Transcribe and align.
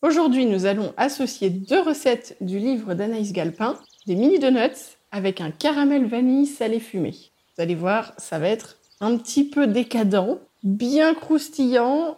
Aujourd'hui, 0.00 0.46
nous 0.46 0.64
allons 0.64 0.94
associer 0.96 1.50
deux 1.50 1.80
recettes 1.80 2.36
du 2.40 2.60
livre 2.60 2.94
d'Anaïs 2.94 3.32
Galpin, 3.32 3.74
des 4.06 4.14
mini 4.14 4.38
donuts 4.38 4.94
avec 5.10 5.40
un 5.40 5.50
caramel 5.50 6.06
vanille 6.06 6.46
salé 6.46 6.78
fumé. 6.78 7.10
Vous 7.10 7.62
allez 7.64 7.74
voir, 7.74 8.12
ça 8.16 8.38
va 8.38 8.46
être 8.46 8.76
un 9.00 9.16
petit 9.16 9.42
peu 9.42 9.66
décadent, 9.66 10.38
bien 10.62 11.14
croustillant 11.14 12.16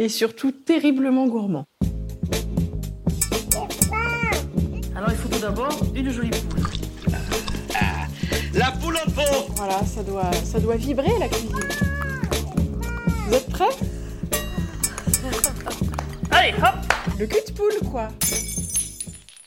et 0.00 0.08
surtout 0.08 0.50
terriblement 0.50 1.28
gourmand. 1.28 1.64
Alors 4.96 5.10
il 5.10 5.16
faut 5.16 5.28
tout 5.28 5.40
d'abord 5.40 5.80
une 5.94 6.10
jolie 6.10 6.30
poule. 6.30 6.66
La 8.52 8.72
poule 8.72 8.96
au 8.96 9.10
pot 9.12 9.52
Voilà, 9.54 9.84
ça 9.84 10.02
doit, 10.02 10.32
ça 10.44 10.58
doit 10.58 10.74
vibrer 10.74 11.16
la 11.20 11.28
cuisine. 11.28 11.54
Vous 13.28 13.34
êtes 13.34 13.48
prêts? 13.48 13.76
Allez, 16.32 16.52
hop 16.58 16.91
Le 17.18 17.26
cul 17.26 17.40
de 17.46 17.52
poule, 17.52 17.90
quoi 17.90 18.08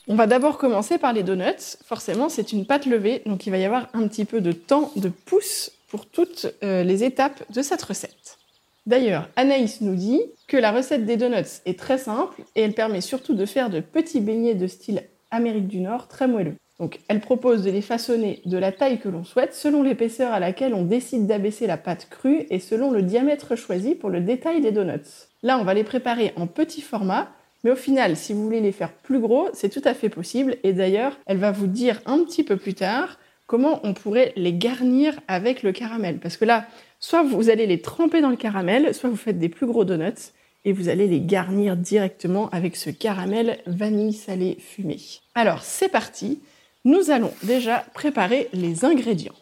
On 0.08 0.14
va 0.14 0.26
d'abord 0.26 0.56
commencer 0.56 0.98
par 0.98 1.12
les 1.12 1.22
donuts. 1.22 1.76
Forcément, 1.84 2.28
c'est 2.28 2.52
une 2.52 2.64
pâte 2.64 2.86
levée, 2.86 3.22
donc 3.26 3.46
il 3.46 3.50
va 3.50 3.58
y 3.58 3.64
avoir 3.64 3.88
un 3.92 4.06
petit 4.06 4.24
peu 4.24 4.40
de 4.40 4.52
temps 4.52 4.92
de 4.96 5.08
pouce 5.08 5.72
pour 5.88 6.06
toutes 6.06 6.46
euh, 6.62 6.84
les 6.84 7.04
étapes 7.04 7.42
de 7.52 7.62
cette 7.62 7.82
recette. 7.82 8.38
D'ailleurs, 8.86 9.28
Anaïs 9.34 9.80
nous 9.80 9.96
dit 9.96 10.20
que 10.46 10.56
la 10.56 10.70
recette 10.70 11.04
des 11.04 11.16
donuts 11.16 11.60
est 11.64 11.78
très 11.78 11.98
simple 11.98 12.42
et 12.54 12.62
elle 12.62 12.74
permet 12.74 13.00
surtout 13.00 13.34
de 13.34 13.44
faire 13.46 13.68
de 13.68 13.80
petits 13.80 14.20
beignets 14.20 14.54
de 14.54 14.68
style 14.68 15.02
Amérique 15.32 15.66
du 15.66 15.80
Nord 15.80 16.06
très 16.06 16.28
moelleux. 16.28 16.54
Donc, 16.78 17.00
elle 17.08 17.20
propose 17.20 17.62
de 17.64 17.70
les 17.70 17.80
façonner 17.80 18.42
de 18.44 18.58
la 18.58 18.70
taille 18.70 19.00
que 19.00 19.08
l'on 19.08 19.24
souhaite 19.24 19.54
selon 19.54 19.82
l'épaisseur 19.82 20.32
à 20.32 20.40
laquelle 20.40 20.74
on 20.74 20.84
décide 20.84 21.26
d'abaisser 21.26 21.66
la 21.66 21.78
pâte 21.78 22.08
crue 22.10 22.46
et 22.50 22.60
selon 22.60 22.90
le 22.90 23.02
diamètre 23.02 23.56
choisi 23.56 23.94
pour 23.94 24.10
le 24.10 24.20
détail 24.20 24.60
des 24.60 24.72
donuts. 24.72 25.26
Là, 25.42 25.58
on 25.58 25.64
va 25.64 25.74
les 25.74 25.84
préparer 25.84 26.32
en 26.36 26.46
petit 26.46 26.82
format, 26.82 27.28
mais 27.66 27.72
au 27.72 27.74
final, 27.76 28.16
si 28.16 28.32
vous 28.32 28.44
voulez 28.44 28.60
les 28.60 28.70
faire 28.70 28.92
plus 28.92 29.18
gros, 29.18 29.48
c'est 29.52 29.68
tout 29.68 29.82
à 29.84 29.92
fait 29.92 30.08
possible. 30.08 30.56
Et 30.62 30.72
d'ailleurs, 30.72 31.18
elle 31.26 31.38
va 31.38 31.50
vous 31.50 31.66
dire 31.66 32.00
un 32.06 32.22
petit 32.22 32.44
peu 32.44 32.56
plus 32.56 32.74
tard 32.74 33.18
comment 33.48 33.80
on 33.82 33.92
pourrait 33.92 34.32
les 34.36 34.52
garnir 34.52 35.18
avec 35.26 35.64
le 35.64 35.72
caramel. 35.72 36.20
Parce 36.20 36.36
que 36.36 36.44
là, 36.44 36.66
soit 37.00 37.24
vous 37.24 37.50
allez 37.50 37.66
les 37.66 37.80
tremper 37.80 38.20
dans 38.20 38.30
le 38.30 38.36
caramel, 38.36 38.94
soit 38.94 39.10
vous 39.10 39.16
faites 39.16 39.40
des 39.40 39.48
plus 39.48 39.66
gros 39.66 39.84
donuts 39.84 40.30
et 40.64 40.72
vous 40.72 40.88
allez 40.88 41.08
les 41.08 41.20
garnir 41.20 41.76
directement 41.76 42.48
avec 42.50 42.76
ce 42.76 42.90
caramel 42.90 43.58
vanille 43.66 44.12
salé 44.12 44.58
fumé. 44.60 44.98
Alors, 45.34 45.64
c'est 45.64 45.88
parti. 45.88 46.40
Nous 46.84 47.10
allons 47.10 47.32
déjà 47.42 47.84
préparer 47.94 48.48
les 48.52 48.84
ingrédients. 48.84 49.34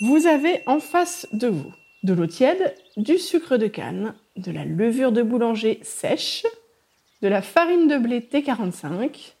Vous 0.00 0.26
avez 0.26 0.62
en 0.64 0.80
face 0.80 1.26
de 1.34 1.48
vous 1.48 1.74
de 2.02 2.12
l'eau 2.14 2.26
tiède, 2.26 2.74
du 2.96 3.18
sucre 3.18 3.56
de 3.56 3.66
canne, 3.66 4.14
de 4.36 4.52
la 4.52 4.64
levure 4.64 5.12
de 5.12 5.22
boulanger 5.22 5.80
sèche, 5.82 6.46
de 7.22 7.28
la 7.28 7.42
farine 7.42 7.88
de 7.88 7.98
blé 7.98 8.20
T45, 8.20 9.34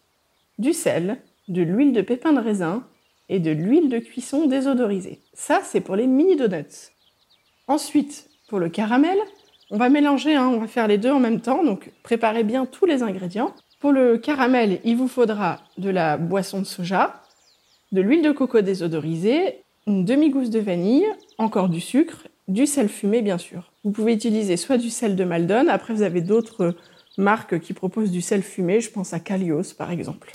du 0.58 0.72
sel, 0.72 1.18
de 1.46 1.62
l'huile 1.62 1.92
de 1.92 2.02
pépin 2.02 2.32
de 2.32 2.40
raisin 2.40 2.86
et 3.28 3.38
de 3.38 3.50
l'huile 3.50 3.88
de 3.88 3.98
cuisson 3.98 4.46
désodorisée. 4.46 5.20
Ça, 5.34 5.60
c'est 5.62 5.80
pour 5.80 5.96
les 5.96 6.06
mini 6.06 6.36
donuts. 6.36 6.90
Ensuite, 7.68 8.28
pour 8.48 8.58
le 8.58 8.68
caramel, 8.68 9.18
on 9.70 9.76
va 9.76 9.88
mélanger, 9.88 10.34
hein, 10.34 10.48
on 10.48 10.58
va 10.58 10.66
faire 10.66 10.88
les 10.88 10.98
deux 10.98 11.10
en 11.10 11.20
même 11.20 11.40
temps, 11.40 11.62
donc 11.62 11.92
préparez 12.02 12.42
bien 12.42 12.66
tous 12.66 12.86
les 12.86 13.02
ingrédients. 13.02 13.54
Pour 13.80 13.92
le 13.92 14.18
caramel, 14.18 14.80
il 14.84 14.96
vous 14.96 15.08
faudra 15.08 15.60
de 15.76 15.90
la 15.90 16.16
boisson 16.16 16.60
de 16.60 16.64
soja, 16.64 17.22
de 17.92 18.00
l'huile 18.00 18.22
de 18.22 18.32
coco 18.32 18.60
désodorisée, 18.60 19.62
une 19.86 20.04
demi-gousse 20.04 20.50
de 20.50 20.58
vanille, 20.58 21.06
encore 21.38 21.68
du 21.68 21.80
sucre, 21.80 22.26
du 22.48 22.66
sel 22.66 22.88
fumé 22.88 23.22
bien 23.22 23.38
sûr. 23.38 23.72
Vous 23.84 23.90
pouvez 23.90 24.14
utiliser 24.14 24.56
soit 24.56 24.78
du 24.78 24.90
sel 24.90 25.14
de 25.14 25.24
Maldon, 25.24 25.68
après 25.68 25.94
vous 25.94 26.02
avez 26.02 26.22
d'autres 26.22 26.74
marques 27.16 27.60
qui 27.60 27.74
proposent 27.74 28.10
du 28.10 28.20
sel 28.20 28.42
fumé, 28.42 28.80
je 28.80 28.90
pense 28.90 29.12
à 29.12 29.20
Calios 29.20 29.74
par 29.76 29.90
exemple. 29.90 30.32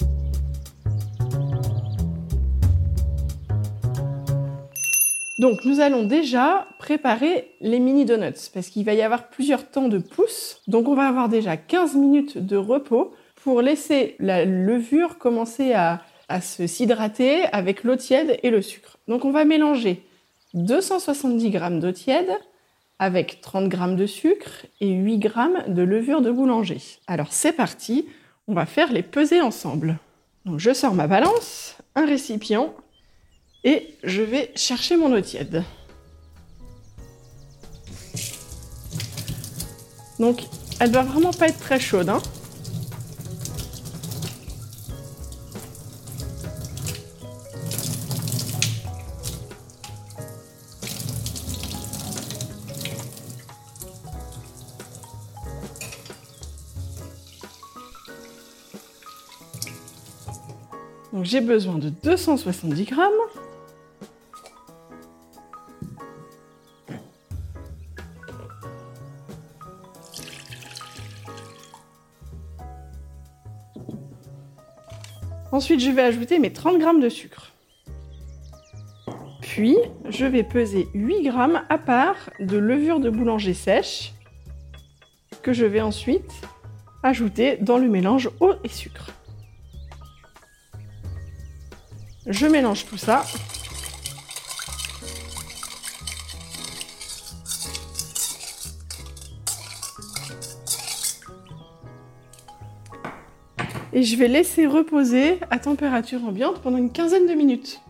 Donc 5.39 5.65
nous 5.65 5.81
allons 5.81 6.03
déjà 6.03 6.67
préparer 6.77 7.49
les 7.59 7.79
mini 7.79 8.05
donuts 8.05 8.49
parce 8.53 8.69
qu'il 8.69 8.85
va 8.85 8.93
y 8.93 9.01
avoir 9.01 9.29
plusieurs 9.29 9.69
temps 9.69 9.89
de 9.89 9.97
pouce. 9.97 10.61
Donc 10.67 10.87
on 10.87 10.93
va 10.93 11.07
avoir 11.07 11.27
déjà 11.27 11.57
15 11.57 11.95
minutes 11.95 12.37
de 12.37 12.55
repos 12.55 13.13
pour 13.43 13.61
laisser 13.61 14.15
la 14.19 14.45
levure 14.45 15.17
commencer 15.17 15.73
à, 15.73 16.01
s'hydrater 16.39 17.43
avec 17.51 17.83
l'eau 17.83 17.95
tiède 17.95 18.39
et 18.41 18.49
le 18.49 18.61
sucre. 18.61 18.97
Donc 19.07 19.25
on 19.25 19.31
va 19.31 19.43
mélanger 19.43 20.03
270 20.53 21.51
g 21.51 21.59
d'eau 21.79 21.91
tiède 21.91 22.31
avec 22.99 23.41
30 23.41 23.71
g 23.71 23.95
de 23.95 24.05
sucre 24.05 24.65
et 24.79 24.89
8 24.89 25.21
g 25.21 25.29
de 25.67 25.81
levure 25.81 26.21
de 26.21 26.31
boulanger. 26.31 26.79
Alors 27.07 27.31
c'est 27.31 27.53
parti, 27.53 28.07
on 28.47 28.53
va 28.53 28.65
faire 28.65 28.91
les 28.91 29.03
peser 29.03 29.41
ensemble. 29.41 29.97
Je 30.57 30.73
sors 30.73 30.93
ma 30.93 31.07
balance, 31.07 31.77
un 31.95 32.05
récipient 32.05 32.73
et 33.63 33.95
je 34.03 34.21
vais 34.21 34.51
chercher 34.55 34.97
mon 34.97 35.13
eau 35.13 35.21
tiède. 35.21 35.63
Donc 40.19 40.43
elle 40.79 40.91
doit 40.91 41.03
vraiment 41.03 41.31
pas 41.31 41.47
être 41.47 41.59
très 41.59 41.79
chaude. 41.79 42.09
Hein 42.09 42.21
Donc 61.13 61.25
j'ai 61.25 61.41
besoin 61.41 61.77
de 61.77 61.89
270 61.89 62.85
grammes. 62.85 63.11
Ensuite, 75.51 75.81
je 75.81 75.91
vais 75.91 76.01
ajouter 76.01 76.39
mes 76.39 76.51
30 76.51 76.79
grammes 76.79 76.99
de 76.99 77.09
sucre. 77.09 77.51
Puis, 79.39 79.77
je 80.09 80.25
vais 80.25 80.41
peser 80.41 80.87
8 80.95 81.21
grammes 81.21 81.61
à 81.69 81.77
part 81.77 82.31
de 82.39 82.57
levure 82.57 82.99
de 82.99 83.11
boulanger 83.11 83.53
sèche 83.53 84.13
que 85.43 85.53
je 85.53 85.65
vais 85.65 85.81
ensuite 85.81 86.31
ajouter 87.03 87.57
dans 87.57 87.77
le 87.77 87.87
mélange 87.87 88.31
eau 88.39 88.53
et 88.63 88.69
sucre. 88.69 89.11
Je 92.33 92.47
mélange 92.47 92.87
tout 92.87 92.97
ça. 92.97 93.25
Et 103.93 104.01
je 104.01 104.17
vais 104.17 104.27
laisser 104.27 104.65
reposer 104.65 105.37
à 105.51 105.59
température 105.59 106.25
ambiante 106.25 106.59
pendant 106.63 106.77
une 106.77 106.91
quinzaine 106.91 107.27
de 107.27 107.33
minutes. 107.35 107.81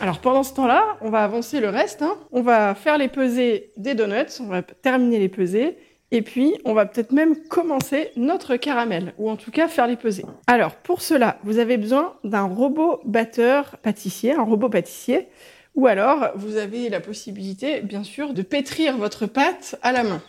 Alors 0.00 0.18
pendant 0.18 0.42
ce 0.42 0.52
temps-là, 0.54 0.96
on 1.00 1.10
va 1.10 1.22
avancer 1.22 1.60
le 1.60 1.68
reste. 1.68 2.02
Hein. 2.02 2.16
On 2.32 2.42
va 2.42 2.74
faire 2.74 2.98
les 2.98 3.06
pesées 3.06 3.70
des 3.76 3.94
donuts, 3.94 4.40
on 4.40 4.46
va 4.46 4.62
terminer 4.62 5.20
les 5.20 5.28
pesées. 5.28 5.78
Et 6.10 6.22
puis, 6.22 6.54
on 6.64 6.74
va 6.74 6.86
peut-être 6.86 7.12
même 7.12 7.36
commencer 7.48 8.10
notre 8.16 8.56
caramel, 8.56 9.14
ou 9.18 9.30
en 9.30 9.36
tout 9.36 9.50
cas 9.50 9.68
faire 9.68 9.86
les 9.86 9.96
pesées. 9.96 10.24
Alors, 10.46 10.76
pour 10.76 11.02
cela, 11.02 11.38
vous 11.42 11.58
avez 11.58 11.76
besoin 11.76 12.14
d'un 12.22 12.44
robot 12.44 13.00
batteur 13.04 13.78
pâtissier, 13.82 14.32
un 14.32 14.42
robot 14.42 14.68
pâtissier, 14.68 15.28
ou 15.74 15.86
alors 15.86 16.30
vous 16.36 16.56
avez 16.56 16.88
la 16.88 17.00
possibilité, 17.00 17.80
bien 17.80 18.04
sûr, 18.04 18.32
de 18.32 18.42
pétrir 18.42 18.96
votre 18.96 19.26
pâte 19.26 19.76
à 19.82 19.92
la 19.92 20.04
main. 20.04 20.22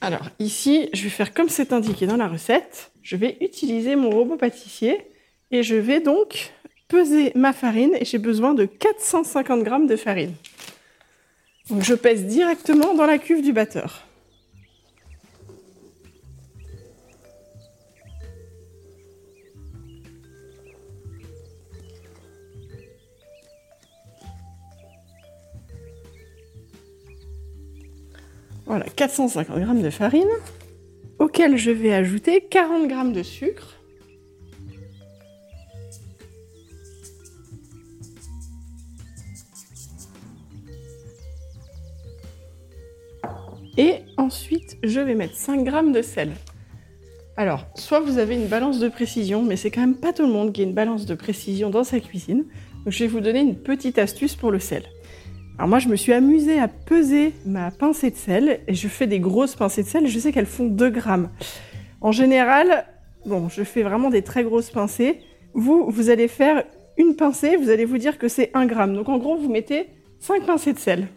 Alors, 0.00 0.30
ici, 0.38 0.88
je 0.94 1.04
vais 1.04 1.10
faire 1.10 1.34
comme 1.34 1.48
c'est 1.48 1.72
indiqué 1.72 2.06
dans 2.06 2.16
la 2.16 2.28
recette. 2.28 2.90
Je 3.02 3.16
vais 3.16 3.36
utiliser 3.40 3.96
mon 3.96 4.10
robot 4.10 4.36
pâtissier 4.36 5.00
et 5.50 5.62
je 5.62 5.76
vais 5.76 6.00
donc 6.00 6.52
peser 6.88 7.32
ma 7.34 7.52
farine 7.52 7.94
et 8.00 8.04
j'ai 8.04 8.18
besoin 8.18 8.54
de 8.54 8.64
450 8.64 9.64
g 9.64 9.86
de 9.86 9.96
farine. 9.96 10.34
Je 11.70 11.94
pèse 11.94 12.26
directement 12.26 12.94
dans 12.94 13.06
la 13.06 13.18
cuve 13.18 13.42
du 13.42 13.52
batteur. 13.52 14.06
Voilà, 28.66 28.86
450 28.86 29.58
g 29.58 29.82
de 29.82 29.90
farine, 29.90 30.28
auquel 31.18 31.56
je 31.58 31.70
vais 31.70 31.92
ajouter 31.92 32.40
40 32.40 32.88
g 32.88 33.12
de 33.12 33.22
sucre. 33.22 33.81
Et 43.78 43.94
ensuite, 44.18 44.76
je 44.82 45.00
vais 45.00 45.14
mettre 45.14 45.34
5 45.34 45.64
g 45.64 45.92
de 45.92 46.02
sel. 46.02 46.32
Alors, 47.36 47.66
soit 47.74 48.00
vous 48.00 48.18
avez 48.18 48.34
une 48.34 48.46
balance 48.46 48.78
de 48.78 48.88
précision, 48.88 49.42
mais 49.42 49.56
c'est 49.56 49.70
quand 49.70 49.80
même 49.80 49.96
pas 49.96 50.12
tout 50.12 50.26
le 50.26 50.32
monde 50.32 50.52
qui 50.52 50.60
a 50.60 50.64
une 50.64 50.74
balance 50.74 51.06
de 51.06 51.14
précision 51.14 51.70
dans 51.70 51.84
sa 51.84 51.98
cuisine. 51.98 52.44
Donc 52.84 52.92
je 52.92 53.04
vais 53.04 53.08
vous 53.08 53.20
donner 53.20 53.40
une 53.40 53.56
petite 53.56 53.98
astuce 53.98 54.36
pour 54.36 54.50
le 54.50 54.58
sel. 54.58 54.82
Alors 55.56 55.68
moi, 55.68 55.78
je 55.78 55.88
me 55.88 55.96
suis 55.96 56.12
amusée 56.12 56.58
à 56.58 56.68
peser 56.68 57.32
ma 57.46 57.70
pincée 57.70 58.10
de 58.10 58.16
sel 58.16 58.60
et 58.68 58.74
je 58.74 58.88
fais 58.88 59.06
des 59.06 59.20
grosses 59.20 59.54
pincées 59.54 59.82
de 59.82 59.88
sel. 59.88 60.06
Je 60.06 60.18
sais 60.18 60.32
qu'elles 60.32 60.44
font 60.44 60.66
2 60.66 60.90
grammes. 60.90 61.30
En 62.02 62.12
général, 62.12 62.84
bon, 63.24 63.48
je 63.48 63.62
fais 63.62 63.82
vraiment 63.82 64.10
des 64.10 64.22
très 64.22 64.44
grosses 64.44 64.70
pincées. 64.70 65.20
Vous, 65.54 65.86
vous 65.88 66.10
allez 66.10 66.28
faire 66.28 66.64
une 66.98 67.16
pincée, 67.16 67.56
vous 67.56 67.70
allez 67.70 67.86
vous 67.86 67.98
dire 67.98 68.18
que 68.18 68.28
c'est 68.28 68.50
1 68.52 68.66
gramme. 68.66 68.94
Donc 68.94 69.08
en 69.08 69.16
gros, 69.16 69.36
vous 69.38 69.48
mettez 69.50 69.86
5 70.20 70.44
pincées 70.44 70.74
de 70.74 70.78
sel. 70.78 71.08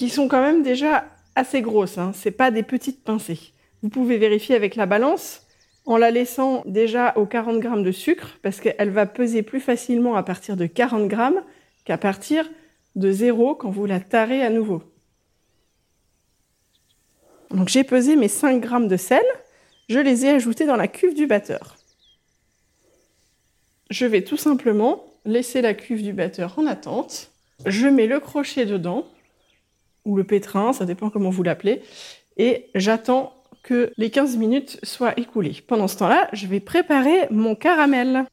Qui 0.00 0.08
sont 0.08 0.28
quand 0.28 0.40
même 0.40 0.62
déjà 0.62 1.04
assez 1.34 1.60
grosses, 1.60 1.98
hein. 1.98 2.12
c'est 2.14 2.30
pas 2.30 2.50
des 2.50 2.62
petites 2.62 3.04
pincées. 3.04 3.52
Vous 3.82 3.90
pouvez 3.90 4.16
vérifier 4.16 4.54
avec 4.54 4.74
la 4.74 4.86
balance 4.86 5.46
en 5.84 5.98
la 5.98 6.10
laissant 6.10 6.62
déjà 6.64 7.12
aux 7.18 7.26
40 7.26 7.60
grammes 7.60 7.82
de 7.82 7.92
sucre, 7.92 8.38
parce 8.40 8.62
qu'elle 8.62 8.88
va 8.88 9.04
peser 9.04 9.42
plus 9.42 9.60
facilement 9.60 10.16
à 10.16 10.22
partir 10.22 10.56
de 10.56 10.64
40 10.64 11.06
grammes 11.06 11.42
qu'à 11.84 11.98
partir 11.98 12.48
de 12.96 13.12
zéro 13.12 13.54
quand 13.54 13.68
vous 13.68 13.84
la 13.84 14.00
tarez 14.00 14.42
à 14.42 14.48
nouveau. 14.48 14.82
Donc 17.50 17.68
j'ai 17.68 17.84
pesé 17.84 18.16
mes 18.16 18.28
5 18.28 18.58
grammes 18.58 18.88
de 18.88 18.96
sel, 18.96 19.20
je 19.90 19.98
les 19.98 20.24
ai 20.24 20.30
ajoutés 20.30 20.64
dans 20.64 20.76
la 20.76 20.88
cuve 20.88 21.12
du 21.12 21.26
batteur. 21.26 21.76
Je 23.90 24.06
vais 24.06 24.24
tout 24.24 24.38
simplement 24.38 25.04
laisser 25.26 25.60
la 25.60 25.74
cuve 25.74 26.02
du 26.02 26.14
batteur 26.14 26.58
en 26.58 26.64
attente. 26.64 27.32
Je 27.66 27.86
mets 27.86 28.06
le 28.06 28.18
crochet 28.18 28.64
dedans, 28.64 29.06
ou 30.04 30.16
le 30.16 30.24
pétrin, 30.24 30.72
ça 30.72 30.84
dépend 30.84 31.10
comment 31.10 31.30
vous 31.30 31.42
l'appelez, 31.42 31.82
et 32.36 32.70
j'attends 32.74 33.32
que 33.62 33.92
les 33.96 34.10
15 34.10 34.36
minutes 34.36 34.78
soient 34.82 35.18
écoulées. 35.18 35.62
Pendant 35.66 35.88
ce 35.88 35.98
temps-là, 35.98 36.28
je 36.32 36.46
vais 36.46 36.60
préparer 36.60 37.26
mon 37.30 37.54
caramel. 37.54 38.24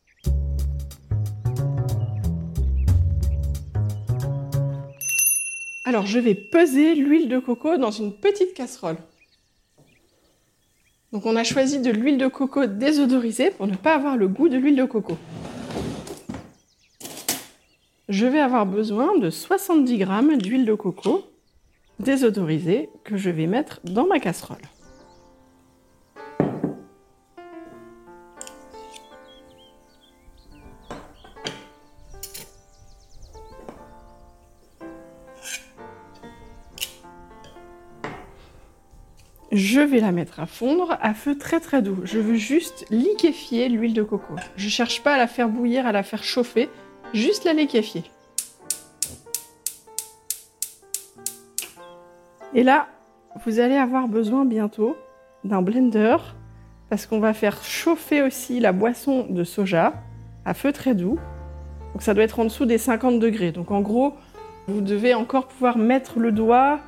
Alors, 5.86 6.06
je 6.06 6.20
vais 6.20 6.36
peser 6.36 6.96
l'huile 6.96 7.30
de 7.30 7.40
coco 7.40 7.78
dans 7.78 7.92
une 7.92 8.14
petite 8.14 8.54
casserole. 8.54 8.98
Donc, 11.14 11.26
on 11.26 11.38
a 11.38 11.46
choisi 11.46 11.80
de 11.80 11.90
l'huile 11.90 12.18
de 12.18 12.28
coco 12.28 12.66
désodorisée 12.66 13.52
pour 13.52 13.68
ne 13.68 13.76
pas 13.76 13.96
avoir 13.96 14.18
le 14.18 14.28
goût 14.28 14.50
de 14.50 14.58
l'huile 14.58 14.76
de 14.76 14.84
coco. 14.84 15.18
Je 18.10 18.26
vais 18.26 18.40
avoir 18.40 18.66
besoin 18.66 19.18
de 19.18 19.30
70 19.30 19.98
g 19.98 20.06
d'huile 20.38 20.66
de 20.66 20.74
coco 20.74 21.26
désodorisée 22.00 22.90
que 23.04 23.18
je 23.18 23.30
vais 23.30 23.48
mettre 23.48 23.80
dans 23.84 24.08
ma 24.08 24.20
casserole. 24.20 24.62
Je 39.52 39.80
vais 39.80 40.00
la 40.00 40.12
mettre 40.12 40.40
à 40.40 40.46
fondre 40.46 40.98
à 41.02 41.14
feu 41.14 41.38
très 41.38 41.60
très 41.60 41.82
doux. 41.82 42.02
Je 42.04 42.20
veux 42.20 42.36
juste 42.36 42.86
liquéfier 42.90 43.70
l'huile 43.70 43.94
de 43.94 44.04
coco. 44.04 44.36
Je 44.56 44.70
cherche 44.70 45.02
pas 45.02 45.16
à 45.16 45.18
la 45.18 45.28
faire 45.28 45.50
bouillir, 45.50 45.88
à 45.88 45.92
la 45.92 46.04
faire 46.04 46.24
chauffer, 46.24 46.70
juste 47.14 47.44
la 47.46 47.54
liquéfier. 47.54 48.04
Et 52.54 52.64
là, 52.64 52.88
vous 53.46 53.60
allez 53.60 53.76
avoir 53.76 54.08
besoin 54.08 54.46
bientôt 54.46 54.96
d'un 55.44 55.62
blender 55.62 56.18
parce 56.90 57.06
qu'on 57.06 57.20
va 57.20 57.34
faire 57.34 57.64
chauffer 57.64 58.22
aussi 58.22 58.60
la 58.60 58.72
boisson 58.72 59.26
de 59.30 59.44
soja 59.44 59.94
à 60.46 60.54
feu 60.54 60.72
très 60.72 60.96
doux. 60.96 61.20
Donc 61.94 62.02
ça 62.02 62.14
doit 62.14 62.24
être 62.24 62.40
en 62.40 62.46
dessous 62.46 62.66
des 62.66 62.78
50 62.78 63.20
degrés. 63.20 63.52
Donc 63.52 63.72
en 63.72 63.82
gros, 63.82 64.14
vous 64.68 64.82
devez 64.82 65.14
encore 65.14 65.48
pouvoir 65.48 65.78
mettre 65.78 66.20
le 66.20 66.32
doigt 66.32 66.80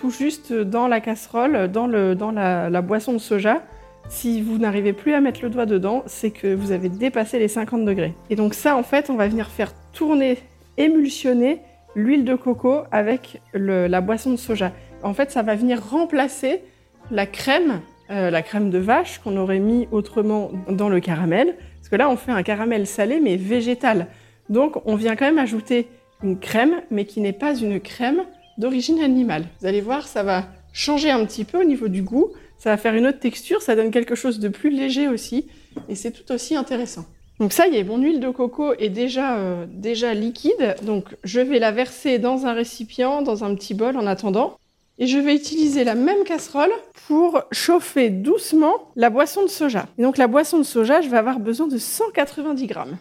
tout 0.00 0.10
juste 0.10 0.52
dans 0.52 0.88
la 0.88 1.00
casserole, 1.00 1.68
dans, 1.70 1.86
le, 1.86 2.14
dans 2.14 2.32
la, 2.32 2.82
boisson 2.82 3.12
de 3.12 3.18
soja. 3.18 3.62
Si 4.08 4.42
vous 4.42 4.58
n'arrivez 4.58 4.92
plus 4.92 5.14
à 5.14 5.20
mettre 5.20 5.42
le 5.42 5.50
doigt 5.50 5.66
dedans, 5.66 6.02
c'est 6.06 6.30
que 6.30 6.52
vous 6.52 6.72
avez 6.72 6.88
dépassé 6.88 7.38
les 7.38 7.48
50 7.48 7.84
degrés. 7.84 8.14
Et 8.30 8.36
donc 8.36 8.54
ça, 8.54 8.76
en 8.76 8.82
fait, 8.82 9.08
on 9.08 9.14
va 9.14 9.28
venir 9.28 9.48
faire 9.48 9.72
tourner, 9.92 10.38
émulsionner 10.76 11.62
l'huile 11.94 12.24
de 12.24 12.34
coco 12.34 12.82
avec 12.90 13.40
la 13.54 14.00
boisson 14.00 14.32
de 14.32 14.36
soja. 14.36 14.72
En 15.04 15.14
fait, 15.14 15.30
ça 15.30 15.42
va 15.42 15.54
venir 15.54 15.80
remplacer 15.82 16.62
la 17.10 17.26
crème, 17.26 17.80
euh, 18.10 18.30
la 18.30 18.42
crème 18.42 18.70
de 18.70 18.78
vache 18.78 19.18
qu'on 19.18 19.36
aurait 19.36 19.58
mis 19.58 19.86
autrement 19.92 20.50
dans 20.68 20.88
le 20.88 20.98
caramel. 20.98 21.56
Parce 21.76 21.90
que 21.90 21.96
là, 21.96 22.08
on 22.08 22.16
fait 22.16 22.32
un 22.32 22.42
caramel 22.42 22.86
salé, 22.86 23.20
mais 23.20 23.36
végétal. 23.36 24.08
Donc, 24.48 24.76
on 24.86 24.96
vient 24.96 25.14
quand 25.14 25.26
même 25.26 25.38
ajouter 25.38 25.88
une 26.22 26.38
crème, 26.38 26.80
mais 26.90 27.04
qui 27.04 27.20
n'est 27.20 27.34
pas 27.34 27.54
une 27.54 27.80
crème 27.80 28.22
d'origine 28.56 29.00
animale. 29.00 29.44
Vous 29.60 29.66
allez 29.66 29.82
voir, 29.82 30.08
ça 30.08 30.22
va 30.22 30.44
changer 30.72 31.10
un 31.10 31.24
petit 31.26 31.44
peu 31.44 31.60
au 31.60 31.64
niveau 31.64 31.88
du 31.88 32.02
goût, 32.02 32.32
ça 32.58 32.70
va 32.70 32.76
faire 32.76 32.94
une 32.94 33.06
autre 33.06 33.20
texture, 33.20 33.60
ça 33.62 33.76
donne 33.76 33.90
quelque 33.90 34.14
chose 34.14 34.38
de 34.40 34.48
plus 34.48 34.70
léger 34.70 35.08
aussi, 35.08 35.46
et 35.88 35.94
c'est 35.94 36.10
tout 36.10 36.32
aussi 36.32 36.56
intéressant. 36.56 37.04
Donc 37.40 37.52
ça 37.52 37.66
y 37.66 37.76
est, 37.76 37.84
mon 37.84 37.98
huile 37.98 38.20
de 38.20 38.30
coco 38.30 38.74
est 38.74 38.88
déjà, 38.88 39.36
euh, 39.36 39.66
déjà 39.68 40.14
liquide, 40.14 40.76
donc 40.82 41.16
je 41.24 41.40
vais 41.40 41.58
la 41.58 41.72
verser 41.72 42.18
dans 42.18 42.46
un 42.46 42.52
récipient, 42.52 43.22
dans 43.22 43.44
un 43.44 43.54
petit 43.54 43.74
bol 43.74 43.96
en 43.96 44.06
attendant. 44.06 44.56
Et 44.98 45.06
je 45.06 45.18
vais 45.18 45.34
utiliser 45.34 45.82
la 45.82 45.96
même 45.96 46.22
casserole 46.24 46.70
pour 47.08 47.42
chauffer 47.50 48.10
doucement 48.10 48.92
la 48.94 49.10
boisson 49.10 49.42
de 49.42 49.48
soja. 49.48 49.86
Et 49.98 50.02
donc 50.02 50.18
la 50.18 50.28
boisson 50.28 50.58
de 50.58 50.62
soja, 50.62 51.00
je 51.00 51.08
vais 51.08 51.16
avoir 51.16 51.40
besoin 51.40 51.66
de 51.66 51.78
190 51.78 52.66
grammes. 52.66 52.96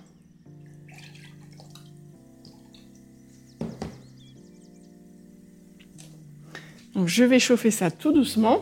Je 7.05 7.23
vais 7.23 7.39
chauffer 7.39 7.71
ça 7.71 7.91
tout 7.91 8.11
doucement. 8.11 8.61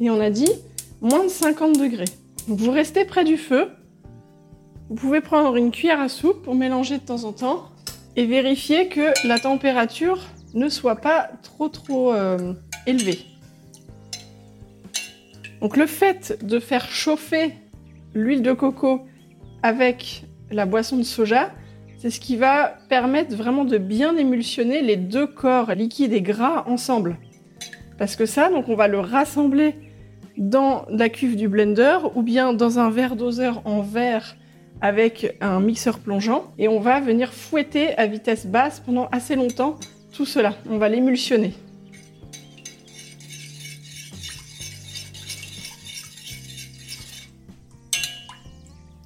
Et 0.00 0.10
on 0.10 0.20
a 0.20 0.30
dit 0.30 0.50
moins 1.00 1.24
de 1.24 1.28
50 1.28 1.78
degrés. 1.78 2.06
Donc 2.48 2.58
vous 2.58 2.70
restez 2.70 3.04
près 3.04 3.24
du 3.24 3.36
feu. 3.36 3.68
Vous 4.88 4.94
pouvez 4.94 5.20
prendre 5.20 5.56
une 5.56 5.70
cuillère 5.70 6.00
à 6.00 6.08
soupe 6.08 6.42
pour 6.42 6.54
mélanger 6.54 6.98
de 6.98 7.02
temps 7.02 7.24
en 7.24 7.32
temps 7.32 7.68
et 8.16 8.26
vérifier 8.26 8.88
que 8.88 9.12
la 9.26 9.38
température 9.38 10.18
ne 10.54 10.68
soit 10.68 10.96
pas 10.96 11.30
trop 11.42 11.68
trop 11.68 12.12
euh, 12.12 12.54
élevée. 12.86 13.18
Donc 15.60 15.76
le 15.76 15.86
fait 15.86 16.38
de 16.42 16.58
faire 16.58 16.88
chauffer 16.88 17.54
l'huile 18.14 18.42
de 18.42 18.52
coco 18.52 19.02
avec 19.62 20.24
la 20.50 20.66
boisson 20.66 20.96
de 20.96 21.02
soja, 21.04 21.50
c'est 21.98 22.10
ce 22.10 22.18
qui 22.18 22.36
va 22.36 22.76
permettre 22.88 23.36
vraiment 23.36 23.64
de 23.64 23.78
bien 23.78 24.16
émulsionner 24.16 24.82
les 24.82 24.96
deux 24.96 25.26
corps 25.26 25.72
liquides 25.72 26.12
et 26.12 26.20
gras 26.20 26.64
ensemble. 26.66 27.16
Parce 27.96 28.16
que 28.16 28.26
ça, 28.26 28.50
donc 28.50 28.68
on 28.68 28.74
va 28.74 28.88
le 28.88 28.98
rassembler 28.98 29.76
dans 30.36 30.84
la 30.88 31.08
cuve 31.08 31.36
du 31.36 31.48
blender 31.48 31.98
ou 32.14 32.22
bien 32.22 32.52
dans 32.52 32.78
un 32.78 32.90
verre 32.90 33.16
doseur 33.16 33.62
en 33.64 33.82
verre 33.82 34.36
avec 34.80 35.36
un 35.40 35.60
mixeur 35.60 36.00
plongeant 36.00 36.52
et 36.58 36.66
on 36.66 36.80
va 36.80 36.98
venir 36.98 37.32
fouetter 37.32 37.96
à 37.96 38.06
vitesse 38.06 38.46
basse 38.46 38.80
pendant 38.80 39.06
assez 39.12 39.36
longtemps 39.36 39.76
tout 40.12 40.26
cela. 40.26 40.56
On 40.68 40.78
va 40.78 40.88
l'émulsionner. 40.88 41.54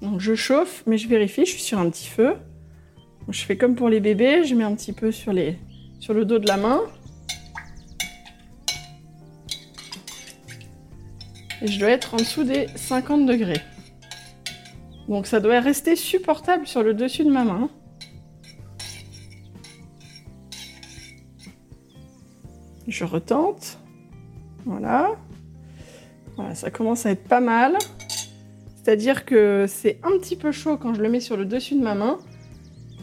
Donc 0.02 0.20
je 0.20 0.34
chauffe, 0.34 0.82
mais 0.86 0.98
je 0.98 1.08
vérifie, 1.08 1.44
je 1.46 1.50
suis 1.50 1.62
sur 1.62 1.78
un 1.78 1.90
petit 1.90 2.08
feu. 2.08 2.34
Je 3.28 3.40
fais 3.42 3.56
comme 3.56 3.74
pour 3.74 3.88
les 3.88 4.00
bébés, 4.00 4.44
je 4.44 4.54
mets 4.54 4.64
un 4.64 4.74
petit 4.74 4.92
peu 4.92 5.10
sur, 5.10 5.32
sur 5.98 6.14
le 6.14 6.24
dos 6.24 6.38
de 6.38 6.46
la 6.46 6.56
main. 6.56 6.80
Et 11.62 11.66
je 11.66 11.80
dois 11.80 11.90
être 11.90 12.14
en 12.14 12.18
dessous 12.18 12.44
des 12.44 12.66
50 12.76 13.26
degrés. 13.26 13.62
Donc 15.08 15.26
ça 15.26 15.40
doit 15.40 15.60
rester 15.60 15.96
supportable 15.96 16.66
sur 16.66 16.82
le 16.82 16.94
dessus 16.94 17.24
de 17.24 17.30
ma 17.30 17.44
main. 17.44 17.70
Je 22.96 23.04
retente. 23.04 23.76
Voilà. 24.64 25.16
Voilà, 26.36 26.54
ça 26.54 26.70
commence 26.70 27.04
à 27.04 27.10
être 27.10 27.24
pas 27.24 27.42
mal. 27.42 27.76
C'est-à-dire 28.82 29.26
que 29.26 29.66
c'est 29.68 29.98
un 30.02 30.12
petit 30.12 30.34
peu 30.34 30.50
chaud 30.50 30.78
quand 30.78 30.94
je 30.94 31.02
le 31.02 31.10
mets 31.10 31.20
sur 31.20 31.36
le 31.36 31.44
dessus 31.44 31.74
de 31.74 31.82
ma 31.82 31.94
main. 31.94 32.16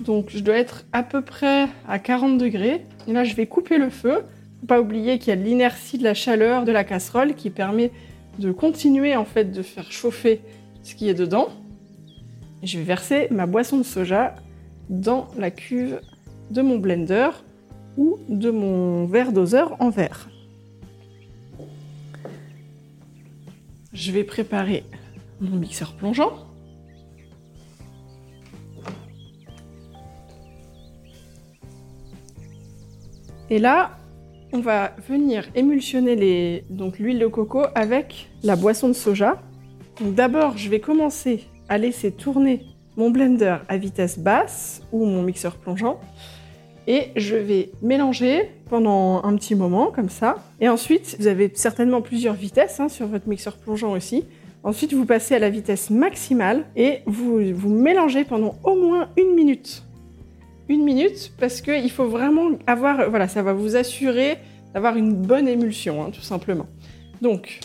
Donc 0.01 0.31
je 0.31 0.39
dois 0.39 0.55
être 0.55 0.87
à 0.93 1.03
peu 1.03 1.21
près 1.21 1.67
à 1.87 1.99
40 1.99 2.39
degrés. 2.39 2.83
Et 3.07 3.13
là, 3.13 3.23
je 3.23 3.35
vais 3.35 3.45
couper 3.45 3.77
le 3.77 3.91
feu. 3.91 4.23
Faut 4.61 4.65
pas 4.65 4.81
oublier 4.81 5.19
qu'il 5.19 5.29
y 5.29 5.31
a 5.31 5.39
l'inertie 5.39 5.99
de 5.99 6.03
la 6.03 6.15
chaleur 6.15 6.65
de 6.65 6.71
la 6.71 6.83
casserole 6.83 7.35
qui 7.35 7.51
permet 7.51 7.91
de 8.39 8.51
continuer 8.51 9.15
en 9.15 9.25
fait 9.25 9.51
de 9.51 9.61
faire 9.61 9.91
chauffer 9.91 10.41
ce 10.81 10.95
qui 10.95 11.07
est 11.07 11.13
dedans. 11.13 11.49
Et 12.63 12.65
je 12.65 12.79
vais 12.79 12.83
verser 12.83 13.27
ma 13.29 13.45
boisson 13.45 13.77
de 13.77 13.83
soja 13.83 14.33
dans 14.89 15.27
la 15.37 15.51
cuve 15.51 16.01
de 16.49 16.63
mon 16.63 16.79
blender 16.79 17.29
ou 17.97 18.19
de 18.29 18.49
mon 18.49 19.05
verre 19.05 19.31
doseur 19.31 19.75
en 19.79 19.89
verre. 19.89 20.29
Je 23.93 24.11
vais 24.11 24.23
préparer 24.23 24.83
mon 25.39 25.57
mixeur 25.57 25.93
plongeant. 25.93 26.33
Et 33.49 33.59
là, 33.59 33.91
on 34.51 34.59
va 34.59 34.95
venir 35.07 35.47
émulsionner 35.53 36.63
l'huile 36.99 37.19
de 37.19 37.27
coco 37.27 37.63
avec 37.75 38.29
la 38.41 38.55
boisson 38.55 38.87
de 38.87 38.93
soja. 38.93 39.41
D'abord, 40.01 40.57
je 40.57 40.69
vais 40.69 40.79
commencer 40.79 41.43
à 41.69 41.77
laisser 41.77 42.11
tourner 42.11 42.65
mon 42.97 43.11
blender 43.11 43.57
à 43.67 43.77
vitesse 43.77 44.17
basse 44.17 44.81
ou 44.91 45.05
mon 45.05 45.21
mixeur 45.21 45.57
plongeant 45.57 45.99
et 46.87 47.09
je 47.15 47.35
vais 47.35 47.71
mélanger 47.81 48.49
pendant 48.69 49.23
un 49.23 49.35
petit 49.35 49.55
moment 49.55 49.91
comme 49.91 50.09
ça. 50.09 50.43
Et 50.59 50.69
ensuite, 50.69 51.15
vous 51.19 51.27
avez 51.27 51.51
certainement 51.53 52.01
plusieurs 52.01 52.33
vitesses 52.33 52.79
hein, 52.79 52.89
sur 52.89 53.07
votre 53.07 53.27
mixeur 53.27 53.55
plongeant 53.57 53.91
aussi. 53.91 54.25
Ensuite, 54.63 54.93
vous 54.93 55.05
passez 55.05 55.35
à 55.35 55.39
la 55.39 55.49
vitesse 55.49 55.89
maximale 55.89 56.65
et 56.75 56.99
vous, 57.05 57.69
mélangez 57.69 58.23
pendant 58.23 58.55
au 58.63 58.75
moins 58.75 59.09
une 59.17 59.35
minute. 59.35 59.83
Une 60.69 60.83
minute 60.83 61.33
parce 61.37 61.61
qu'il 61.61 61.91
faut 61.91 62.07
vraiment 62.07 62.51
avoir, 62.65 63.09
voilà, 63.09 63.27
ça 63.27 63.43
va 63.43 63.51
vous 63.51 63.75
assurer 63.75 64.37
d'avoir 64.73 64.95
une 64.95 65.13
bonne 65.13 65.47
émulsion, 65.47 66.01
hein, 66.01 66.11
tout 66.11 66.21
simplement. 66.21 66.65
Donc, 67.21 67.59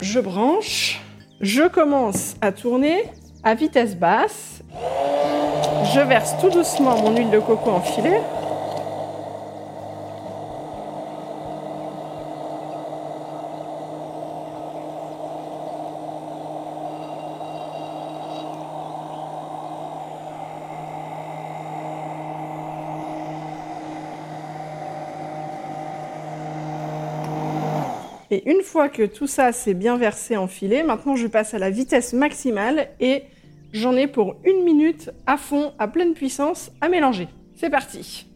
je 0.00 0.20
branche, 0.20 1.00
je 1.40 1.68
commence 1.68 2.36
à 2.40 2.52
tourner 2.52 3.02
à 3.42 3.54
vitesse 3.54 3.96
basse. 3.96 4.62
Je 5.94 6.00
verse 6.00 6.38
tout 6.40 6.48
doucement 6.48 6.96
mon 7.02 7.14
huile 7.14 7.28
de 7.28 7.38
coco 7.38 7.70
en 7.70 7.80
filet. 7.80 8.22
Et 28.30 28.50
une 28.50 28.62
fois 28.62 28.88
que 28.88 29.02
tout 29.02 29.26
ça 29.26 29.52
s'est 29.52 29.74
bien 29.74 29.98
versé 29.98 30.38
en 30.38 30.46
filet, 30.46 30.82
maintenant 30.82 31.16
je 31.16 31.26
passe 31.26 31.52
à 31.52 31.58
la 31.58 31.68
vitesse 31.68 32.14
maximale 32.14 32.88
et 32.98 33.24
j'en 33.72 33.96
ai 33.96 34.06
pour 34.06 34.36
une 34.44 34.64
minute 34.64 35.10
à 35.26 35.36
fond, 35.36 35.72
à 35.78 35.88
pleine 35.88 36.14
puissance, 36.14 36.70
à 36.80 36.88
mélanger. 36.88 37.28
C'est 37.54 37.70
parti 37.70 38.26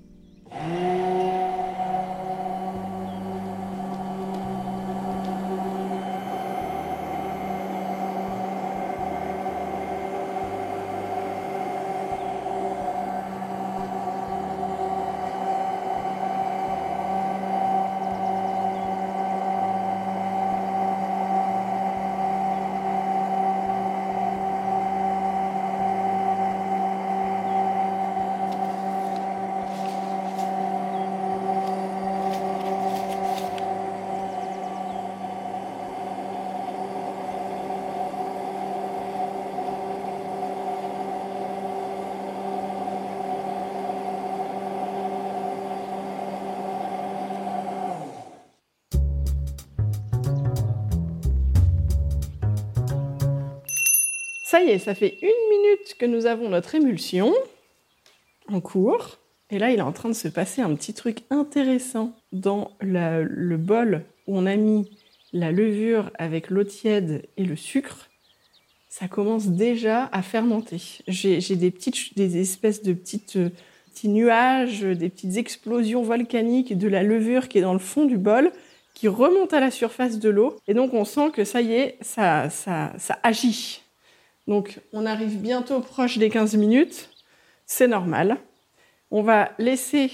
Ça 54.57 54.65
y 54.65 54.71
est, 54.71 54.79
ça 54.79 54.95
fait 54.95 55.19
une 55.21 55.51
minute 55.51 55.97
que 55.99 56.07
nous 56.07 56.25
avons 56.25 56.49
notre 56.49 56.75
émulsion 56.75 57.35
en 58.49 58.63
cours. 58.63 59.19
Et 59.51 59.59
là, 59.59 59.71
il 59.71 59.81
est 59.81 59.83
en 59.83 59.93
train 59.93 60.09
de 60.09 60.15
se 60.15 60.29
passer 60.29 60.63
un 60.63 60.75
petit 60.75 60.95
truc 60.95 61.19
intéressant 61.29 62.15
dans 62.33 62.71
le 62.81 63.57
bol 63.59 64.07
où 64.27 64.39
on 64.39 64.47
a 64.47 64.57
mis 64.57 64.91
la 65.35 65.53
levure 65.53 66.11
avec 66.19 66.49
l'eau 66.49 66.65
tiède 66.65 67.29
et 67.37 67.45
le 67.45 67.55
sucre. 67.55 68.09
Ça 68.89 69.09
commence 69.09 69.49
déjà 69.49 70.09
à 70.11 70.23
fermenter. 70.23 70.81
J'ai 71.07 71.57
des 71.57 71.71
petites, 71.71 72.17
des 72.17 72.41
espèces 72.41 72.83
de 72.83 72.95
petites, 72.95 73.37
euh, 73.37 73.51
petits 73.93 74.09
nuages, 74.09 74.81
des 74.81 75.11
petites 75.11 75.37
explosions 75.37 76.03
volcaniques 76.03 76.79
de 76.79 76.89
la 76.89 77.03
levure 77.03 77.49
qui 77.49 77.59
est 77.59 77.63
dans 77.63 77.75
le 77.75 77.79
fond 77.79 78.07
du 78.07 78.17
bol, 78.17 78.51
qui 78.95 79.07
remonte 79.07 79.53
à 79.53 79.61
la 79.61 79.71
surface 79.71 80.19
de 80.19 80.31
l'eau. 80.31 80.57
Et 80.67 80.73
donc, 80.73 80.95
on 80.95 81.05
sent 81.05 81.31
que 81.35 81.45
ça 81.45 81.61
y 81.61 81.75
est, 81.75 81.99
ça, 82.01 82.49
ça 82.49 83.19
agit. 83.23 83.83
Donc, 84.47 84.81
on 84.93 85.07
arrive 85.07 85.41
bientôt 85.41 85.81
proche 85.81 86.19
des 86.19 86.29
15 86.29 86.57
minutes. 86.57 87.11
C'est 87.67 87.89
normal. 87.89 88.39
On 89.11 89.23
va 89.23 89.51
laisser 89.59 90.11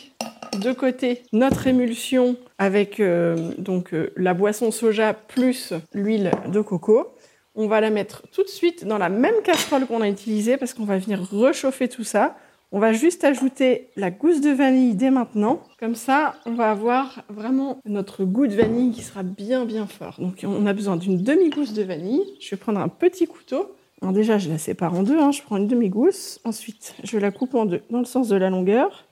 de 0.59 0.73
côté 0.73 1.23
notre 1.33 1.67
émulsion 1.67 2.37
avec 2.59 3.01
euh, 3.01 3.53
donc 3.59 3.95
euh, 3.95 4.12
la 4.17 4.35
boisson 4.35 4.71
soja 4.71 5.15
plus 5.15 5.73
l'huile 5.93 6.31
de 6.49 6.61
coco. 6.61 7.15
On 7.55 7.69
va 7.69 7.81
la 7.81 7.91
mettre 7.91 8.23
tout 8.33 8.43
de 8.43 8.49
suite 8.49 8.87
dans 8.87 8.99
la 8.99 9.09
même 9.09 9.35
casserole 9.45 9.87
qu'on 9.87 10.01
a 10.01 10.09
utilisée 10.09 10.57
parce 10.57 10.75
qu'on 10.75 10.85
va 10.85 10.99
venir 10.99 11.23
réchauffer 11.23 11.89
tout 11.89 12.05
ça. 12.05 12.37
On 12.75 12.79
va 12.79 12.95
juste 12.95 13.25
ajouter 13.25 13.91
la 13.97 14.11
gousse 14.11 14.41
de 14.41 14.51
vanille 14.51 14.95
dès 14.95 15.11
maintenant. 15.11 15.62
Comme 15.79 15.95
ça, 15.95 16.37
on 16.47 16.53
va 16.53 16.71
avoir 16.71 17.23
vraiment 17.29 17.81
notre 17.85 18.25
goût 18.25 18.47
de 18.47 18.55
vanille 18.55 18.93
qui 18.93 19.03
sera 19.03 19.23
bien 19.23 19.67
bien 19.67 19.87
fort. 19.87 20.17
Donc 20.19 20.41
on 20.45 20.65
a 20.65 20.73
besoin 20.73 20.97
d'une 20.97 21.23
demi-gousse 21.23 21.75
de 21.75 21.83
vanille. 21.83 22.25
Je 22.41 22.51
vais 22.51 22.57
prendre 22.57 22.81
un 22.81 22.89
petit 22.89 23.27
couteau. 23.27 23.75
Déjà, 24.11 24.37
je 24.37 24.50
la 24.50 24.59
sépare 24.59 24.94
en 24.94 25.02
deux. 25.04 25.18
hein. 25.18 25.30
Je 25.30 25.42
prends 25.42 25.56
une 25.56 25.68
demi-gousse. 25.68 26.40
Ensuite, 26.44 26.94
je 27.04 27.18
la 27.18 27.30
coupe 27.30 27.54
en 27.54 27.64
deux 27.64 27.82
dans 27.88 28.00
le 28.00 28.04
sens 28.04 28.28
de 28.28 28.37
la 28.37 28.50
longueur. 28.50 29.06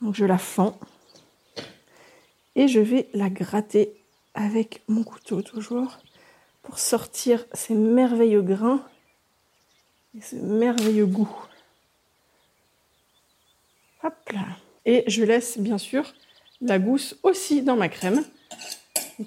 Donc 0.00 0.14
je 0.14 0.24
la 0.24 0.38
fends. 0.38 0.78
Et 2.56 2.68
je 2.68 2.80
vais 2.80 3.08
la 3.12 3.28
gratter 3.30 3.94
avec 4.34 4.82
mon 4.88 5.04
couteau 5.04 5.42
toujours 5.42 5.98
pour 6.62 6.78
sortir 6.78 7.44
ces 7.52 7.74
merveilleux 7.74 8.42
grains 8.42 8.82
et 10.16 10.22
ce 10.22 10.36
merveilleux 10.36 11.06
goût. 11.06 11.30
Hop 14.02 14.14
là. 14.32 14.46
Et 14.84 15.04
je 15.06 15.22
laisse 15.22 15.58
bien 15.58 15.78
sûr 15.78 16.12
la 16.60 16.78
gousse 16.78 17.16
aussi 17.22 17.62
dans 17.62 17.76
ma 17.76 17.88
crème. 17.88 18.24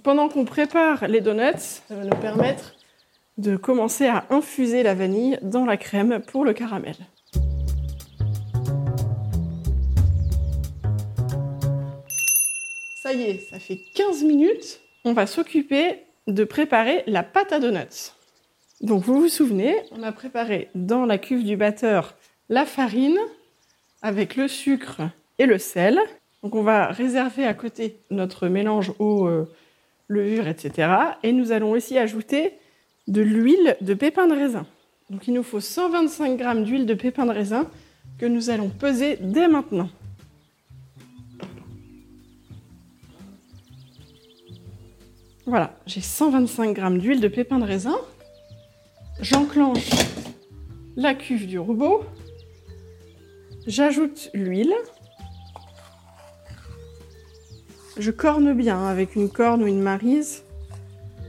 Pendant 0.04 0.28
qu'on 0.28 0.44
prépare 0.44 1.08
les 1.08 1.22
donuts, 1.22 1.58
ça 1.88 1.96
va 1.96 2.04
nous 2.04 2.18
permettre 2.18 2.76
de 3.38 3.56
commencer 3.56 4.06
à 4.06 4.26
infuser 4.30 4.84
la 4.84 4.94
vanille 4.94 5.40
dans 5.42 5.66
la 5.66 5.78
crème 5.78 6.22
pour 6.28 6.46
le 6.46 6.54
caramel. 6.54 6.96
Ça 13.02 13.14
y 13.14 13.24
est, 13.24 13.50
ça 13.50 13.60
fait 13.60 13.80
15 13.96 14.24
minutes. 14.24 14.80
On 15.04 15.14
va 15.14 15.28
s'occuper 15.28 16.00
de 16.28 16.44
préparer 16.44 17.04
la 17.08 17.24
pâte 17.24 17.52
à 17.52 17.60
donuts. 17.60 18.14
Donc 18.82 19.04
vous 19.04 19.20
vous 19.20 19.30
souvenez, 19.30 19.76
on 19.92 20.04
a 20.04 20.12
préparé 20.12 20.70
dans 20.76 21.06
la 21.06 21.18
cuve 21.18 21.44
du 21.44 21.58
batteur 21.58 22.16
la 22.50 22.66
farine 22.66 23.18
avec 24.02 24.36
le 24.36 24.48
sucre 24.48 25.02
et 25.40 25.46
le 25.46 25.58
sel. 25.58 26.00
Donc 26.44 26.56
on 26.56 26.64
va 26.64 26.88
réserver 26.88 27.46
à 27.46 27.54
côté 27.54 27.98
notre 28.10 28.48
mélange 28.48 28.94
eau, 29.00 29.28
euh, 29.28 29.50
levure, 30.08 30.48
etc. 30.48 30.92
Et 31.24 31.32
nous 31.32 31.52
allons 31.52 31.72
aussi 31.72 31.98
ajouter 31.98 32.54
de 33.08 33.22
l'huile 33.22 33.78
de 33.82 33.94
pépins 33.94 34.28
de 34.28 34.34
raisin. 34.34 34.66
Donc 35.10 35.28
il 35.28 35.34
nous 35.34 35.44
faut 35.44 35.60
125 35.60 36.40
g 36.40 36.64
d'huile 36.64 36.86
de 36.86 36.94
pépins 36.94 37.26
de 37.26 37.32
raisin 37.32 37.70
que 38.18 38.26
nous 38.26 38.50
allons 38.50 38.70
peser 38.70 39.18
dès 39.18 39.48
maintenant. 39.48 39.90
Voilà, 45.46 45.78
j'ai 45.86 46.02
125 46.02 46.76
g 46.76 47.00
d'huile 47.00 47.22
de 47.22 47.28
pépins 47.28 47.60
de 47.60 47.66
raisin. 47.66 47.98
J'enclenche 49.22 49.90
la 50.96 51.14
cuve 51.14 51.48
du 51.48 51.60
robot. 51.60 52.04
J'ajoute 53.68 54.30
l'huile. 54.34 54.74
Je 57.98 58.12
corne 58.12 58.54
bien 58.54 58.88
avec 58.88 59.16
une 59.16 59.30
corne 59.30 59.64
ou 59.64 59.68
une 59.68 59.82
marise. 59.82 60.43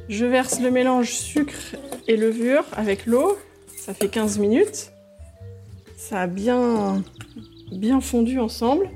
Je 0.08 0.26
verse 0.26 0.60
le 0.60 0.70
mélange 0.70 1.12
sucre 1.12 1.76
et 2.08 2.16
levure 2.16 2.64
avec 2.72 3.06
l'eau. 3.06 3.38
Ça 3.76 3.94
fait 3.94 4.08
15 4.08 4.38
minutes. 4.38 4.92
Ça 5.96 6.20
a 6.22 6.26
bien, 6.26 7.02
fondu 8.02 8.38
ensemble. 8.38 8.90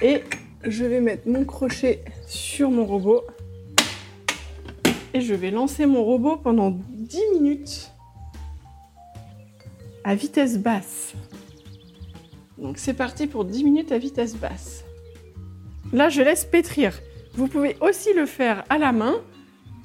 Et 0.00 0.22
je 0.64 0.84
vais 0.84 1.00
mettre 1.00 1.28
mon 1.28 1.44
crochet 1.44 2.02
sur 2.26 2.70
mon 2.70 2.86
robot. 2.86 3.24
Et 5.12 5.20
je 5.20 5.34
vais 5.34 5.50
lancer 5.50 5.84
mon 5.84 6.02
robot 6.02 6.36
pendant 6.36 6.70
10 6.70 7.20
minutes 7.34 7.90
à 10.04 10.14
vitesse 10.14 10.58
basse. 10.58 11.12
Donc 12.56 12.78
c'est 12.78 12.94
parti 12.94 13.26
pour 13.26 13.44
10 13.44 13.64
minutes 13.64 13.92
à 13.92 13.98
vitesse 13.98 14.34
basse. 14.34 14.84
Là, 15.92 16.08
je 16.08 16.22
laisse 16.22 16.44
pétrir. 16.46 16.98
Vous 17.34 17.48
pouvez 17.48 17.76
aussi 17.80 18.14
le 18.14 18.24
faire 18.24 18.64
à 18.70 18.78
la 18.78 18.92
main. 18.92 19.16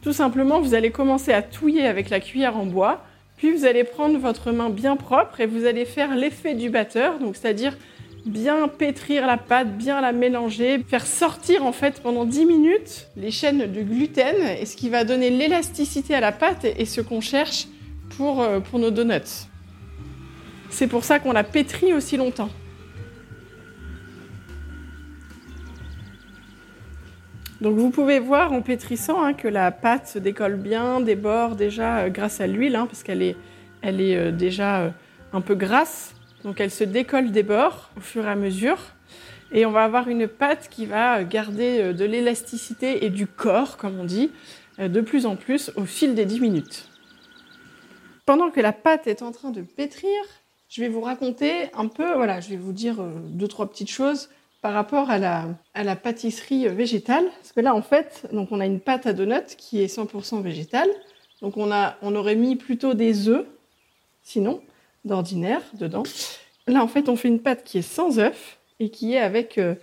Tout 0.04 0.14
simplement, 0.14 0.60
vous 0.60 0.74
allez 0.74 0.92
commencer 0.92 1.32
à 1.32 1.42
touiller 1.42 1.88
avec 1.88 2.10
la 2.10 2.20
cuillère 2.20 2.58
en 2.58 2.66
bois, 2.66 3.02
puis 3.38 3.52
vous 3.54 3.66
allez 3.66 3.86
prendre 3.86 4.20
votre 4.20 4.52
main 4.52 4.70
bien 4.70 4.98
propre 4.98 5.40
et 5.40 5.46
vous 5.46 5.66
allez 5.66 5.86
faire 5.86 6.14
l'effet 6.14 6.56
du 6.56 6.70
batteur, 6.70 7.20
donc 7.20 7.38
c'est-à-dire 7.38 7.78
bien 8.26 8.68
pétrir 8.68 9.26
la 9.26 9.38
pâte, 9.38 9.78
bien 9.78 10.02
la 10.02 10.12
mélanger, 10.12 10.84
faire 10.88 11.06
sortir 11.06 11.66
en 11.66 11.72
fait 11.72 12.02
pendant 12.02 12.26
10 12.26 12.46
minutes 12.46 13.08
les 13.16 13.32
chaînes 13.32 13.72
de 13.72 13.82
gluten 13.82 14.36
et 14.60 14.66
ce 14.66 14.76
qui 14.76 14.90
va 14.90 15.06
donner 15.06 15.30
l'élasticité 15.30 16.16
à 16.16 16.20
la 16.20 16.34
pâte 16.34 16.66
et 16.66 16.86
ce 16.86 17.00
qu'on 17.00 17.22
cherche 17.22 17.68
pour, 18.18 18.42
euh, 18.42 18.60
pour 18.60 18.80
nos 18.80 18.92
donuts. 18.92 19.48
C'est 20.70 20.88
pour 20.88 21.06
ça 21.06 21.20
qu'on 21.20 21.32
la 21.32 21.44
pétrit 21.44 21.94
aussi 21.94 22.18
longtemps. 22.18 22.50
Donc 27.64 27.78
vous 27.78 27.92
pouvez 27.92 28.20
voir 28.20 28.52
en 28.52 28.62
pétrissant 28.62 29.24
hein, 29.24 29.34
que 29.34 29.48
la 29.48 29.72
pâte 29.72 30.08
se 30.08 30.20
décolle 30.20 30.58
bien 30.58 31.00
des 31.00 31.18
déjà 31.56 32.00
euh, 32.00 32.10
grâce 32.10 32.42
à 32.42 32.46
l'huile, 32.46 32.76
hein, 32.76 32.88
parce 32.88 33.04
qu'elle 33.04 33.22
est, 33.22 33.38
elle 33.82 34.02
est 34.02 34.18
euh, 34.18 34.32
déjà 34.32 34.82
euh, 34.82 34.90
un 35.32 35.40
peu 35.40 35.56
grasse. 35.56 36.14
Donc 36.44 36.60
elle 36.60 36.72
se 36.72 36.84
décolle 36.84 37.32
des 37.32 37.42
bords 37.42 37.90
au 37.96 38.02
fur 38.02 38.26
et 38.26 38.30
à 38.30 38.36
mesure. 38.36 38.80
Et 39.54 39.66
on 39.66 39.72
va 39.72 39.86
avoir 39.86 40.10
une 40.10 40.28
pâte 40.28 40.68
qui 40.70 40.86
va 40.86 41.24
garder 41.24 41.94
de 41.94 42.04
l'élasticité 42.04 43.06
et 43.06 43.10
du 43.10 43.28
corps, 43.28 43.78
comme 43.78 43.98
on 43.98 44.04
dit, 44.04 44.30
de 44.80 45.00
plus 45.00 45.26
en 45.26 45.38
plus 45.38 45.72
au 45.78 45.86
fil 45.86 46.16
des 46.16 46.26
10 46.26 46.42
minutes. 46.42 46.90
Pendant 48.26 48.50
que 48.50 48.60
la 48.60 48.74
pâte 48.74 49.08
est 49.08 49.22
en 49.22 49.32
train 49.32 49.52
de 49.52 49.62
pétrir, 49.62 50.10
je 50.68 50.82
vais 50.82 50.90
vous 50.90 51.02
raconter 51.02 51.70
un 51.76 51.88
peu, 51.88 52.14
voilà, 52.16 52.42
je 52.42 52.50
vais 52.50 52.58
vous 52.58 52.74
dire 52.74 52.96
deux, 53.28 53.48
trois 53.48 53.70
petites 53.70 53.92
choses 53.92 54.28
par 54.64 54.74
rapport 54.74 55.10
à 55.10 55.20
la, 55.20 55.96
pâtisserie 55.98 56.70
végétale. 56.70 57.26
Parce 57.26 57.52
que 57.52 57.60
là, 57.60 57.76
en 57.76 57.82
fait, 57.82 58.26
donc 58.32 58.48
on 58.52 58.62
a 58.62 58.66
une 58.66 58.80
pâte 58.80 59.06
à 59.06 59.12
donuts 59.12 59.58
qui 59.58 59.84
est 59.84 59.94
100% 59.94 60.42
végétale. 60.42 60.88
Donc 61.42 61.58
on, 61.58 61.70
a, 61.70 61.98
on 62.02 62.16
aurait 62.16 62.38
mis 62.38 62.56
plutôt 62.56 62.94
des 62.94 63.28
œufs, 63.28 63.46
sinon, 64.24 64.62
d'ordinaire, 65.04 65.62
dedans. 65.74 66.04
Là, 66.68 66.82
en 66.82 66.88
fait, 66.88 67.10
on 67.10 67.18
fait 67.18 67.28
une 67.28 67.42
pâte 67.42 67.66
qui 67.66 67.80
est 67.80 67.82
sans 67.82 68.20
œufs 68.20 68.58
et 68.80 68.90
qui 68.90 69.16
est 69.16 69.20
avec 69.20 69.58
euh, 69.58 69.76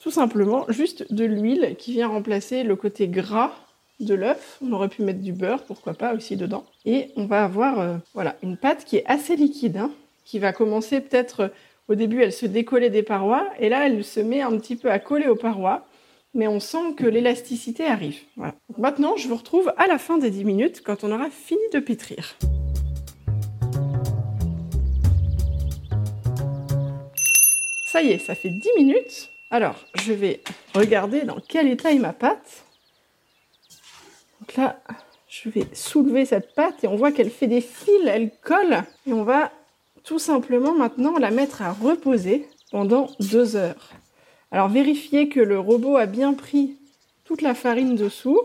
tout 0.00 0.10
simplement 0.10 0.66
juste 0.70 1.12
de 1.14 1.24
l'huile 1.24 1.76
qui 1.78 1.92
vient 1.92 2.08
remplacer 2.08 2.64
le 2.64 2.74
côté 2.74 3.06
gras 3.06 3.52
de 4.00 4.14
l'œuf. 4.14 4.58
On 4.60 4.72
aurait 4.72 4.88
pu 4.88 5.02
mettre 5.02 5.20
du 5.20 5.34
beurre, 5.34 5.62
pourquoi 5.62 5.94
pas 5.94 6.14
aussi 6.14 6.34
dedans. 6.34 6.64
Et 6.84 7.12
on 7.14 7.26
va 7.26 7.44
avoir 7.44 7.78
euh, 7.78 7.96
voilà, 8.12 8.34
une 8.42 8.56
pâte 8.56 8.84
qui 8.84 8.96
est 8.96 9.06
assez 9.06 9.36
liquide, 9.36 9.76
hein, 9.76 9.92
qui 10.24 10.40
va 10.40 10.52
commencer 10.52 11.00
peut-être 11.00 11.52
au 11.88 11.94
début, 11.94 12.22
elle 12.22 12.32
se 12.32 12.46
décollait 12.46 12.90
des 12.90 13.02
parois 13.02 13.48
et 13.60 13.68
là, 13.68 13.86
elle 13.86 14.04
se 14.04 14.18
met 14.20 14.42
un 14.42 14.58
petit 14.58 14.76
peu 14.76 14.90
à 14.90 14.98
coller 14.98 15.28
aux 15.28 15.36
parois. 15.36 15.86
Mais 16.34 16.48
on 16.48 16.60
sent 16.60 16.94
que 16.96 17.06
l'élasticité 17.06 17.86
arrive. 17.86 18.18
maintenant, 18.76 19.16
je 19.16 19.26
vous 19.26 19.36
retrouve 19.36 19.72
à 19.78 19.86
la 19.86 19.96
fin 19.96 20.18
des 20.18 20.30
10 20.30 20.44
minutes 20.44 20.82
quand 20.84 21.02
on 21.02 21.10
aura 21.10 21.30
fini 21.30 21.62
de 21.72 21.78
pétrir. 21.78 22.36
Ça 27.86 28.02
y 28.02 28.10
est, 28.10 28.18
ça 28.18 28.34
fait 28.34 28.50
10 28.50 28.68
minutes. 28.76 29.30
Alors, 29.50 29.76
je 29.94 30.12
vais 30.12 30.42
regarder 30.74 31.22
dans 31.22 31.38
quel 31.40 31.68
état 31.68 31.92
est 31.92 31.98
ma 31.98 32.12
pâte. 32.12 32.64
Donc 34.40 34.56
là, 34.56 34.78
je 35.28 35.48
vais 35.48 35.66
soulever 35.72 36.26
cette 36.26 36.54
pâte 36.54 36.84
et 36.84 36.88
on 36.88 36.96
voit 36.96 37.12
qu'elle 37.12 37.30
fait 37.30 37.46
des 37.46 37.62
fils, 37.62 38.06
elle 38.06 38.30
colle. 38.42 38.82
Et 39.06 39.14
on 39.14 39.22
va 39.22 39.52
tout 40.06 40.18
simplement 40.20 40.72
maintenant 40.72 41.18
la 41.18 41.30
mettre 41.30 41.60
à 41.60 41.72
reposer 41.72 42.48
pendant 42.70 43.10
deux 43.20 43.56
heures. 43.56 43.90
Alors 44.52 44.68
vérifiez 44.68 45.28
que 45.28 45.40
le 45.40 45.58
robot 45.58 45.96
a 45.96 46.06
bien 46.06 46.32
pris 46.32 46.76
toute 47.24 47.42
la 47.42 47.54
farine 47.54 47.96
dessous. 47.96 48.40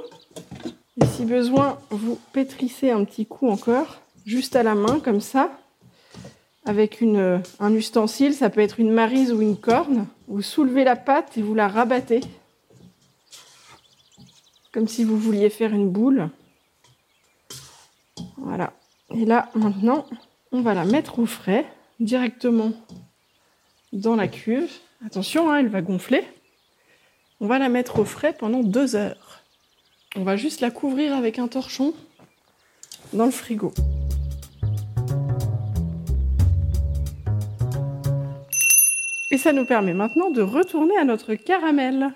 Et 1.02 1.06
si 1.06 1.24
besoin, 1.24 1.78
vous 1.92 2.20
pétrissez 2.34 2.90
un 2.90 3.06
petit 3.06 3.28
coup 3.28 3.48
encore, 3.48 4.02
juste 4.26 4.56
à 4.56 4.64
la 4.64 4.76
main 4.76 5.00
comme 5.00 5.22
ça, 5.22 5.52
avec 6.66 7.02
un 7.02 7.74
ustensile, 7.74 8.34
ça 8.34 8.50
peut 8.50 8.62
être 8.62 8.80
une 8.80 8.92
marise 8.92 9.32
ou 9.32 9.42
une 9.42 9.58
corne. 9.58 10.08
Vous 10.28 10.42
soulevez 10.42 10.84
la 10.84 10.96
pâte 10.96 11.38
et 11.38 11.42
vous 11.42 11.56
la 11.56 11.68
rabattez, 11.68 12.22
comme 14.74 14.88
si 14.88 15.04
vous 15.04 15.18
vouliez 15.18 15.50
faire 15.50 15.74
une 15.74 15.90
boule. 15.90 16.30
Voilà. 18.38 18.74
Et 19.12 19.26
là, 19.26 19.50
maintenant, 19.56 20.06
on 20.52 20.62
va 20.62 20.74
la 20.74 20.86
mettre 20.86 21.20
au 21.20 21.26
frais 21.26 21.66
directement 22.00 22.74
dans 23.94 24.16
la 24.16 24.28
cuve. 24.28 24.72
Attention, 25.06 25.50
hein, 25.50 25.60
elle 25.60 25.70
va 25.70 25.82
gonfler. 25.82 26.24
On 27.40 27.48
va 27.48 27.58
la 27.58 27.70
mettre 27.70 28.00
au 28.00 28.06
frais 28.06 28.34
pendant 28.34 28.62
deux 28.62 28.96
heures. 28.96 29.42
On 30.16 30.24
va 30.24 30.36
juste 30.36 30.60
la 30.60 30.70
couvrir 30.70 31.16
avec 31.16 31.40
un 31.40 31.48
torchon 31.48 31.94
dans 33.14 33.26
le 33.26 33.32
frigo. 33.32 33.74
Et 39.32 39.38
ça 39.38 39.54
nous 39.54 39.66
permet 39.66 39.94
maintenant 39.94 40.30
de 40.30 40.42
retourner 40.42 40.98
à 40.98 41.06
notre 41.06 41.36
caramel. 41.36 42.14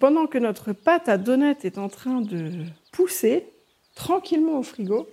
Pendant 0.00 0.26
que 0.26 0.36
notre 0.36 0.74
pâte 0.74 1.08
à 1.08 1.16
donut 1.16 1.64
est 1.64 1.78
en 1.78 1.88
train 1.88 2.20
de 2.20 2.66
pousser 2.92 3.46
tranquillement 3.94 4.58
au 4.58 4.62
frigo, 4.62 5.08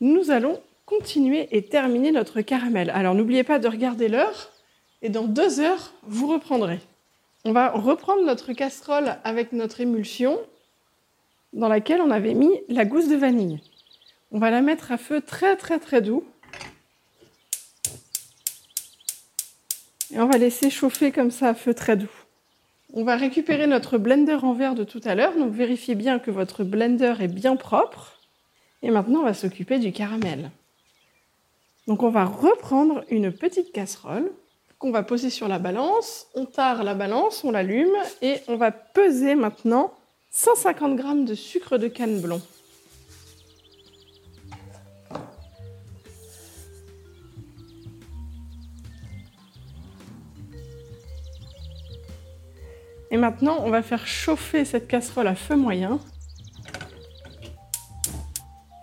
nous 0.00 0.30
allons 0.30 0.58
continuer 0.88 1.48
et 1.56 1.62
terminer 1.62 2.12
notre 2.12 2.40
caramel. 2.40 2.90
Alors 2.90 3.14
n'oubliez 3.14 3.44
pas 3.44 3.58
de 3.58 3.68
regarder 3.68 4.08
l'heure 4.08 4.50
et 5.02 5.10
dans 5.10 5.24
deux 5.24 5.60
heures, 5.60 5.92
vous 6.02 6.26
reprendrez. 6.26 6.80
On 7.44 7.52
va 7.52 7.70
reprendre 7.70 8.24
notre 8.24 8.52
casserole 8.52 9.16
avec 9.22 9.52
notre 9.52 9.80
émulsion 9.80 10.38
dans 11.52 11.68
laquelle 11.68 12.00
on 12.00 12.10
avait 12.10 12.34
mis 12.34 12.50
la 12.68 12.84
gousse 12.84 13.08
de 13.08 13.16
vanille. 13.16 13.60
On 14.32 14.38
va 14.38 14.50
la 14.50 14.62
mettre 14.62 14.90
à 14.90 14.96
feu 14.96 15.20
très 15.20 15.56
très 15.56 15.78
très 15.78 16.00
doux. 16.00 16.24
Et 20.10 20.18
on 20.18 20.26
va 20.26 20.38
laisser 20.38 20.70
chauffer 20.70 21.12
comme 21.12 21.30
ça 21.30 21.48
à 21.48 21.54
feu 21.54 21.74
très 21.74 21.96
doux. 21.96 22.10
On 22.94 23.04
va 23.04 23.16
récupérer 23.16 23.66
notre 23.66 23.98
blender 23.98 24.38
en 24.42 24.54
verre 24.54 24.74
de 24.74 24.84
tout 24.84 25.02
à 25.04 25.14
l'heure, 25.14 25.36
donc 25.36 25.52
vérifiez 25.52 25.94
bien 25.94 26.18
que 26.18 26.30
votre 26.30 26.64
blender 26.64 27.14
est 27.20 27.28
bien 27.28 27.56
propre. 27.56 28.18
Et 28.82 28.90
maintenant, 28.90 29.20
on 29.20 29.24
va 29.24 29.34
s'occuper 29.34 29.78
du 29.78 29.92
caramel. 29.92 30.50
Donc 31.88 32.02
on 32.02 32.10
va 32.10 32.26
reprendre 32.26 33.02
une 33.08 33.32
petite 33.32 33.72
casserole 33.72 34.30
qu'on 34.78 34.90
va 34.90 35.02
poser 35.02 35.30
sur 35.30 35.48
la 35.48 35.58
balance. 35.58 36.26
On 36.34 36.44
tare 36.44 36.84
la 36.84 36.94
balance, 36.94 37.44
on 37.44 37.50
l'allume 37.50 37.96
et 38.20 38.36
on 38.46 38.56
va 38.56 38.70
peser 38.70 39.34
maintenant 39.34 39.94
150 40.30 40.98
g 40.98 41.24
de 41.24 41.34
sucre 41.34 41.78
de 41.78 41.88
canne 41.88 42.20
blond. 42.20 42.42
Et 53.10 53.16
maintenant, 53.16 53.62
on 53.64 53.70
va 53.70 53.80
faire 53.80 54.06
chauffer 54.06 54.66
cette 54.66 54.86
casserole 54.86 55.26
à 55.26 55.34
feu 55.34 55.56
moyen. 55.56 55.98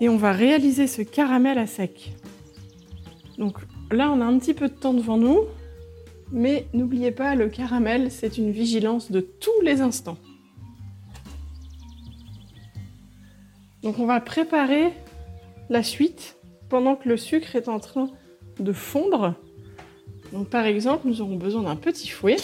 Et 0.01 0.09
on 0.09 0.17
va 0.17 0.31
réaliser 0.31 0.87
ce 0.87 1.03
caramel 1.03 1.59
à 1.59 1.67
sec. 1.67 2.15
Donc 3.37 3.57
là, 3.91 4.11
on 4.11 4.21
a 4.21 4.25
un 4.25 4.37
petit 4.39 4.53
peu 4.53 4.69
de 4.69 4.73
temps 4.73 4.93
devant 4.93 5.17
nous, 5.17 5.41
mais 6.31 6.67
n'oubliez 6.73 7.11
pas, 7.11 7.35
le 7.35 7.49
caramel, 7.49 8.11
c'est 8.11 8.37
une 8.37 8.51
vigilance 8.51 9.11
de 9.11 9.19
tous 9.21 9.61
les 9.63 9.81
instants. 9.81 10.17
Donc 13.83 13.99
on 13.99 14.05
va 14.05 14.19
préparer 14.19 14.93
la 15.69 15.83
suite 15.83 16.37
pendant 16.69 16.95
que 16.95 17.07
le 17.07 17.17
sucre 17.17 17.55
est 17.55 17.69
en 17.69 17.79
train 17.79 18.09
de 18.59 18.73
fondre. 18.73 19.35
Donc 20.33 20.49
par 20.49 20.65
exemple, 20.65 21.07
nous 21.07 21.21
aurons 21.21 21.35
besoin 21.35 21.63
d'un 21.63 21.75
petit 21.75 22.07
fouet. 22.07 22.37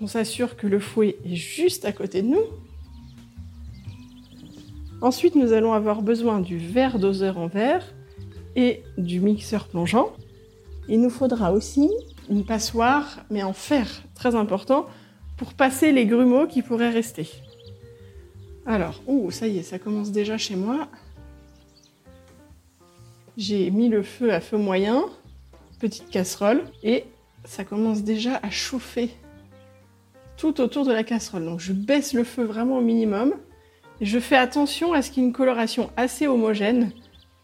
on 0.00 0.06
s'assure 0.06 0.56
que 0.56 0.66
le 0.66 0.80
fouet 0.80 1.16
est 1.24 1.34
juste 1.34 1.84
à 1.84 1.92
côté 1.92 2.20
de 2.20 2.28
nous. 2.28 2.44
Ensuite, 5.00 5.34
nous 5.34 5.52
allons 5.52 5.72
avoir 5.72 6.02
besoin 6.02 6.40
du 6.40 6.58
verre 6.58 6.98
doseur 6.98 7.38
en 7.38 7.46
verre 7.46 7.94
et 8.56 8.82
du 8.98 9.20
mixeur 9.20 9.68
plongeant. 9.68 10.12
Il 10.88 11.00
nous 11.00 11.10
faudra 11.10 11.52
aussi 11.52 11.90
une 12.28 12.44
passoire, 12.44 13.20
mais 13.30 13.42
en 13.42 13.52
fer, 13.52 14.02
très 14.14 14.34
important, 14.34 14.86
pour 15.36 15.54
passer 15.54 15.92
les 15.92 16.06
grumeaux 16.06 16.46
qui 16.46 16.62
pourraient 16.62 16.90
rester. 16.90 17.28
Alors, 18.64 19.00
ouh, 19.06 19.30
ça 19.30 19.46
y 19.46 19.58
est, 19.58 19.62
ça 19.62 19.78
commence 19.78 20.10
déjà 20.10 20.38
chez 20.38 20.56
moi. 20.56 20.88
J'ai 23.36 23.70
mis 23.70 23.88
le 23.88 24.02
feu 24.02 24.32
à 24.32 24.40
feu 24.40 24.56
moyen, 24.56 25.04
petite 25.78 26.08
casserole, 26.08 26.64
et 26.82 27.04
ça 27.44 27.64
commence 27.64 28.02
déjà 28.02 28.40
à 28.42 28.50
chauffer 28.50 29.10
tout 30.36 30.60
autour 30.60 30.84
de 30.84 30.92
la 30.92 31.04
casserole. 31.04 31.44
Donc 31.44 31.60
je 31.60 31.72
baisse 31.72 32.12
le 32.12 32.24
feu 32.24 32.44
vraiment 32.44 32.78
au 32.78 32.82
minimum. 32.82 33.34
Et 34.00 34.06
je 34.06 34.18
fais 34.18 34.36
attention 34.36 34.92
à 34.92 35.02
ce 35.02 35.10
qu'il 35.10 35.22
y 35.22 35.26
ait 35.26 35.28
une 35.28 35.34
coloration 35.34 35.90
assez 35.96 36.26
homogène 36.26 36.92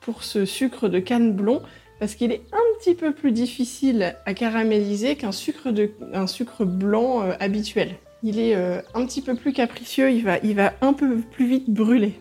pour 0.05 0.25
ce 0.25 0.45
sucre 0.45 0.89
de 0.89 0.99
canne 0.99 1.33
blond 1.33 1.63
parce 1.99 2.17
qu'il 2.17 2.33
est 2.33 2.43
un 2.53 2.79
petit 2.79 2.95
peu 2.95 3.13
plus 3.13 3.31
difficile 3.31 4.17
à 4.27 4.35
caraméliser 4.35 5.15
qu'un 5.15 5.31
sucre, 5.31 6.65
blanc 6.65 7.23
euh, 7.23 7.33
habituel. 7.39 7.95
Il 8.25 8.41
est 8.41 8.57
euh, 8.57 8.81
un 8.95 9.07
petit 9.07 9.23
peu 9.23 9.37
plus 9.37 9.53
capricieux, 9.53 10.11
il 10.11 10.25
va, 10.25 10.39
il 10.39 10.59
un 10.81 10.93
peu 10.93 11.19
plus 11.19 11.47
vite 11.47 11.71
brûler. 11.71 12.21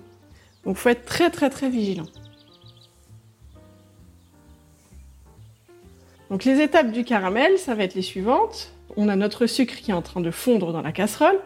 Donc 0.66 0.78
faut 0.78 0.90
être 0.90 1.06
très 1.06 1.32
très 1.32 1.50
très 1.50 1.70
vigilant. 1.70 2.06
Donc 6.30 6.46
les 6.46 6.62
étapes 6.62 6.92
du 6.92 7.04
caramel, 7.04 7.58
ça 7.58 7.76
va 7.76 7.84
être 7.84 7.96
les 7.96 8.02
suivantes. 8.02 8.74
On 8.98 9.10
a 9.10 9.16
notre 9.16 9.48
sucre 9.48 9.76
qui 9.76 9.92
est 9.92 9.96
en 9.96 10.02
train 10.02 10.22
de 10.22 10.32
fondre 10.32 10.72
dans 10.74 10.82
la 10.82 10.92
casserole. 10.92 11.40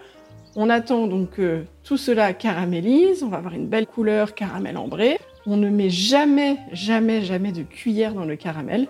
On 0.55 0.69
attend 0.69 1.07
donc 1.07 1.31
que 1.31 1.63
tout 1.83 1.97
cela 1.97 2.33
caramélise. 2.33 3.23
On 3.23 3.29
va 3.29 3.37
avoir 3.37 3.53
une 3.53 3.67
belle 3.67 3.87
couleur 3.87 4.35
caramel 4.35 4.77
ambré. 4.77 5.19
On 5.47 5.58
ne 5.58 5.69
met 5.69 5.89
jamais, 5.89 6.58
jamais, 6.71 7.21
jamais 7.21 7.51
de 7.51 7.63
cuillère 7.63 8.13
dans 8.13 8.25
le 8.25 8.36
caramel. 8.36 8.88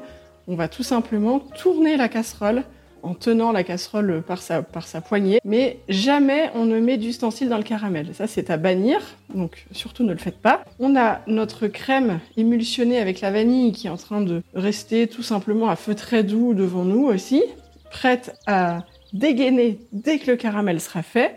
On 0.48 0.56
va 0.56 0.68
tout 0.68 0.84
simplement 0.84 1.40
tourner 1.40 1.98
la 1.98 2.08
casserole 2.08 2.64
en 3.06 3.14
tenant 3.14 3.52
la 3.52 3.64
casserole 3.64 4.24
par 4.26 4.42
sa, 4.42 5.02
poignée, 5.02 5.40
mais 5.46 5.78
jamais 5.88 6.50
on 6.56 6.66
ne 6.66 6.80
met 6.80 6.98
d'ustensile 6.98 7.50
dans 7.50 7.58
le 7.58 7.64
caramel. 7.64 8.16
Ça, 8.16 8.26
c'est 8.26 8.50
à 8.50 8.58
bannir, 8.58 9.00
donc 9.34 9.66
surtout 9.72 10.04
ne 10.04 10.12
le 10.12 10.18
faites 10.18 10.40
pas. 10.40 10.66
On 10.80 10.96
a 10.96 11.22
notre 11.28 11.68
crème 11.68 12.20
émulsionnée 12.36 12.98
avec 12.98 13.22
la 13.22 13.30
vanille 13.30 13.74
qui 13.74 13.88
est 13.88 13.92
en 13.92 13.98
train 13.98 14.22
de 14.22 14.42
rester 14.56 15.08
tout 15.08 15.22
simplement 15.22 15.70
à 15.70 15.76
feu 15.76 15.94
très 15.94 16.24
doux 16.24 16.56
devant 16.56 16.84
nous 16.84 17.06
aussi, 17.06 17.44
prête 17.92 18.36
à 18.48 18.86
dégainer 19.14 19.80
dès 19.92 20.18
que 20.18 20.32
le 20.32 20.38
caramel 20.38 20.82
sera 20.82 21.04
fait. 21.04 21.36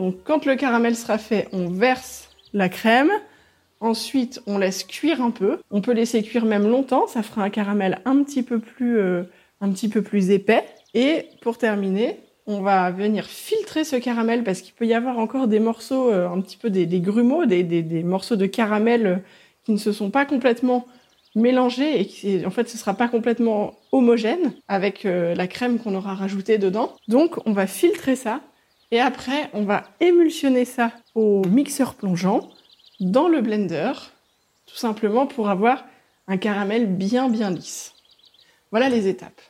Donc 0.00 0.16
quand 0.24 0.46
le 0.46 0.56
caramel 0.56 0.96
sera 0.96 1.18
fait, 1.18 1.48
on 1.52 1.68
verse 1.68 2.30
la 2.52 2.68
crème, 2.68 3.10
Ensuite, 3.80 4.40
on 4.46 4.58
laisse 4.58 4.84
cuire 4.84 5.22
un 5.22 5.30
peu. 5.30 5.58
On 5.70 5.80
peut 5.80 5.92
laisser 5.92 6.22
cuire 6.22 6.44
même 6.44 6.68
longtemps. 6.68 7.06
Ça 7.06 7.22
fera 7.22 7.42
un 7.42 7.50
caramel 7.50 8.00
un 8.04 8.22
petit 8.22 8.42
peu 8.42 8.58
plus, 8.58 8.98
euh, 8.98 9.24
un 9.60 9.70
petit 9.70 9.88
peu 9.88 10.02
plus 10.02 10.30
épais. 10.30 10.64
Et 10.94 11.26
pour 11.42 11.58
terminer, 11.58 12.20
on 12.46 12.60
va 12.60 12.90
venir 12.90 13.26
filtrer 13.26 13.84
ce 13.84 13.96
caramel 13.96 14.44
parce 14.44 14.60
qu'il 14.60 14.74
peut 14.74 14.86
y 14.86 14.94
avoir 14.94 15.18
encore 15.18 15.48
des 15.48 15.60
morceaux, 15.60 16.10
euh, 16.10 16.28
un 16.28 16.40
petit 16.40 16.56
peu 16.56 16.70
des, 16.70 16.86
grumeaux, 17.00 17.46
des, 17.46 18.02
morceaux 18.04 18.36
de 18.36 18.46
caramel 18.46 19.06
euh, 19.06 19.16
qui 19.64 19.72
ne 19.72 19.78
se 19.78 19.92
sont 19.92 20.10
pas 20.10 20.24
complètement 20.24 20.86
mélangés 21.34 22.00
et 22.00 22.06
qui, 22.06 22.46
en 22.46 22.50
fait, 22.50 22.68
ce 22.68 22.78
sera 22.78 22.94
pas 22.94 23.08
complètement 23.08 23.74
homogène 23.90 24.52
avec 24.68 25.02
la 25.02 25.48
crème 25.48 25.80
qu'on 25.80 25.96
aura 25.96 26.14
rajoutée 26.14 26.58
dedans. 26.58 26.94
Donc, 27.08 27.44
on 27.44 27.52
va 27.52 27.66
filtrer 27.66 28.14
ça 28.14 28.40
et 28.92 29.00
après, 29.00 29.50
on 29.52 29.64
va 29.64 29.82
émulsionner 29.98 30.64
ça 30.64 30.92
au 31.16 31.42
mixeur 31.48 31.94
plongeant 31.94 32.48
dans 33.04 33.28
le 33.28 33.40
blender, 33.40 33.92
tout 34.66 34.76
simplement 34.76 35.26
pour 35.26 35.48
avoir 35.48 35.84
un 36.26 36.36
caramel 36.36 36.86
bien 36.86 37.28
bien 37.28 37.50
lisse. 37.50 37.94
Voilà 38.70 38.88
les 38.88 39.08
étapes. 39.08 39.40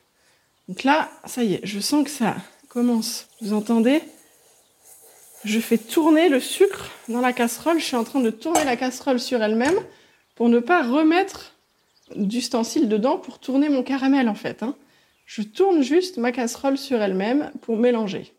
Donc 0.69 0.85
là, 0.85 1.11
ça 1.25 1.43
y 1.45 1.55
est, 1.55 1.61
je 1.63 1.81
sens 1.81 2.05
que 2.05 2.11
ça 2.11 2.37
commence. 2.69 3.29
Vous 3.41 3.53
entendez? 3.53 4.03
Je 5.45 5.61
fais 5.61 5.79
tourner 5.79 6.29
le 6.29 6.41
sucre 6.41 6.91
dans 7.09 7.21
la 7.21 7.35
casserole. 7.35 7.79
Je 7.79 7.85
suis 7.85 7.97
en 7.97 8.05
train 8.05 8.21
de 8.21 8.31
tourner 8.31 8.65
la 8.65 8.77
casserole 8.77 9.21
sur 9.21 9.43
elle-même 9.43 9.79
pour 10.35 10.49
ne 10.49 10.59
pas 10.59 10.83
remettre 10.83 11.53
d'ustensiles 12.17 12.89
dedans 12.89 13.19
pour 13.19 13.39
tourner 13.39 13.69
mon 13.69 13.83
caramel 13.83 14.29
en 14.29 14.35
fait. 14.35 14.63
Hein. 14.63 14.75
Je 15.27 15.43
tourne 15.43 15.83
juste 15.83 16.17
ma 16.17 16.33
casserole 16.33 16.79
sur 16.79 17.01
elle-même 17.01 17.51
pour 17.61 17.77
mélanger. 17.77 18.33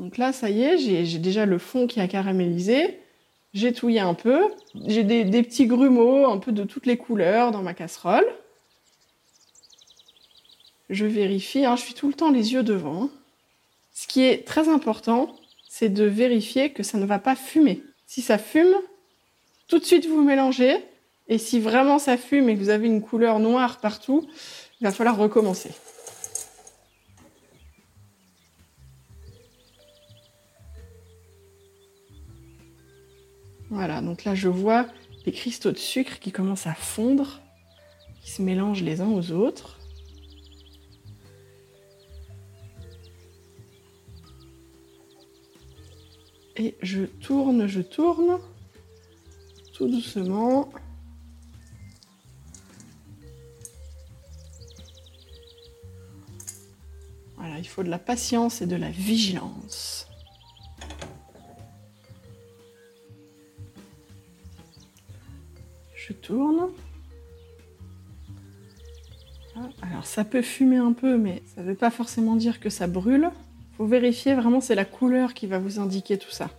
Donc 0.00 0.16
là, 0.16 0.32
ça 0.32 0.48
y 0.48 0.62
est, 0.62 0.78
j'ai 0.78 1.18
déjà 1.18 1.44
le 1.44 1.58
fond 1.58 1.86
qui 1.86 2.00
a 2.00 2.08
caramélisé. 2.08 2.98
J'ai 3.52 3.74
touillé 3.74 4.00
un 4.00 4.14
peu. 4.14 4.48
J'ai 4.86 5.04
des, 5.04 5.42
petits 5.42 5.66
grumeaux, 5.66 6.24
un 6.24 6.38
peu 6.38 6.52
de 6.52 6.64
toutes 6.64 6.86
les 6.86 6.96
couleurs 6.96 7.50
dans 7.50 7.60
ma 7.60 7.74
casserole. 7.74 8.24
Je 10.88 11.04
vérifie, 11.04 11.66
hein, 11.66 11.76
je 11.76 11.82
suis 11.82 11.92
tout 11.92 12.08
le 12.08 12.14
temps 12.14 12.30
les 12.30 12.54
yeux 12.54 12.62
devant. 12.62 13.10
Ce 13.92 14.06
qui 14.06 14.22
est 14.22 14.46
très 14.46 14.70
important, 14.70 15.36
c'est 15.68 15.90
de 15.90 16.04
vérifier 16.04 16.72
que 16.72 16.82
ça 16.82 16.96
ne 16.96 17.04
va 17.04 17.18
pas 17.18 17.36
fumer. 17.36 17.82
Si 18.06 18.22
ça 18.22 18.38
fume, 18.38 18.74
tout 19.68 19.78
de 19.78 19.84
suite 19.84 20.06
vous 20.06 20.22
mélangez. 20.22 20.78
Et 21.28 21.36
si 21.36 21.60
vraiment 21.60 21.98
ça 21.98 22.16
fume 22.16 22.48
et 22.48 22.54
que 22.54 22.60
vous 22.60 22.70
avez 22.70 22.86
une 22.86 23.02
couleur 23.02 23.38
noire 23.38 23.80
partout, 23.80 24.26
il 24.80 24.84
va 24.84 24.92
falloir 24.92 25.18
recommencer. 25.18 25.72
Voilà, 33.80 34.02
donc 34.02 34.24
là 34.24 34.34
je 34.34 34.50
vois 34.50 34.86
les 35.24 35.32
cristaux 35.32 35.72
de 35.72 35.78
sucre 35.78 36.18
qui 36.18 36.32
commencent 36.32 36.66
à 36.66 36.74
fondre, 36.74 37.40
qui 38.20 38.30
se 38.30 38.42
mélangent 38.42 38.82
les 38.82 39.00
uns 39.00 39.08
aux 39.08 39.32
autres. 39.32 39.78
Et 46.56 46.76
je 46.82 47.04
tourne, 47.04 47.66
je 47.68 47.80
tourne, 47.80 48.38
tout 49.72 49.88
doucement. 49.88 50.70
Voilà, 57.38 57.58
il 57.58 57.66
faut 57.66 57.82
de 57.82 57.88
la 57.88 57.98
patience 57.98 58.60
et 58.60 58.66
de 58.66 58.76
la 58.76 58.90
vigilance. 58.90 60.09
Tourne. 66.14 66.68
Ah, 69.56 69.68
alors 69.82 70.06
ça 70.06 70.24
peut 70.24 70.42
fumer 70.42 70.76
un 70.76 70.92
peu, 70.92 71.18
mais 71.18 71.42
ça 71.54 71.62
ne 71.62 71.66
veut 71.66 71.74
pas 71.74 71.90
forcément 71.90 72.36
dire 72.36 72.60
que 72.60 72.70
ça 72.70 72.86
brûle. 72.86 73.30
Faut 73.76 73.86
vérifier 73.86 74.34
vraiment, 74.34 74.60
c'est 74.60 74.74
la 74.74 74.84
couleur 74.84 75.34
qui 75.34 75.46
va 75.46 75.58
vous 75.58 75.78
indiquer 75.80 76.18
tout 76.18 76.30
ça. 76.30 76.50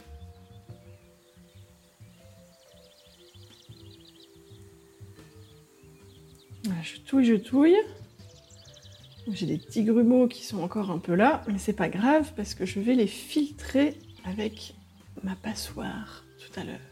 je 6.81 6.99
touille, 7.01 7.25
je 7.25 7.35
touille. 7.35 7.77
J'ai 9.27 9.45
des 9.45 9.57
petits 9.57 9.83
grumeaux 9.83 10.27
qui 10.27 10.43
sont 10.43 10.61
encore 10.61 10.89
un 10.91 10.97
peu 10.97 11.13
là, 11.13 11.43
mais 11.47 11.57
c'est 11.57 11.73
pas 11.73 11.89
grave 11.89 12.31
parce 12.35 12.53
que 12.55 12.65
je 12.65 12.79
vais 12.79 12.95
les 12.95 13.07
filtrer 13.07 13.95
avec 14.25 14.73
ma 15.23 15.35
passoire 15.35 16.25
tout 16.39 16.59
à 16.59 16.63
l'heure. 16.63 16.90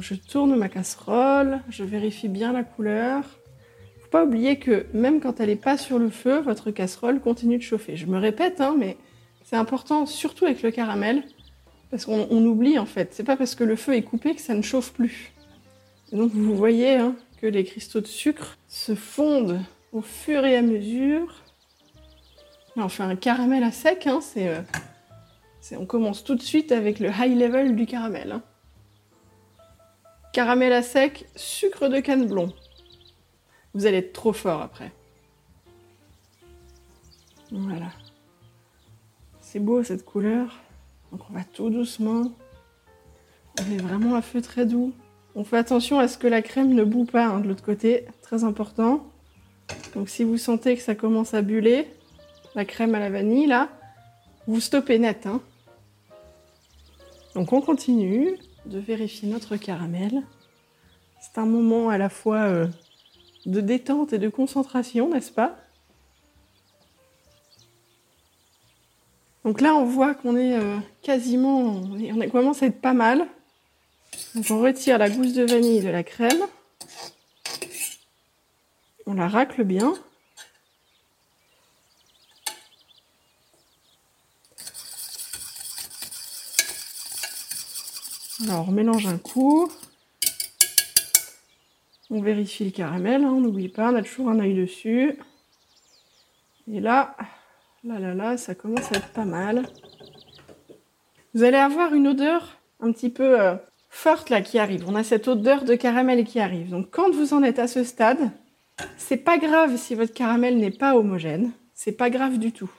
Je 0.00 0.14
tourne 0.14 0.54
ma 0.56 0.68
casserole, 0.68 1.60
je 1.68 1.84
vérifie 1.84 2.28
bien 2.28 2.52
la 2.52 2.62
couleur. 2.62 3.24
Faut 4.00 4.08
pas 4.10 4.24
oublier 4.24 4.58
que 4.58 4.86
même 4.92 5.20
quand 5.20 5.40
elle 5.40 5.48
n'est 5.48 5.56
pas 5.56 5.76
sur 5.76 5.98
le 5.98 6.10
feu, 6.10 6.40
votre 6.40 6.70
casserole 6.70 7.20
continue 7.20 7.58
de 7.58 7.62
chauffer. 7.62 7.96
Je 7.96 8.06
me 8.06 8.18
répète, 8.18 8.60
hein, 8.60 8.76
mais 8.78 8.96
c'est 9.44 9.56
important, 9.56 10.06
surtout 10.06 10.44
avec 10.44 10.62
le 10.62 10.70
caramel, 10.70 11.22
parce 11.90 12.04
qu'on 12.04 12.46
oublie 12.46 12.78
en 12.78 12.86
fait. 12.86 13.12
C'est 13.12 13.24
pas 13.24 13.36
parce 13.36 13.54
que 13.54 13.64
le 13.64 13.76
feu 13.76 13.94
est 13.94 14.02
coupé 14.02 14.34
que 14.34 14.40
ça 14.40 14.54
ne 14.54 14.62
chauffe 14.62 14.92
plus. 14.92 15.32
donc 16.12 16.32
vous 16.32 16.54
voyez 16.54 16.94
hein, 16.94 17.16
que 17.40 17.46
les 17.46 17.64
cristaux 17.64 18.00
de 18.00 18.06
sucre 18.06 18.58
se 18.68 18.94
fondent 18.94 19.60
au 19.92 20.00
fur 20.00 20.44
et 20.44 20.56
à 20.56 20.62
mesure. 20.62 21.42
on 22.76 22.88
fait 22.88 23.02
un 23.02 23.16
caramel 23.16 23.62
à 23.62 23.72
sec, 23.72 24.06
hein, 24.06 24.20
euh, 24.36 24.62
on 25.72 25.86
commence 25.86 26.24
tout 26.24 26.34
de 26.34 26.42
suite 26.42 26.72
avec 26.72 27.00
le 27.00 27.08
high 27.08 27.38
level 27.38 27.74
du 27.74 27.86
caramel. 27.86 28.40
Caramel 30.32 30.72
à 30.72 30.82
sec, 30.82 31.26
sucre 31.36 31.88
de 31.88 32.00
canne 32.00 32.26
blond. 32.26 32.54
Vous 33.74 33.84
allez 33.84 33.98
être 33.98 34.14
trop 34.14 34.32
fort 34.32 34.62
après. 34.62 34.90
Voilà. 37.50 37.90
C'est 39.42 39.60
beau 39.60 39.84
cette 39.84 40.06
couleur. 40.06 40.58
Donc 41.10 41.20
on 41.28 41.34
va 41.34 41.44
tout 41.44 41.68
doucement. 41.68 42.32
On 43.60 43.72
est 43.72 43.82
vraiment 43.82 44.14
à 44.14 44.22
feu 44.22 44.40
très 44.40 44.64
doux. 44.64 44.94
On 45.34 45.44
fait 45.44 45.58
attention 45.58 45.98
à 45.98 46.08
ce 46.08 46.16
que 46.16 46.26
la 46.26 46.40
crème 46.40 46.72
ne 46.72 46.84
boue 46.84 47.04
pas 47.04 47.26
hein, 47.26 47.40
de 47.40 47.48
l'autre 47.48 47.62
côté. 47.62 48.06
Très 48.22 48.42
important. 48.42 49.06
Donc 49.94 50.08
si 50.08 50.24
vous 50.24 50.38
sentez 50.38 50.76
que 50.76 50.82
ça 50.82 50.94
commence 50.94 51.34
à 51.34 51.42
buller, 51.42 51.86
la 52.54 52.64
crème 52.64 52.94
à 52.94 52.98
la 52.98 53.10
vanille 53.10 53.46
là, 53.46 53.68
vous 54.46 54.60
stoppez 54.60 54.98
net. 54.98 55.26
Hein. 55.26 55.42
Donc 57.34 57.52
on 57.52 57.60
continue 57.60 58.38
de 58.66 58.78
vérifier 58.78 59.28
notre 59.28 59.56
caramel. 59.56 60.22
C'est 61.20 61.38
un 61.38 61.46
moment 61.46 61.88
à 61.88 61.98
la 61.98 62.08
fois 62.08 62.42
euh, 62.42 62.66
de 63.46 63.60
détente 63.60 64.12
et 64.12 64.18
de 64.18 64.28
concentration, 64.28 65.10
n'est-ce 65.10 65.32
pas? 65.32 65.56
Donc 69.44 69.60
là, 69.60 69.74
on 69.74 69.84
voit 69.84 70.14
qu'on 70.14 70.36
est 70.36 70.56
euh, 70.56 70.76
quasiment, 71.02 71.60
on, 71.60 72.28
commence 72.30 72.62
à 72.62 72.66
être 72.66 72.80
pas 72.80 72.94
mal. 72.94 73.26
Donc 74.34 74.46
on 74.50 74.60
retire 74.60 74.98
la 74.98 75.10
gousse 75.10 75.32
de 75.32 75.44
vanille 75.44 75.80
de 75.80 75.88
la 75.88 76.04
crème. 76.04 76.42
On 79.06 79.14
la 79.14 79.28
racle 79.28 79.64
bien. 79.64 79.94
Alors 88.44 88.68
on 88.68 88.72
mélange 88.72 89.06
un 89.06 89.18
coup. 89.18 89.70
On 92.10 92.20
vérifie 92.20 92.64
le 92.64 92.70
caramel, 92.70 93.24
hein, 93.24 93.30
on 93.32 93.40
n'oublie 93.40 93.68
pas, 93.68 93.90
on 93.90 93.96
a 93.96 94.02
toujours 94.02 94.28
un 94.28 94.40
œil 94.40 94.54
dessus. 94.54 95.18
Et 96.70 96.80
là, 96.80 97.16
là, 97.84 97.98
là, 97.98 98.14
là, 98.14 98.36
ça 98.36 98.54
commence 98.54 98.92
à 98.92 98.96
être 98.96 99.08
pas 99.08 99.24
mal. 99.24 99.62
Vous 101.34 101.42
allez 101.42 101.56
avoir 101.56 101.94
une 101.94 102.08
odeur 102.08 102.58
un 102.80 102.92
petit 102.92 103.08
peu 103.08 103.40
euh, 103.40 103.54
forte 103.88 104.28
là 104.28 104.42
qui 104.42 104.58
arrive. 104.58 104.84
On 104.88 104.94
a 104.94 105.04
cette 105.04 105.28
odeur 105.28 105.64
de 105.64 105.74
caramel 105.74 106.24
qui 106.24 106.40
arrive. 106.40 106.68
Donc 106.68 106.90
quand 106.90 107.10
vous 107.12 107.32
en 107.32 107.42
êtes 107.42 107.58
à 107.58 107.68
ce 107.68 107.84
stade, 107.84 108.30
c'est 108.96 109.16
pas 109.18 109.38
grave 109.38 109.76
si 109.76 109.94
votre 109.94 110.12
caramel 110.12 110.58
n'est 110.58 110.70
pas 110.70 110.96
homogène. 110.96 111.52
C'est 111.74 111.92
pas 111.92 112.10
grave 112.10 112.38
du 112.38 112.52
tout. 112.52 112.70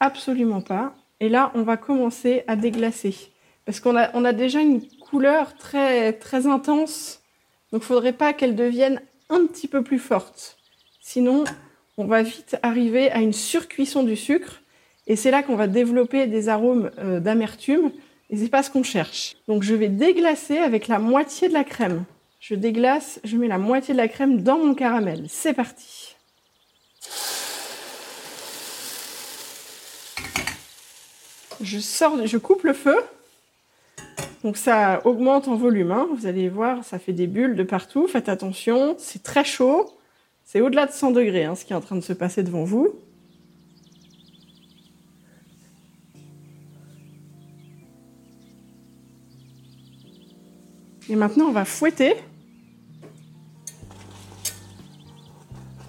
Absolument 0.00 0.60
pas. 0.60 0.94
Et 1.20 1.28
là, 1.28 1.52
on 1.54 1.62
va 1.62 1.76
commencer 1.76 2.44
à 2.46 2.56
déglacer. 2.56 3.32
Parce 3.68 3.80
qu'on 3.80 3.96
a, 3.96 4.32
déjà 4.32 4.62
une 4.62 4.80
couleur 4.98 5.54
très, 5.58 6.46
intense. 6.46 7.20
Donc 7.70 7.82
il 7.82 7.84
faudrait 7.84 8.14
pas 8.14 8.32
qu'elle 8.32 8.56
devienne 8.56 9.02
un 9.28 9.44
petit 9.44 9.68
peu 9.68 9.82
plus 9.82 9.98
forte. 9.98 10.56
Sinon, 11.02 11.44
on 11.98 12.06
va 12.06 12.22
vite 12.22 12.56
arriver 12.62 13.10
à 13.10 13.18
une 13.18 13.34
surcuisson 13.34 14.04
du 14.04 14.16
sucre. 14.16 14.62
Et 15.06 15.16
c'est 15.16 15.30
là 15.30 15.42
qu'on 15.42 15.54
va 15.54 15.66
développer 15.66 16.26
des 16.26 16.48
arômes 16.48 16.90
euh, 16.98 17.20
d'amertume. 17.20 17.92
Et 18.30 18.38
c'est 18.38 18.48
pas 18.48 18.62
ce 18.62 18.70
qu'on 18.70 18.82
cherche. 18.82 19.36
Donc 19.48 19.62
je 19.62 19.74
vais 19.74 19.88
déglacer 19.88 20.56
avec 20.56 20.88
la 20.88 20.98
moitié 20.98 21.48
de 21.48 21.52
la 21.52 21.64
crème. 21.64 22.06
Je 22.40 22.54
déglace, 22.54 23.20
je 23.22 23.36
mets 23.36 23.48
la 23.48 23.58
moitié 23.58 23.92
de 23.92 23.98
la 23.98 24.08
crème 24.08 24.40
dans 24.40 24.56
mon 24.56 24.74
caramel. 24.74 25.26
C'est 25.28 25.52
parti. 25.52 26.16
Je 31.60 32.38
coupe 32.38 32.62
le 32.64 32.72
feu. 32.72 32.96
Donc 34.44 34.56
ça 34.56 35.00
augmente 35.04 35.48
en 35.48 35.56
volume. 35.56 35.90
hein. 35.90 36.06
Vous 36.14 36.26
allez 36.26 36.48
voir, 36.48 36.84
ça 36.84 36.98
fait 36.98 37.12
des 37.12 37.26
bulles 37.26 37.56
de 37.56 37.62
partout. 37.64 38.06
Faites 38.06 38.28
attention, 38.28 38.94
c'est 38.98 39.22
très 39.22 39.44
chaud. 39.44 39.90
C'est 40.44 40.60
au-delà 40.60 40.86
de 40.86 40.92
100 40.92 41.10
degrés 41.10 41.44
hein, 41.44 41.54
ce 41.54 41.64
qui 41.64 41.72
est 41.72 41.76
en 41.76 41.80
train 41.80 41.96
de 41.96 42.00
se 42.00 42.12
passer 42.12 42.42
devant 42.42 42.64
vous. 42.64 42.88
Et 51.10 51.16
maintenant, 51.16 51.46
on 51.46 51.52
va 51.52 51.64
fouetter. 51.64 52.14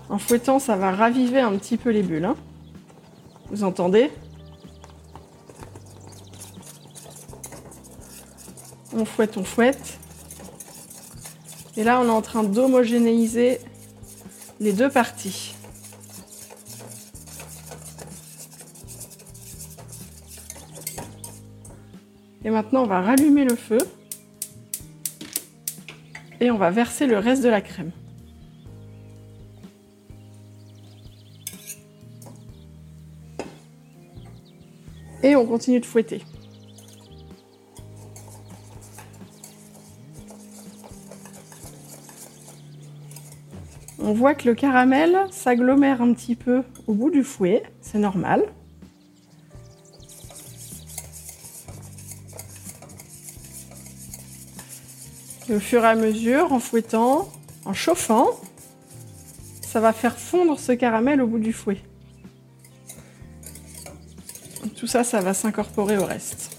En 0.09 0.17
fouettant, 0.17 0.59
ça 0.59 0.75
va 0.75 0.91
raviver 0.91 1.39
un 1.39 1.55
petit 1.57 1.77
peu 1.77 1.89
les 1.91 2.01
bulles. 2.03 2.25
hein. 2.25 2.35
Vous 3.51 3.63
entendez? 3.63 4.09
On 8.93 9.05
fouette, 9.05 9.37
on 9.37 9.43
fouette. 9.43 9.99
Et 11.77 11.83
là, 11.83 12.01
on 12.01 12.05
est 12.05 12.09
en 12.09 12.21
train 12.21 12.43
d'homogénéiser 12.43 13.59
les 14.59 14.73
deux 14.73 14.89
parties. 14.89 15.53
Et 22.43 22.49
maintenant, 22.49 22.83
on 22.83 22.87
va 22.87 23.01
rallumer 23.01 23.45
le 23.45 23.55
feu. 23.55 23.77
Et 26.41 26.49
on 26.51 26.57
va 26.57 26.71
verser 26.71 27.05
le 27.05 27.17
reste 27.17 27.43
de 27.43 27.49
la 27.49 27.61
crème. 27.61 27.91
Et 35.21 35.35
on 35.35 35.45
continue 35.45 35.79
de 35.79 35.85
fouetter. 35.85 36.23
On 44.09 44.13
voit 44.13 44.33
que 44.33 44.49
le 44.49 44.55
caramel 44.55 45.15
s'agglomère 45.29 46.01
un 46.01 46.13
petit 46.13 46.35
peu 46.35 46.63
au 46.87 46.95
bout 46.95 47.11
du 47.11 47.23
fouet, 47.23 47.61
c'est 47.79 47.99
normal. 47.99 48.43
Et 55.47 55.53
au 55.53 55.59
fur 55.59 55.83
et 55.83 55.87
à 55.89 55.93
mesure, 55.93 56.51
en 56.53 56.59
fouettant, 56.59 57.29
en 57.65 57.73
chauffant, 57.73 58.25
ça 59.61 59.79
va 59.79 59.93
faire 59.93 60.17
fondre 60.17 60.59
ce 60.59 60.71
caramel 60.71 61.21
au 61.21 61.27
bout 61.27 61.37
du 61.37 61.53
fouet. 61.53 61.77
Tout 64.75 64.87
ça, 64.87 65.03
ça 65.03 65.21
va 65.21 65.35
s'incorporer 65.35 65.99
au 65.99 66.05
reste. 66.05 66.49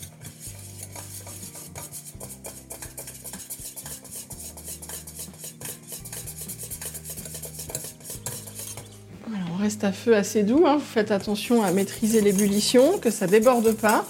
Alors, 9.33 9.49
on 9.53 9.57
à 9.85 9.93
feu 9.93 10.15
assez 10.17 10.43
doux. 10.43 10.65
hein. 10.67 10.77
Vous 10.77 10.85
faites 10.85 11.11
attention 11.11 11.63
à 11.63 11.71
maîtriser 11.73 12.21
l'ébullition, 12.21 12.99
que 12.99 13.11
ça 13.11 13.27
déborde 13.27 13.73
pas. 13.73 14.05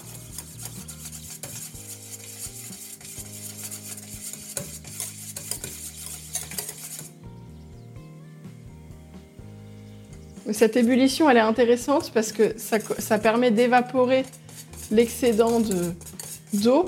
Cette 10.53 10.77
ébullition, 10.77 11.29
elle 11.31 11.37
est 11.37 11.41
intéressante 11.41 12.11
parce 12.13 12.33
que 12.33 12.55
ça, 12.59 12.79
ça 12.99 13.19
permet 13.19 13.51
d'évaporer 13.51 14.25
l'excédent 14.91 15.61
de- 15.61 15.93
d'eau 16.55 16.85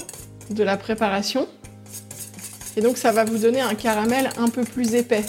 de 0.51 0.63
la 0.65 0.77
préparation. 0.77 1.47
Et 2.77 2.81
donc, 2.81 2.97
ça 2.97 3.13
va 3.13 3.25
vous 3.25 3.39
donner 3.39 3.61
un 3.61 3.75
caramel 3.75 4.31
un 4.39 4.49
peu 4.49 4.65
plus 4.65 4.95
épais. 4.95 5.25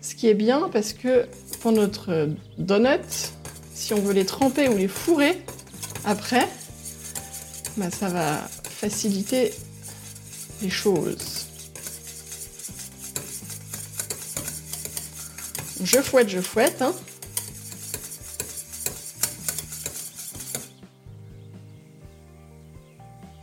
Ce 0.00 0.14
qui 0.14 0.28
est 0.28 0.34
bien 0.34 0.68
parce 0.72 0.92
que 0.92 1.26
pour 1.60 1.72
notre 1.72 2.10
euh, 2.10 2.26
donut, 2.58 3.32
si 3.74 3.94
on 3.94 4.00
veut 4.00 4.14
les 4.14 4.24
tremper 4.24 4.68
ou 4.68 4.76
les 4.76 4.88
fourrer 4.88 5.42
après, 6.04 6.48
bah, 7.76 7.90
ça 7.90 8.08
va 8.08 8.38
faciliter 8.64 9.52
les 10.62 10.70
choses. 10.70 11.46
Je 15.82 15.98
fouette, 16.00 16.28
je 16.28 16.40
fouette. 16.40 16.82
hein. 16.82 16.92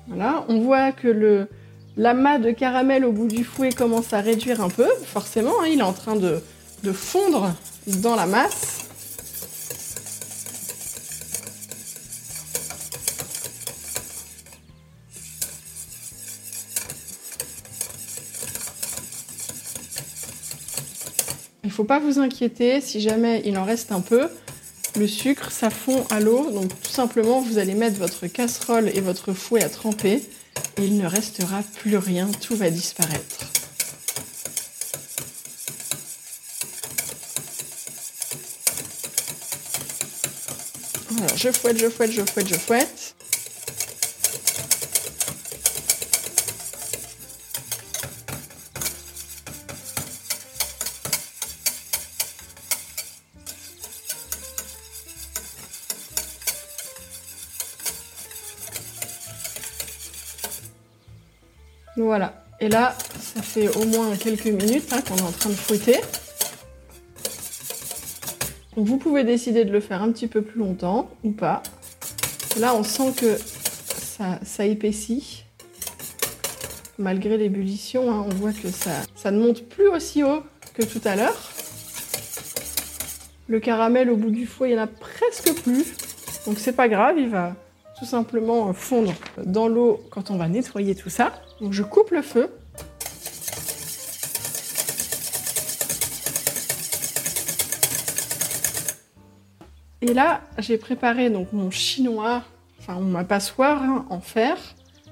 Voilà, 0.07 0.45
on 0.47 0.59
voit 0.59 0.91
que 0.91 1.07
le 1.07 1.47
l'amas 1.97 2.37
de 2.37 2.51
caramel 2.51 3.03
au 3.05 3.11
bout 3.11 3.27
du 3.27 3.43
fouet 3.43 3.71
commence 3.71 4.13
à 4.13 4.21
réduire 4.21 4.61
un 4.61 4.69
peu, 4.69 4.87
forcément, 5.03 5.61
hein, 5.61 5.67
il 5.67 5.79
est 5.79 5.83
en 5.83 5.93
train 5.93 6.15
de, 6.15 6.41
de 6.83 6.91
fondre 6.91 7.53
dans 7.87 8.15
la 8.15 8.25
masse. 8.25 8.77
Il 21.63 21.67
ne 21.67 21.73
faut 21.73 21.83
pas 21.83 21.99
vous 21.99 22.19
inquiéter 22.19 22.81
si 22.81 23.01
jamais 23.01 23.41
il 23.45 23.57
en 23.57 23.63
reste 23.63 23.91
un 23.91 24.01
peu. 24.01 24.29
Le 24.97 25.07
sucre, 25.07 25.51
ça 25.51 25.69
fond 25.69 26.05
à 26.09 26.19
l'eau, 26.19 26.49
donc 26.49 26.69
tout 26.81 26.91
simplement, 26.91 27.39
vous 27.39 27.59
allez 27.59 27.75
mettre 27.75 27.97
votre 27.97 28.25
casserole 28.25 28.89
et 28.95 29.01
votre 29.01 29.33
fouet 29.33 29.63
à 29.63 29.69
tremper 29.69 30.23
et 30.77 30.85
il 30.85 30.97
ne 30.97 31.05
restera 31.05 31.61
plus 31.75 31.97
rien, 31.97 32.29
tout 32.41 32.55
va 32.55 32.69
disparaître. 32.69 33.56
Je 41.37 41.51
fouette, 41.51 41.77
je 41.77 41.87
fouette, 41.87 42.11
je 42.11 42.21
fouette, 42.23 42.47
je 42.47 42.55
fouette. 42.55 43.15
Voilà. 61.97 62.45
Et 62.59 62.69
là, 62.69 62.95
ça 63.21 63.43
fait 63.43 63.67
au 63.75 63.85
moins 63.85 64.15
quelques 64.17 64.45
minutes 64.45 64.91
hein, 64.91 65.01
qu'on 65.01 65.17
est 65.17 65.21
en 65.21 65.31
train 65.31 65.49
de 65.49 65.55
fouetter. 65.55 65.99
Vous 68.79 68.97
pouvez 68.97 69.23
décider 69.23 69.65
de 69.65 69.71
le 69.71 69.79
faire 69.79 70.03
un 70.03 70.11
petit 70.11 70.27
peu 70.27 70.43
plus 70.43 70.59
longtemps 70.59 71.09
ou 71.23 71.31
pas. 71.31 71.63
Là, 72.59 72.75
on 72.75 72.83
sent 72.83 73.11
que 73.17 73.35
ça, 74.43 74.65
épaissit. 74.65 75.45
Malgré 76.99 77.37
l'ébullition, 77.37 78.11
hein, 78.11 78.23
on 78.27 78.35
voit 78.35 78.51
que 78.53 78.67
ça, 78.69 79.31
ne 79.31 79.39
monte 79.39 79.63
plus 79.63 79.87
aussi 79.87 80.23
haut 80.23 80.43
que 80.75 80.83
tout 80.83 81.01
à 81.05 81.15
l'heure. 81.15 81.51
Le 83.47 83.59
caramel 83.59 84.11
au 84.11 84.15
bout 84.15 84.29
du 84.29 84.45
foie, 84.45 84.67
il 84.67 84.75
n'y 84.75 84.79
en 84.79 84.83
a 84.83 84.87
presque 84.87 85.55
plus. 85.63 85.95
Donc 86.45 86.59
c'est 86.59 86.73
pas 86.73 86.87
grave, 86.87 87.15
il 87.17 87.29
va 87.29 87.55
tout 87.97 88.05
simplement 88.05 88.71
fondre 88.73 89.15
dans 89.43 89.67
l'eau 89.67 89.99
quand 90.11 90.29
on 90.29 90.37
va 90.37 90.47
nettoyer 90.49 90.93
tout 90.93 91.09
ça. 91.09 91.33
Donc 91.61 91.73
je 91.73 91.81
coupe 91.81 92.11
le 92.11 92.21
feu. 92.21 92.51
Et 100.07 100.13
là, 100.13 100.39
j'ai 100.57 100.77
préparé 100.77 101.29
donc 101.29 101.51
mon 101.51 101.69
chinois, 101.69 102.41
enfin 102.79 103.01
ma 103.01 103.25
passoire 103.25 103.83
hein, 103.83 104.05
en 104.09 104.21
fer, 104.21 104.57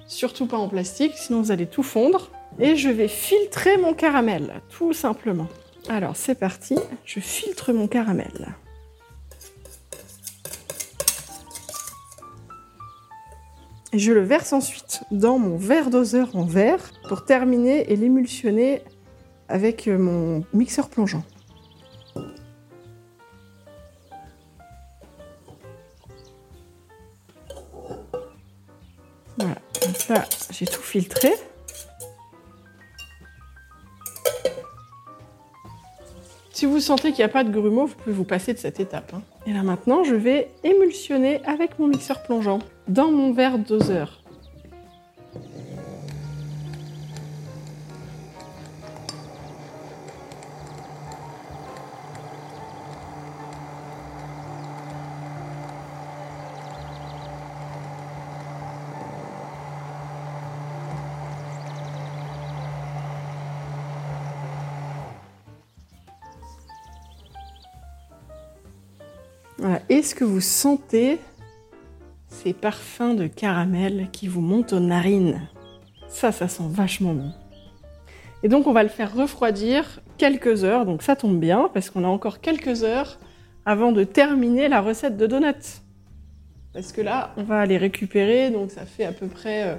surtout 0.08 0.46
pas 0.46 0.56
en 0.56 0.70
plastique, 0.70 1.12
sinon 1.18 1.42
vous 1.42 1.52
allez 1.52 1.68
tout 1.68 1.84
fondre. 1.84 2.32
Et 2.60 2.78
je 2.78 2.88
vais 2.88 3.10
filtrer 3.10 3.76
mon 3.76 3.94
caramel, 3.94 4.62
tout 4.70 4.94
simplement. 4.94 5.50
Alors 5.90 6.16
c'est 6.16 6.36
parti, 6.36 6.78
je 7.04 7.20
filtre 7.20 7.74
mon 7.74 7.90
caramel. 7.90 8.56
Et 13.92 14.00
je 14.00 14.14
le 14.14 14.24
verse 14.24 14.54
ensuite 14.54 15.02
dans 15.12 15.38
mon 15.40 15.58
verre 15.58 15.90
doseur 15.90 16.34
en 16.38 16.46
verre 16.46 16.94
pour 17.10 17.26
terminer 17.26 17.92
et 17.92 17.98
l'émulsionner 17.98 18.82
avec 19.50 19.88
mon 19.88 20.46
mixeur 20.54 20.88
plongeant. 20.88 21.24
J'ai 30.52 30.66
tout 30.66 30.82
filtré. 30.82 31.32
Si 36.52 36.66
vous 36.66 36.80
sentez 36.80 37.10
qu'il 37.10 37.18
n'y 37.18 37.24
a 37.30 37.30
pas 37.30 37.44
de 37.44 37.52
grumeaux, 37.52 37.86
vous 37.86 37.96
pouvez 37.96 38.16
vous 38.16 38.24
passer 38.24 38.54
de 38.54 38.58
cette 38.60 38.80
étape. 38.80 39.14
hein. 39.14 39.22
Et 39.46 39.52
là 39.54 39.62
maintenant, 39.62 40.04
je 40.04 40.16
vais 40.16 40.50
émulsionner 40.64 41.42
avec 41.46 41.80
mon 41.80 41.88
mixeur 41.88 42.24
plongeant 42.24 42.60
dans 42.88 43.12
mon 43.12 43.34
verre 43.34 43.58
doseur. 43.60 44.22
Est-ce 69.90 70.14
que 70.14 70.24
vous 70.24 70.42
sentez 70.42 71.20
ces 72.28 72.54
parfums 72.54 73.16
de 73.16 73.28
caramel 73.28 74.10
qui 74.12 74.28
vous 74.28 74.42
montent 74.42 74.74
aux 74.74 74.80
narines? 74.80 75.42
Ça, 76.08 76.32
ça 76.32 76.48
sent 76.48 76.64
vachement 76.70 77.14
bon. 77.14 77.32
Et 78.44 78.48
donc, 78.48 78.68
on 78.68 78.74
va 78.74 78.84
le 78.84 78.90
faire 78.90 79.14
refroidir 79.14 80.02
quelques 80.18 80.64
heures. 80.64 80.86
Donc, 80.86 81.02
ça 81.02 81.16
tombe 81.16 81.40
bien 81.40 81.70
parce 81.74 81.90
qu'on 81.90 82.04
a 82.04 82.08
encore 82.08 82.42
quelques 82.42 82.84
heures 82.84 83.18
avant 83.66 83.92
de 83.92 84.04
terminer 84.04 84.68
la 84.68 84.82
recette 84.82 85.18
de 85.18 85.26
donuts. 85.26 85.82
Parce 86.74 86.92
que 86.92 87.02
là, 87.02 87.34
on 87.38 87.44
va 87.44 87.66
les 87.66 87.78
récupérer. 87.78 88.52
Donc, 88.52 88.70
ça 88.70 88.86
fait 88.86 89.06
à 89.06 89.14
peu 89.14 89.28
près 89.28 89.64
euh, 89.64 89.76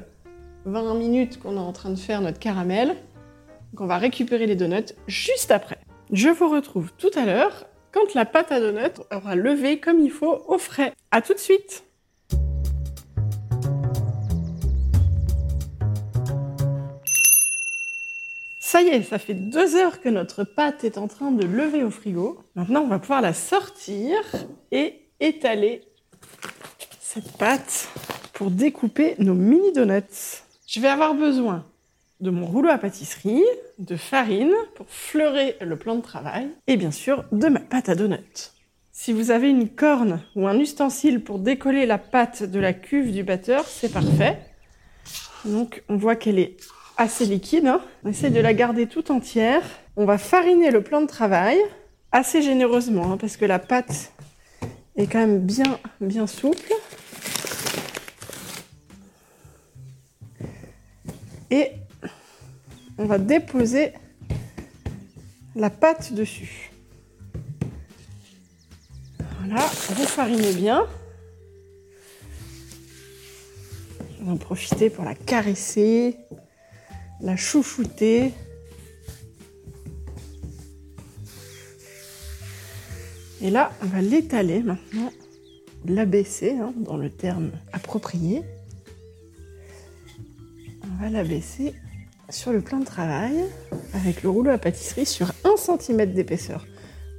20 0.64 0.94
minutes 0.94 1.38
qu'on 1.38 1.56
est 1.56 1.60
en 1.60 1.72
train 1.72 1.90
de 1.90 1.98
faire 1.98 2.20
notre 2.20 2.40
caramel. 2.40 2.88
Donc, 2.88 3.82
on 3.82 3.86
va 3.86 3.98
récupérer 3.98 4.46
les 4.46 4.56
donuts 4.56 4.94
juste 5.06 5.52
après. 5.52 5.78
Je 6.10 6.28
vous 6.28 6.48
retrouve 6.48 6.90
tout 6.98 7.10
à 7.14 7.24
l'heure 7.24 7.66
la 8.14 8.24
pâte 8.24 8.52
à 8.52 8.60
donuts 8.60 9.02
aura 9.10 9.34
levé 9.34 9.78
comme 9.78 10.00
il 10.00 10.10
faut 10.10 10.42
au 10.48 10.58
frais. 10.58 10.92
À 11.10 11.20
tout 11.20 11.34
de 11.34 11.38
suite 11.38 11.84
Ça 18.58 18.82
y 18.82 18.88
est, 18.88 19.02
ça 19.02 19.18
fait 19.18 19.34
deux 19.34 19.76
heures 19.76 20.00
que 20.00 20.08
notre 20.08 20.42
pâte 20.42 20.82
est 20.82 20.98
en 20.98 21.06
train 21.06 21.30
de 21.30 21.46
lever 21.46 21.84
au 21.84 21.90
frigo. 21.90 22.38
Maintenant, 22.56 22.82
on 22.82 22.88
va 22.88 22.98
pouvoir 22.98 23.22
la 23.22 23.32
sortir 23.32 24.16
et 24.72 25.02
étaler 25.20 25.82
cette 27.00 27.38
pâte 27.38 27.88
pour 28.32 28.50
découper 28.50 29.14
nos 29.18 29.34
mini 29.34 29.72
donuts. 29.72 30.42
Je 30.66 30.80
vais 30.80 30.88
avoir 30.88 31.14
besoin 31.14 31.64
de 32.20 32.30
mon 32.30 32.46
rouleau 32.46 32.70
à 32.70 32.78
pâtisserie, 32.78 33.44
de 33.78 33.96
farine 33.96 34.52
pour 34.74 34.86
fleurer 34.88 35.56
le 35.60 35.76
plan 35.76 35.96
de 35.96 36.00
travail 36.02 36.48
et 36.66 36.76
bien 36.76 36.90
sûr 36.90 37.24
de 37.32 37.48
ma 37.48 37.60
pâte 37.60 37.88
à 37.88 37.94
donuts. 37.94 38.52
Si 38.92 39.12
vous 39.12 39.30
avez 39.30 39.50
une 39.50 39.68
corne 39.68 40.22
ou 40.34 40.48
un 40.48 40.58
ustensile 40.58 41.22
pour 41.22 41.38
décoller 41.38 41.84
la 41.84 41.98
pâte 41.98 42.42
de 42.42 42.58
la 42.58 42.72
cuve 42.72 43.12
du 43.12 43.22
batteur, 43.22 43.64
c'est 43.66 43.92
parfait. 43.92 44.38
Donc 45.44 45.82
on 45.88 45.96
voit 45.96 46.16
qu'elle 46.16 46.38
est 46.38 46.56
assez 46.96 47.26
liquide. 47.26 47.66
hein. 47.66 47.82
On 48.04 48.08
essaie 48.08 48.30
de 48.30 48.40
la 48.40 48.54
garder 48.54 48.86
tout 48.86 49.12
entière. 49.12 49.62
On 49.96 50.06
va 50.06 50.16
fariner 50.16 50.70
le 50.70 50.82
plan 50.82 51.02
de 51.02 51.06
travail 51.06 51.58
assez 52.12 52.40
généreusement 52.40 53.12
hein, 53.12 53.16
parce 53.18 53.36
que 53.36 53.44
la 53.44 53.58
pâte 53.58 54.12
est 54.96 55.06
quand 55.06 55.18
même 55.18 55.40
bien 55.40 55.78
bien 56.00 56.26
souple. 56.26 56.72
On 62.98 63.06
va 63.06 63.18
déposer 63.18 63.92
la 65.54 65.70
pâte 65.70 66.12
dessus. 66.12 66.70
Voilà, 69.38 69.64
vous 69.90 70.04
farinez 70.04 70.52
bien. 70.54 70.86
On 74.20 74.24
va 74.24 74.32
en 74.32 74.36
profiter 74.36 74.90
pour 74.90 75.04
la 75.04 75.14
caresser, 75.14 76.16
la 77.20 77.36
chouchouter. 77.36 78.32
Et 83.40 83.50
là, 83.50 83.70
on 83.82 83.86
va 83.86 84.00
l'étaler 84.00 84.62
maintenant, 84.62 85.12
l'abaisser 85.84 86.52
hein, 86.52 86.72
dans 86.76 86.96
le 86.96 87.10
terme 87.10 87.52
approprié. 87.72 88.42
On 90.82 91.02
va 91.02 91.10
l'abaisser 91.10 91.74
sur 92.30 92.52
le 92.52 92.60
plan 92.60 92.78
de 92.78 92.84
travail 92.84 93.44
avec 93.94 94.22
le 94.22 94.28
rouleau 94.28 94.50
à 94.50 94.58
pâtisserie 94.58 95.06
sur 95.06 95.32
1 95.44 95.56
cm 95.56 96.12
d'épaisseur. 96.12 96.66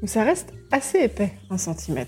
Donc 0.02 0.10
ça 0.10 0.24
reste 0.24 0.54
assez 0.72 1.00
épais, 1.00 1.34
1 1.50 1.58
cm. 1.58 2.06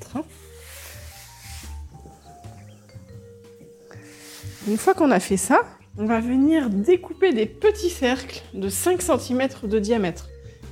Une 4.68 4.78
fois 4.78 4.94
qu'on 4.94 5.12
a 5.12 5.20
fait 5.20 5.38
ça, 5.38 5.62
on 5.98 6.06
va 6.06 6.20
venir 6.20 6.70
découper 6.70 7.34
des 7.34 7.46
petits 7.46 7.90
cercles 7.90 8.42
de 8.54 8.70
5 8.70 9.02
cm 9.02 9.48
de 9.64 9.80
diamètre. 9.80 10.30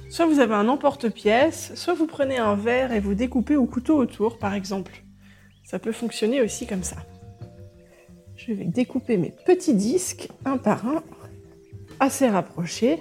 Soit 0.10 0.26
vous 0.26 0.40
avez 0.40 0.54
un 0.54 0.68
emporte-pièce, 0.70 1.74
soit 1.76 1.94
vous 1.94 2.08
prenez 2.08 2.38
un 2.38 2.56
verre 2.56 2.94
et 2.94 3.00
vous 3.00 3.14
découpez 3.14 3.56
au 3.56 3.66
couteau 3.66 3.98
autour, 3.98 4.38
par 4.38 4.54
exemple. 4.54 5.04
Ça 5.66 5.80
peut 5.80 5.92
fonctionner 5.92 6.42
aussi 6.42 6.66
comme 6.66 6.84
ça. 6.84 6.98
Je 8.36 8.54
vais 8.54 8.66
découper 8.66 9.18
mes 9.18 9.34
petits 9.46 9.74
disques 9.74 10.30
un 10.46 10.58
par 10.58 10.86
un, 10.86 11.04
assez 12.00 12.28
rapprochés. 12.30 13.00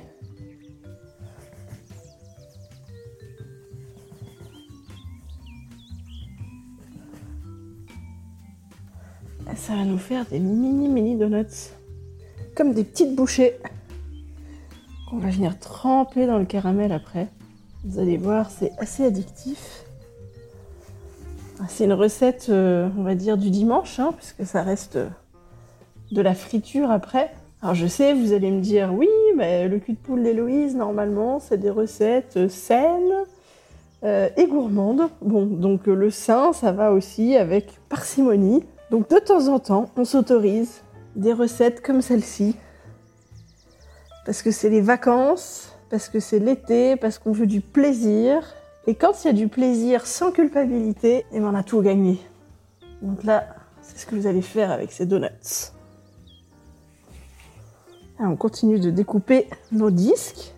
Ça 9.55 9.75
va 9.75 9.85
nous 9.85 9.99
faire 9.99 10.27
des 10.27 10.39
mini 10.39 10.89
mini 10.89 11.17
donuts, 11.17 11.73
comme 12.55 12.73
des 12.73 12.85
petites 12.85 13.17
bouchées 13.17 13.57
qu'on 15.09 15.19
va 15.19 15.31
venir 15.31 15.59
tremper 15.59 16.27
dans 16.27 16.39
le 16.39 16.45
caramel 16.45 16.93
après. 16.93 17.29
Vous 17.85 17.99
allez 17.99 18.17
voir, 18.17 18.51
c'est 18.51 18.73
assez 18.79 19.05
addictif. 19.05 19.85
Ah, 21.61 21.65
C'est 21.69 21.85
une 21.85 21.93
recette, 21.93 22.47
euh, 22.49 22.89
on 22.99 23.03
va 23.03 23.15
dire, 23.15 23.39
du 23.39 23.51
dimanche, 23.51 23.99
hein, 23.99 24.13
puisque 24.17 24.45
ça 24.45 24.63
reste 24.63 24.97
euh, 24.97 25.09
de 26.11 26.21
la 26.21 26.35
friture 26.35 26.91
après. 26.91 27.33
Alors 27.63 27.75
je 27.75 27.87
sais, 27.87 28.13
vous 28.13 28.33
allez 28.33 28.51
me 28.51 28.61
dire, 28.61 28.93
oui, 28.93 29.09
mais 29.35 29.67
le 29.67 29.79
cul 29.79 29.93
de 29.93 29.99
poule 29.99 30.23
d'Héloïse, 30.23 30.77
normalement, 30.77 31.41
c'est 31.41 31.57
des 31.57 31.71
recettes 31.71 32.37
euh, 32.37 32.49
saines 32.49 33.25
euh, 34.05 34.29
et 34.37 34.47
gourmandes. 34.47 35.09
Bon, 35.23 35.47
donc 35.47 35.89
euh, 35.89 35.95
le 35.95 36.11
sain, 36.11 36.53
ça 36.53 36.73
va 36.73 36.93
aussi 36.93 37.35
avec 37.35 37.81
parcimonie. 37.89 38.63
Donc 38.91 39.09
de 39.09 39.19
temps 39.19 39.49
en 39.49 39.59
temps, 39.59 39.91
on 39.97 40.05
s'autorise 40.05 40.83
des 41.17 41.33
recettes 41.33 41.81
comme 41.81 42.03
celle-ci. 42.03 42.57
Parce 44.27 44.43
que 44.43 44.51
c'est 44.51 44.69
les 44.69 44.83
vacances, 44.83 45.75
parce 45.89 46.11
que 46.11 46.21
c'est 46.21 46.39
l'été, 46.39 46.97
parce 46.97 47.19
qu'on 47.19 47.33
veut 47.33 47.47
du 47.47 47.63
plaisir. 47.63 48.55
Et 48.87 48.95
quand 48.95 49.25
il 49.25 49.29
y 49.29 49.31
a 49.31 49.33
du 49.33 49.49
plaisir 49.49 50.07
sans 50.07 50.31
culpabilité, 50.31 51.25
et 51.33 51.41
ben 51.41 51.49
on 51.53 51.55
a 51.55 51.63
tout 51.63 51.81
gagné. 51.81 52.21
Donc 53.01 53.25
là, 53.25 53.47
c'est 53.81 53.99
ce 53.99 54.07
que 54.07 54.15
vous 54.15 54.27
allez 54.27 54.43
faire 54.43 54.71
avec 54.71 54.93
ces 54.93 55.07
donuts. 55.07 55.76
On 58.19 58.37
continue 58.37 58.79
de 58.79 58.91
découper 58.91 59.49
nos 59.73 59.91
disques. 59.91 60.53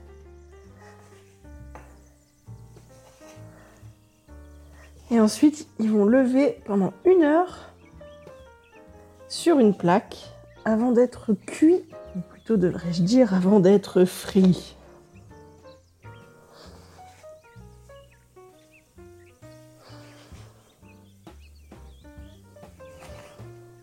Et 5.11 5.21
ensuite, 5.21 5.67
ils 5.79 5.91
vont 5.91 6.05
lever 6.05 6.61
pendant 6.67 6.93
une 7.05 7.23
heure 7.23 7.71
sur 9.29 9.59
une 9.59 9.75
plaque 9.75 10.17
avant 10.65 10.93
d'être 10.93 11.33
cuits, 11.33 11.83
ou 12.15 12.21
plutôt 12.21 12.57
devrais-je 12.57 13.03
dire 13.03 13.35
avant 13.35 13.61
d'être 13.61 14.05
frits. 14.05 14.77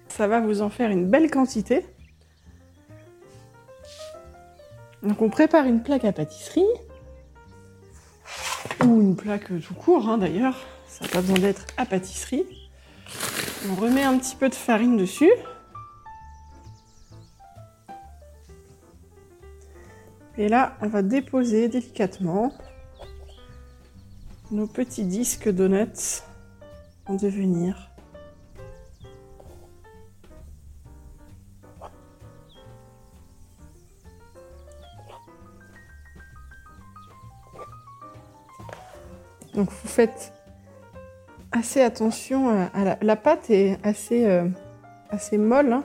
Ça 0.10 0.28
va 0.28 0.40
vous 0.40 0.62
en 0.62 0.70
faire 0.70 0.92
une 0.92 1.10
belle 1.10 1.30
quantité. 1.30 1.86
Donc 5.06 5.22
on 5.22 5.30
prépare 5.30 5.66
une 5.66 5.84
plaque 5.84 6.04
à 6.04 6.12
pâtisserie, 6.12 6.66
ou 8.84 9.02
une 9.02 9.16
plaque 9.16 9.48
tout 9.62 9.74
court 9.76 10.10
hein, 10.10 10.18
d'ailleurs, 10.18 10.58
ça 10.88 11.06
n'a 11.06 11.12
pas 11.12 11.22
besoin 11.22 11.38
d'être 11.38 11.66
à 11.78 11.86
pâtisserie. 11.86 12.46
On 13.70 13.76
remet 13.76 14.04
un 14.04 14.18
petit 14.18 14.36
peu 14.36 14.50
de 14.50 14.56
farine 14.56 14.98
dessus. 14.98 15.32
Et 20.38 20.50
là, 20.50 20.76
on 20.82 20.88
va 20.88 21.02
déposer 21.02 21.70
délicatement 21.70 22.52
nos 24.52 24.68
petits 24.68 25.06
disques 25.06 25.50
donuts 25.50 26.24
en 27.06 27.14
devenir. 27.14 27.95
Donc 39.56 39.70
vous 39.70 39.88
faites 39.88 40.34
assez 41.52 41.82
attention 41.82 42.50
à 42.50 42.96
la, 43.02 43.16
pâte 43.16 43.50
est 43.50 43.80
assez, 43.84 44.26
euh, 44.26 44.48
molle. 45.38 45.74
Hein. 45.74 45.84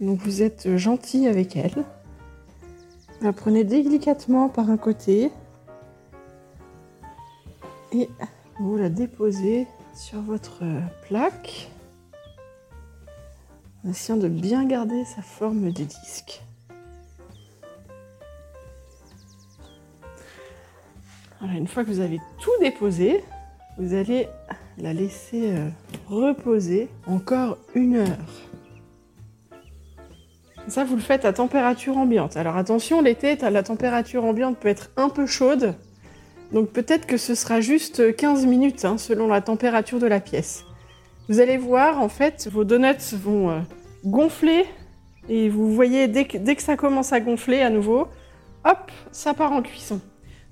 Donc 0.00 0.18
vous 0.20 0.42
êtes 0.42 0.76
gentil 0.76 1.28
avec 1.28 1.56
elle. 1.56 1.84
La 3.20 3.32
prenez 3.32 3.64
délicatement 3.64 4.48
par 4.48 4.70
un 4.70 4.76
côté 4.76 5.30
et 7.92 8.08
vous 8.58 8.76
la 8.76 8.88
déposez 8.88 9.66
sur 9.94 10.20
votre 10.20 10.62
plaque 11.08 11.68
en 13.84 13.90
essayant 13.90 14.18
de 14.18 14.28
bien 14.28 14.66
garder 14.66 15.04
sa 15.04 15.22
forme 15.22 15.72
de 15.72 15.84
disque. 15.84 16.42
Une 21.42 21.66
fois 21.66 21.84
que 21.84 21.90
vous 21.90 22.00
avez 22.00 22.20
tout 22.40 22.50
déposé, 22.60 23.22
vous 23.78 23.94
allez 23.94 24.28
la 24.78 24.92
laisser 24.92 25.50
euh, 25.50 25.68
reposer 26.08 26.88
encore 27.06 27.58
une 27.74 27.96
heure. 27.96 28.26
Ça, 30.68 30.84
vous 30.84 30.96
le 30.96 31.02
faites 31.02 31.24
à 31.24 31.32
température 31.32 31.96
ambiante. 31.96 32.36
Alors 32.36 32.56
attention, 32.56 33.00
l'été, 33.00 33.36
la 33.36 33.62
température 33.62 34.24
ambiante 34.24 34.58
peut 34.58 34.68
être 34.68 34.90
un 34.96 35.08
peu 35.08 35.26
chaude. 35.26 35.74
Donc 36.52 36.70
peut-être 36.70 37.06
que 37.06 37.16
ce 37.16 37.34
sera 37.34 37.60
juste 37.60 38.16
15 38.16 38.46
minutes, 38.46 38.84
hein, 38.84 38.98
selon 38.98 39.28
la 39.28 39.40
température 39.40 39.98
de 39.98 40.06
la 40.06 40.20
pièce. 40.20 40.64
Vous 41.28 41.40
allez 41.40 41.56
voir, 41.56 42.00
en 42.00 42.08
fait, 42.08 42.48
vos 42.50 42.64
donuts 42.64 43.14
vont 43.14 43.50
euh, 43.50 43.60
gonfler. 44.04 44.64
Et 45.28 45.48
vous 45.48 45.72
voyez, 45.72 46.08
dès 46.08 46.24
que, 46.24 46.38
dès 46.38 46.54
que 46.54 46.62
ça 46.62 46.76
commence 46.76 47.12
à 47.12 47.20
gonfler 47.20 47.62
à 47.62 47.70
nouveau, 47.70 48.08
hop, 48.64 48.90
ça 49.10 49.34
part 49.34 49.52
en 49.52 49.62
cuisson. 49.62 50.00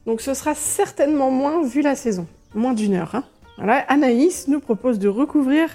Donc 0.07 0.21
ce 0.21 0.35
sera 0.35 0.55
certainement 0.55 1.31
moins 1.31 1.63
vu 1.63 1.81
la 1.81 1.95
saison, 1.95 2.27
moins 2.55 2.75
d'une 2.75 2.95
heure. 2.95 3.15
Hein. 3.15 3.25
Voilà, 3.57 3.79
Anaïs 3.89 4.49
nous 4.49 4.61
propose 4.61 4.99
de 4.99 5.09
recouvrir 5.09 5.69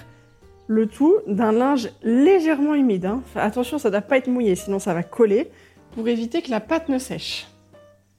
le 0.66 0.86
tout 0.86 1.14
d'un 1.26 1.50
linge 1.50 1.90
légèrement 2.02 2.74
humide. 2.74 3.06
Hein. 3.06 3.22
attention, 3.34 3.78
ça 3.78 3.88
ne 3.88 3.92
doit 3.92 4.02
pas 4.02 4.18
être 4.18 4.28
mouillé, 4.28 4.54
sinon 4.54 4.78
ça 4.78 4.94
va 4.94 5.02
coller, 5.02 5.50
pour 5.94 6.06
éviter 6.06 6.42
que 6.42 6.50
la 6.50 6.60
pâte 6.60 6.88
ne 6.88 6.98
sèche. 6.98 7.48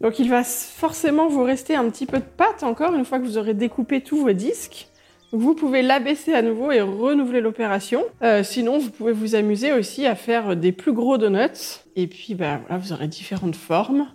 Donc 0.01 0.20
il 0.20 0.30
va 0.30 0.43
forcément 0.43 1.28
vous 1.28 1.43
rester 1.43 1.76
un 1.76 1.89
petit 1.89 2.05
peu 2.05 2.18
de 2.18 2.24
pâte 2.24 2.64
encore 2.64 2.93
une 2.93 3.05
fois 3.05 3.20
que 3.20 3.24
vous 3.24 3.38
aurez 3.38 3.53
découpé 3.53 4.01
tous 4.01 4.18
vos 4.18 4.34
disques. 4.34 4.89
vous 5.32 5.53
pouvez 5.53 5.82
l'abaisser 5.82 6.34
à 6.34 6.41
nouveau 6.41 6.72
et 6.72 6.82
renouveler 6.82 7.39
l'opération. 7.39 8.03
Euh, 8.22 8.43
sinon, 8.43 8.80
vous 8.80 8.89
pouvez 8.89 9.14
vous 9.14 9.36
amuser 9.36 9.72
aussi 9.72 10.05
à 10.05 10.16
faire 10.16 10.57
des 10.57 10.74
plus 10.74 10.91
gros 10.91 11.18
donuts. 11.18 11.80
Et 11.95 12.07
puis, 12.07 12.36
bah, 12.36 12.59
voilà, 12.68 12.82
vous 12.82 12.91
aurez 12.91 13.07
différentes 13.07 13.55
formes 13.55 14.07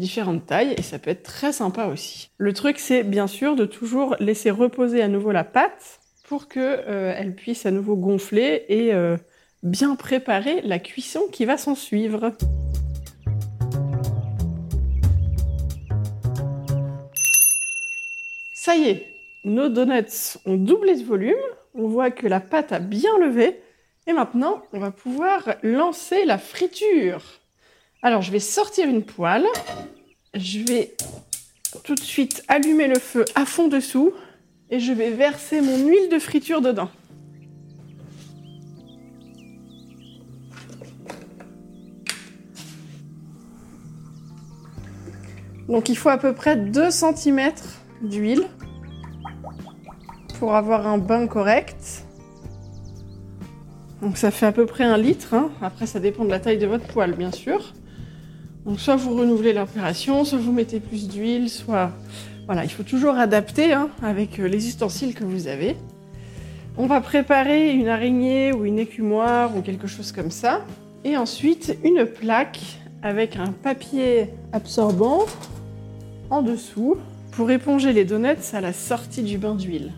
différentes 0.00 0.46
tailles 0.46 0.74
et 0.76 0.82
ça 0.82 0.98
peut 0.98 1.10
être 1.10 1.22
très 1.22 1.52
sympa 1.52 1.86
aussi. 1.86 2.30
Le 2.38 2.52
truc 2.52 2.80
c'est 2.80 3.04
bien 3.04 3.28
sûr 3.28 3.54
de 3.54 3.66
toujours 3.66 4.16
laisser 4.18 4.50
reposer 4.50 5.02
à 5.02 5.08
nouveau 5.08 5.30
la 5.30 5.44
pâte 5.44 6.00
pour 6.24 6.48
que 6.48 6.58
euh, 6.60 7.30
puisse 7.30 7.66
à 7.66 7.70
nouveau 7.70 7.96
gonfler 7.96 8.64
et 8.68 8.92
euh, 8.94 9.16
bien 9.62 9.94
préparer 9.94 10.62
la 10.62 10.78
cuisson 10.78 11.22
qui 11.30 11.44
va 11.44 11.56
s'en 11.56 11.74
suivre. 11.74 12.32
Ça 18.54 18.76
y 18.76 18.88
est, 18.88 19.06
nos 19.44 19.68
donuts 19.68 20.38
ont 20.46 20.56
doublé 20.56 20.94
de 20.96 21.04
volume, 21.04 21.34
on 21.74 21.88
voit 21.88 22.10
que 22.10 22.26
la 22.26 22.40
pâte 22.40 22.72
a 22.72 22.78
bien 22.78 23.18
levé 23.18 23.60
et 24.06 24.12
maintenant 24.12 24.62
on 24.72 24.78
va 24.78 24.90
pouvoir 24.90 25.56
lancer 25.62 26.24
la 26.24 26.38
friture. 26.38 27.40
Alors, 28.02 28.22
je 28.22 28.32
vais 28.32 28.40
sortir 28.40 28.88
une 28.88 29.02
poêle. 29.02 29.46
Je 30.34 30.60
vais 30.60 30.94
tout 31.84 31.94
de 31.94 32.00
suite 32.00 32.42
allumer 32.48 32.88
le 32.88 32.98
feu 32.98 33.24
à 33.34 33.44
fond 33.44 33.68
dessous 33.68 34.12
et 34.70 34.80
je 34.80 34.92
vais 34.92 35.10
verser 35.10 35.60
mon 35.60 35.86
huile 35.86 36.08
de 36.08 36.18
friture 36.18 36.60
dedans. 36.62 36.88
Donc 45.68 45.88
il 45.88 45.96
faut 45.96 46.08
à 46.08 46.18
peu 46.18 46.32
près 46.32 46.56
2 46.56 46.90
cm 46.90 47.52
d'huile 48.02 48.44
pour 50.38 50.56
avoir 50.56 50.86
un 50.86 50.98
bain 50.98 51.28
correct. 51.28 52.04
Donc 54.02 54.16
ça 54.16 54.30
fait 54.30 54.46
à 54.46 54.52
peu 54.52 54.66
près 54.66 54.84
un 54.84 54.96
litre. 54.96 55.34
Hein. 55.34 55.50
Après 55.60 55.86
ça 55.86 56.00
dépend 56.00 56.24
de 56.24 56.30
la 56.30 56.40
taille 56.40 56.58
de 56.58 56.66
votre 56.66 56.86
poêle 56.86 57.14
bien 57.14 57.30
sûr. 57.30 57.72
Donc 58.70 58.78
soit 58.78 58.94
vous 58.94 59.16
renouvelez 59.16 59.52
l'opération, 59.52 60.24
soit 60.24 60.38
vous 60.38 60.52
mettez 60.52 60.78
plus 60.78 61.08
d'huile, 61.08 61.50
soit... 61.50 61.90
Voilà, 62.46 62.62
il 62.62 62.70
faut 62.70 62.84
toujours 62.84 63.16
adapter 63.16 63.72
hein, 63.72 63.88
avec 64.00 64.38
euh, 64.38 64.46
les 64.46 64.68
ustensiles 64.68 65.12
que 65.12 65.24
vous 65.24 65.48
avez. 65.48 65.74
On 66.78 66.86
va 66.86 67.00
préparer 67.00 67.72
une 67.72 67.88
araignée 67.88 68.52
ou 68.52 68.64
une 68.64 68.78
écumoire 68.78 69.56
ou 69.56 69.60
quelque 69.60 69.88
chose 69.88 70.12
comme 70.12 70.30
ça. 70.30 70.64
Et 71.02 71.16
ensuite 71.16 71.76
une 71.82 72.06
plaque 72.06 72.60
avec 73.02 73.34
un 73.34 73.48
papier 73.50 74.28
absorbant 74.52 75.26
en 76.30 76.40
dessous 76.40 76.96
pour 77.32 77.50
éponger 77.50 77.92
les 77.92 78.04
donuts 78.04 78.52
à 78.52 78.60
la 78.60 78.72
sortie 78.72 79.24
du 79.24 79.36
bain 79.36 79.56
d'huile. 79.56 79.90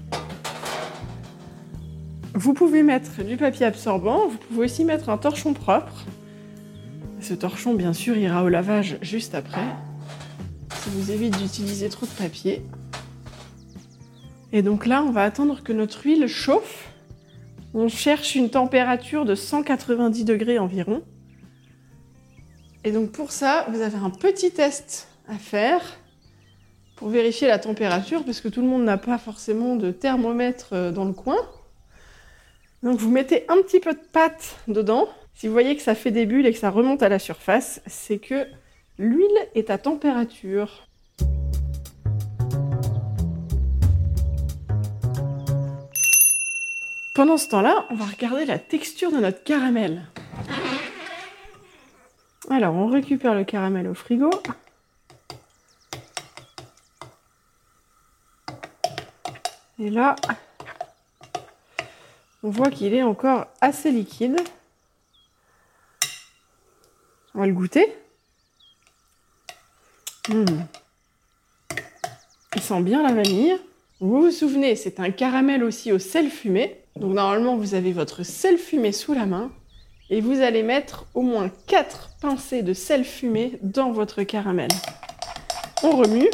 Vous 2.32 2.54
pouvez 2.54 2.82
mettre 2.82 3.22
du 3.22 3.36
papier 3.36 3.66
absorbant, 3.66 4.28
vous 4.28 4.38
pouvez 4.38 4.64
aussi 4.64 4.86
mettre 4.86 5.10
un 5.10 5.18
torchon 5.18 5.52
propre. 5.52 6.06
Torchon, 7.34 7.74
bien 7.74 7.92
sûr, 7.92 8.16
ira 8.16 8.44
au 8.44 8.48
lavage 8.48 8.98
juste 9.02 9.34
après. 9.34 9.66
Ça 10.70 10.90
vous 10.90 11.10
évite 11.10 11.38
d'utiliser 11.38 11.88
trop 11.88 12.06
de 12.06 12.10
papier. 12.10 12.62
Et 14.52 14.62
donc 14.62 14.86
là, 14.86 15.02
on 15.02 15.10
va 15.10 15.22
attendre 15.22 15.62
que 15.62 15.72
notre 15.72 16.04
huile 16.04 16.26
chauffe. 16.26 16.88
On 17.74 17.88
cherche 17.88 18.34
une 18.34 18.50
température 18.50 19.24
de 19.24 19.34
190 19.34 20.24
degrés 20.24 20.58
environ. 20.58 21.02
Et 22.84 22.90
donc 22.90 23.12
pour 23.12 23.32
ça, 23.32 23.66
vous 23.70 23.80
avez 23.80 23.96
un 23.96 24.10
petit 24.10 24.50
test 24.50 25.08
à 25.28 25.34
faire 25.34 25.80
pour 26.96 27.08
vérifier 27.08 27.48
la 27.48 27.58
température, 27.58 28.24
parce 28.24 28.40
que 28.40 28.48
tout 28.48 28.60
le 28.60 28.68
monde 28.68 28.84
n'a 28.84 28.98
pas 28.98 29.18
forcément 29.18 29.76
de 29.76 29.90
thermomètre 29.90 30.68
euh, 30.72 30.92
dans 30.92 31.04
le 31.04 31.12
coin. 31.12 31.38
Donc 32.82 32.98
vous 32.98 33.10
mettez 33.10 33.44
un 33.48 33.56
petit 33.62 33.80
peu 33.80 33.92
de 33.92 34.00
pâte 34.12 34.56
dedans. 34.68 35.08
Si 35.34 35.46
vous 35.46 35.52
voyez 35.52 35.76
que 35.76 35.82
ça 35.82 35.94
fait 35.94 36.10
des 36.10 36.26
bulles 36.26 36.46
et 36.46 36.52
que 36.52 36.58
ça 36.58 36.70
remonte 36.70 37.02
à 37.02 37.08
la 37.08 37.18
surface, 37.18 37.80
c'est 37.86 38.18
que 38.18 38.46
l'huile 38.98 39.48
est 39.54 39.70
à 39.70 39.78
température. 39.78 40.86
Pendant 47.14 47.36
ce 47.36 47.48
temps-là, 47.48 47.86
on 47.90 47.94
va 47.94 48.06
regarder 48.06 48.46
la 48.46 48.58
texture 48.58 49.12
de 49.12 49.18
notre 49.18 49.42
caramel. 49.44 50.06
Alors, 52.48 52.74
on 52.74 52.86
récupère 52.86 53.34
le 53.34 53.44
caramel 53.44 53.86
au 53.86 53.94
frigo. 53.94 54.30
Et 59.78 59.90
là, 59.90 60.16
on 62.42 62.50
voit 62.50 62.70
qu'il 62.70 62.94
est 62.94 63.02
encore 63.02 63.46
assez 63.60 63.90
liquide. 63.90 64.40
On 67.34 67.40
va 67.40 67.46
le 67.46 67.52
goûter. 67.52 67.86
Mmh. 70.28 70.44
Il 72.54 72.62
sent 72.62 72.82
bien 72.82 73.02
la 73.02 73.14
vanille. 73.14 73.56
Vous 74.00 74.22
vous 74.22 74.30
souvenez, 74.30 74.76
c'est 74.76 75.00
un 75.00 75.10
caramel 75.10 75.64
aussi 75.64 75.92
au 75.92 75.98
sel 75.98 76.28
fumé. 76.28 76.82
Donc 76.96 77.14
normalement, 77.14 77.56
vous 77.56 77.74
avez 77.74 77.92
votre 77.92 78.22
sel 78.22 78.58
fumé 78.58 78.92
sous 78.92 79.14
la 79.14 79.26
main 79.26 79.50
et 80.10 80.20
vous 80.20 80.42
allez 80.42 80.62
mettre 80.62 81.06
au 81.14 81.22
moins 81.22 81.50
4 81.68 82.10
pincées 82.20 82.62
de 82.62 82.74
sel 82.74 83.04
fumé 83.04 83.58
dans 83.62 83.92
votre 83.92 84.22
caramel. 84.24 84.68
On 85.82 85.92
remue. 85.96 86.28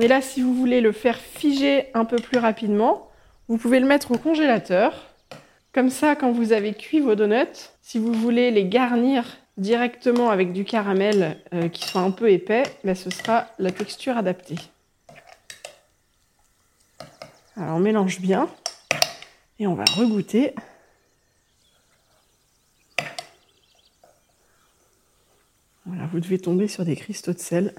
Et 0.00 0.08
là, 0.08 0.20
si 0.20 0.42
vous 0.42 0.52
voulez 0.54 0.80
le 0.80 0.90
faire 0.90 1.18
figer 1.18 1.90
un 1.94 2.04
peu 2.04 2.16
plus 2.16 2.38
rapidement, 2.38 3.08
vous 3.46 3.56
pouvez 3.56 3.78
le 3.78 3.86
mettre 3.86 4.10
au 4.10 4.18
congélateur. 4.18 5.13
Comme 5.74 5.90
ça, 5.90 6.14
quand 6.14 6.30
vous 6.30 6.52
avez 6.52 6.72
cuit 6.72 7.00
vos 7.00 7.16
donuts, 7.16 7.72
si 7.82 7.98
vous 7.98 8.12
voulez 8.12 8.52
les 8.52 8.64
garnir 8.64 9.24
directement 9.56 10.30
avec 10.30 10.52
du 10.52 10.64
caramel 10.64 11.42
euh, 11.52 11.68
qui 11.68 11.84
soit 11.84 12.00
un 12.00 12.12
peu 12.12 12.30
épais, 12.30 12.62
ben, 12.84 12.94
ce 12.94 13.10
sera 13.10 13.48
la 13.58 13.72
texture 13.72 14.16
adaptée. 14.16 14.54
Alors 17.56 17.76
on 17.76 17.80
mélange 17.80 18.20
bien 18.20 18.48
et 19.58 19.66
on 19.66 19.74
va 19.74 19.82
regoûter. 19.96 20.54
Voilà, 25.86 26.06
vous 26.06 26.20
devez 26.20 26.38
tomber 26.38 26.68
sur 26.68 26.84
des 26.84 26.94
cristaux 26.94 27.32
de 27.32 27.38
sel. 27.40 27.74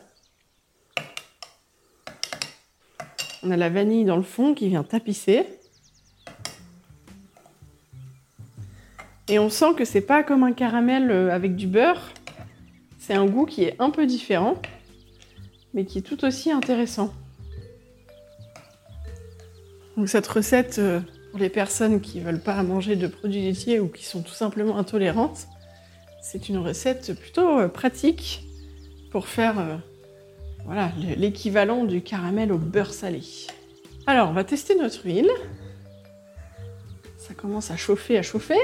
On 3.41 3.51
a 3.51 3.55
la 3.55 3.69
vanille 3.69 4.03
dans 4.03 4.17
le 4.17 4.23
fond 4.23 4.53
qui 4.53 4.67
vient 4.67 4.83
tapisser. 4.83 5.45
Et 9.27 9.39
on 9.39 9.49
sent 9.49 9.73
que 9.75 9.85
c'est 9.85 10.01
pas 10.01 10.23
comme 10.23 10.43
un 10.43 10.53
caramel 10.53 11.09
euh, 11.09 11.33
avec 11.33 11.55
du 11.55 11.65
beurre. 11.65 12.11
C'est 12.99 13.15
un 13.15 13.25
goût 13.25 13.45
qui 13.45 13.63
est 13.63 13.75
un 13.79 13.89
peu 13.89 14.05
différent, 14.05 14.61
mais 15.73 15.85
qui 15.85 15.99
est 15.99 16.01
tout 16.01 16.23
aussi 16.25 16.51
intéressant. 16.51 17.11
Donc 19.97 20.09
cette 20.09 20.27
recette, 20.27 20.77
euh, 20.77 20.99
pour 21.31 21.39
les 21.39 21.49
personnes 21.49 22.01
qui 22.01 22.19
veulent 22.19 22.41
pas 22.41 22.61
manger 22.61 22.95
de 22.95 23.07
produits 23.07 23.41
laitiers 23.41 23.79
ou 23.79 23.87
qui 23.87 24.05
sont 24.05 24.21
tout 24.21 24.33
simplement 24.33 24.77
intolérantes, 24.77 25.47
c'est 26.21 26.49
une 26.49 26.57
recette 26.57 27.19
plutôt 27.19 27.59
euh, 27.59 27.67
pratique 27.67 28.47
pour 29.11 29.27
faire 29.27 29.79
voilà, 30.65 30.91
l'équivalent 31.15 31.85
du 31.85 32.01
caramel 32.01 32.51
au 32.51 32.57
beurre 32.57 32.93
salé. 32.93 33.21
Alors, 34.07 34.29
on 34.29 34.33
va 34.33 34.43
tester 34.43 34.75
notre 34.75 35.05
huile. 35.05 35.29
Ça 37.17 37.33
commence 37.33 37.71
à 37.71 37.77
chauffer, 37.77 38.17
à 38.17 38.21
chauffer. 38.21 38.59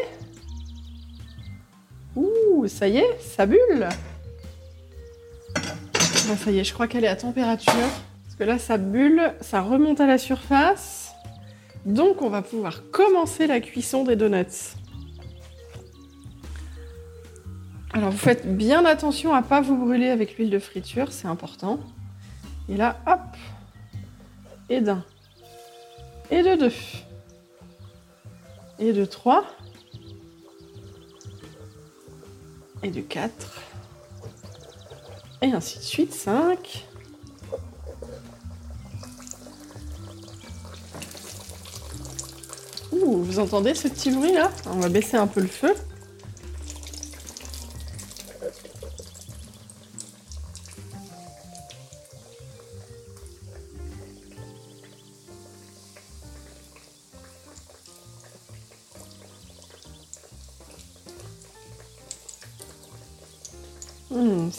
Ouh, 2.16 2.68
ça 2.68 2.88
y 2.88 2.98
est, 2.98 3.20
ça 3.20 3.46
bulle. 3.46 3.88
Ça 6.38 6.52
y 6.52 6.60
est, 6.60 6.64
je 6.64 6.74
crois 6.74 6.88
qu'elle 6.88 7.04
est 7.04 7.10
à 7.10 7.16
température. 7.16 7.74
Parce 7.74 8.36
que 8.38 8.44
là, 8.44 8.58
ça 8.60 8.78
bulle, 8.78 9.34
ça 9.42 9.62
remonte 9.62 10.00
à 10.00 10.08
la 10.08 10.18
surface. 10.18 11.14
Donc, 11.86 12.22
on 12.22 12.30
va 12.30 12.42
pouvoir 12.42 12.90
commencer 12.92 13.48
la 13.48 13.60
cuisson 13.60 14.04
des 14.04 14.16
donuts. 14.16 14.76
Alors, 17.94 18.12
vous 18.12 18.18
faites 18.18 18.56
bien 18.56 18.86
attention 18.86 19.34
à 19.34 19.42
ne 19.42 19.46
pas 19.46 19.60
vous 19.60 19.76
brûler 19.76 20.10
avec 20.10 20.38
l'huile 20.38 20.50
de 20.50 20.60
friture, 20.60 21.12
c'est 21.12 21.28
important. 21.28 21.80
Et 22.70 22.78
là, 22.78 22.98
hop, 23.06 23.20
et 24.70 24.80
d'un, 24.80 25.04
et 26.30 26.42
de 26.42 26.56
deux, 26.56 26.74
et 28.80 28.94
de 28.94 29.04
trois, 29.04 29.44
et 32.84 32.90
de 32.90 33.02
4. 33.02 33.32
Et 35.42 35.52
ainsi 35.52 35.80
de 35.80 35.84
suite, 35.84 36.14
5. 36.14 36.88
Ouh, 42.92 43.24
vous 43.24 43.40
entendez 43.40 43.74
ce 43.74 43.88
petit 43.88 44.12
bruit 44.12 44.34
là? 44.34 44.52
On 44.68 44.80
va 44.80 44.90
baisser 44.90 45.18
un 45.18 45.28
peu 45.28 45.42
le 45.42 45.48
feu. 45.48 45.74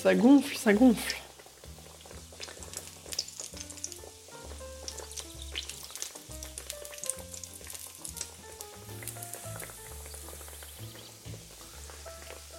Ça 0.02 0.16
gonfle, 0.16 0.56
ça 0.56 0.72
gonfle. 0.72 1.16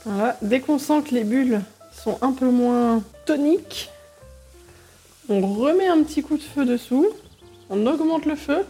Voilà. 0.05 0.37
Dès 0.41 0.61
qu'on 0.61 0.79
sent 0.79 1.01
que 1.03 1.13
les 1.15 1.25
bulles 1.25 1.61
sont 1.91 2.17
un 2.21 2.31
peu 2.31 2.49
moins 2.49 3.03
toniques, 3.25 3.89
on 5.27 5.41
remet 5.41 5.87
un 5.87 6.01
petit 6.03 6.23
coup 6.23 6.37
de 6.37 6.43
feu 6.43 6.63
dessous, 6.63 7.09
on 7.69 7.85
augmente 7.87 8.25
le 8.25 8.37
feu. 8.37 8.65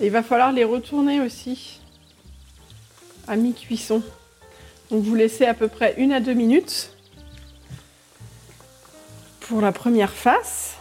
Et 0.00 0.06
il 0.06 0.10
va 0.10 0.24
falloir 0.24 0.50
les 0.50 0.64
retourner 0.64 1.20
aussi 1.20 1.80
à 3.28 3.36
mi-cuisson. 3.36 4.02
Donc 4.90 5.04
vous 5.04 5.14
laissez 5.14 5.46
à 5.46 5.54
peu 5.54 5.68
près 5.68 5.94
une 5.98 6.12
à 6.12 6.18
deux 6.18 6.34
minutes 6.34 6.92
pour 9.52 9.60
la 9.60 9.70
première 9.72 10.12
face. 10.12 10.78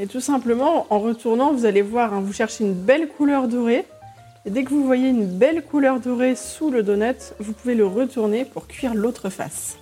Et 0.00 0.08
tout 0.08 0.20
simplement, 0.20 0.88
en 0.90 0.98
retournant, 0.98 1.52
vous 1.52 1.66
allez 1.66 1.82
voir, 1.82 2.12
hein, 2.12 2.20
vous 2.20 2.32
cherchez 2.32 2.64
une 2.64 2.74
belle 2.74 3.06
couleur 3.06 3.46
dorée. 3.46 3.84
Et 4.44 4.50
dès 4.50 4.64
que 4.64 4.70
vous 4.70 4.84
voyez 4.84 5.08
une 5.08 5.26
belle 5.26 5.62
couleur 5.62 6.00
dorée 6.00 6.34
sous 6.34 6.68
le 6.68 6.82
donut, 6.82 7.32
vous 7.38 7.52
pouvez 7.52 7.76
le 7.76 7.86
retourner 7.86 8.44
pour 8.44 8.66
cuire 8.66 8.94
l'autre 8.94 9.30
face. 9.30 9.78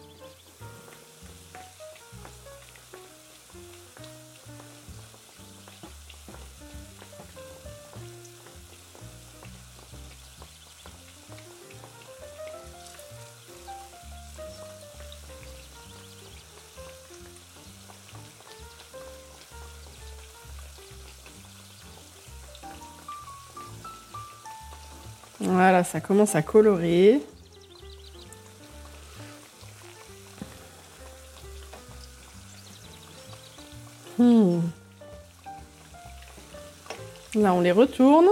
Voilà, 25.46 25.84
ça 25.84 26.00
commence 26.00 26.34
à 26.34 26.42
colorer. 26.42 27.22
Hmm. 34.18 34.58
Là, 37.36 37.54
on 37.54 37.60
les 37.60 37.70
retourne. 37.70 38.26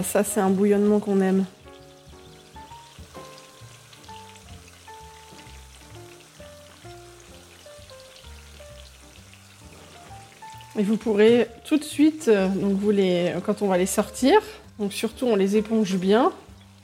Voilà, 0.00 0.12
ça 0.12 0.24
c'est 0.24 0.40
un 0.40 0.48
bouillonnement 0.48 0.98
qu'on 0.98 1.20
aime. 1.20 1.44
Et 10.78 10.82
vous 10.82 10.96
pourrez 10.96 11.48
tout 11.66 11.76
de 11.76 11.84
suite, 11.84 12.28
euh, 12.28 12.48
donc 12.48 12.80
quand 13.44 13.60
on 13.60 13.68
va 13.68 13.76
les 13.76 13.84
sortir, 13.84 14.40
donc 14.78 14.94
surtout 14.94 15.26
on 15.26 15.36
les 15.36 15.58
éponge 15.58 15.96
bien 15.96 16.32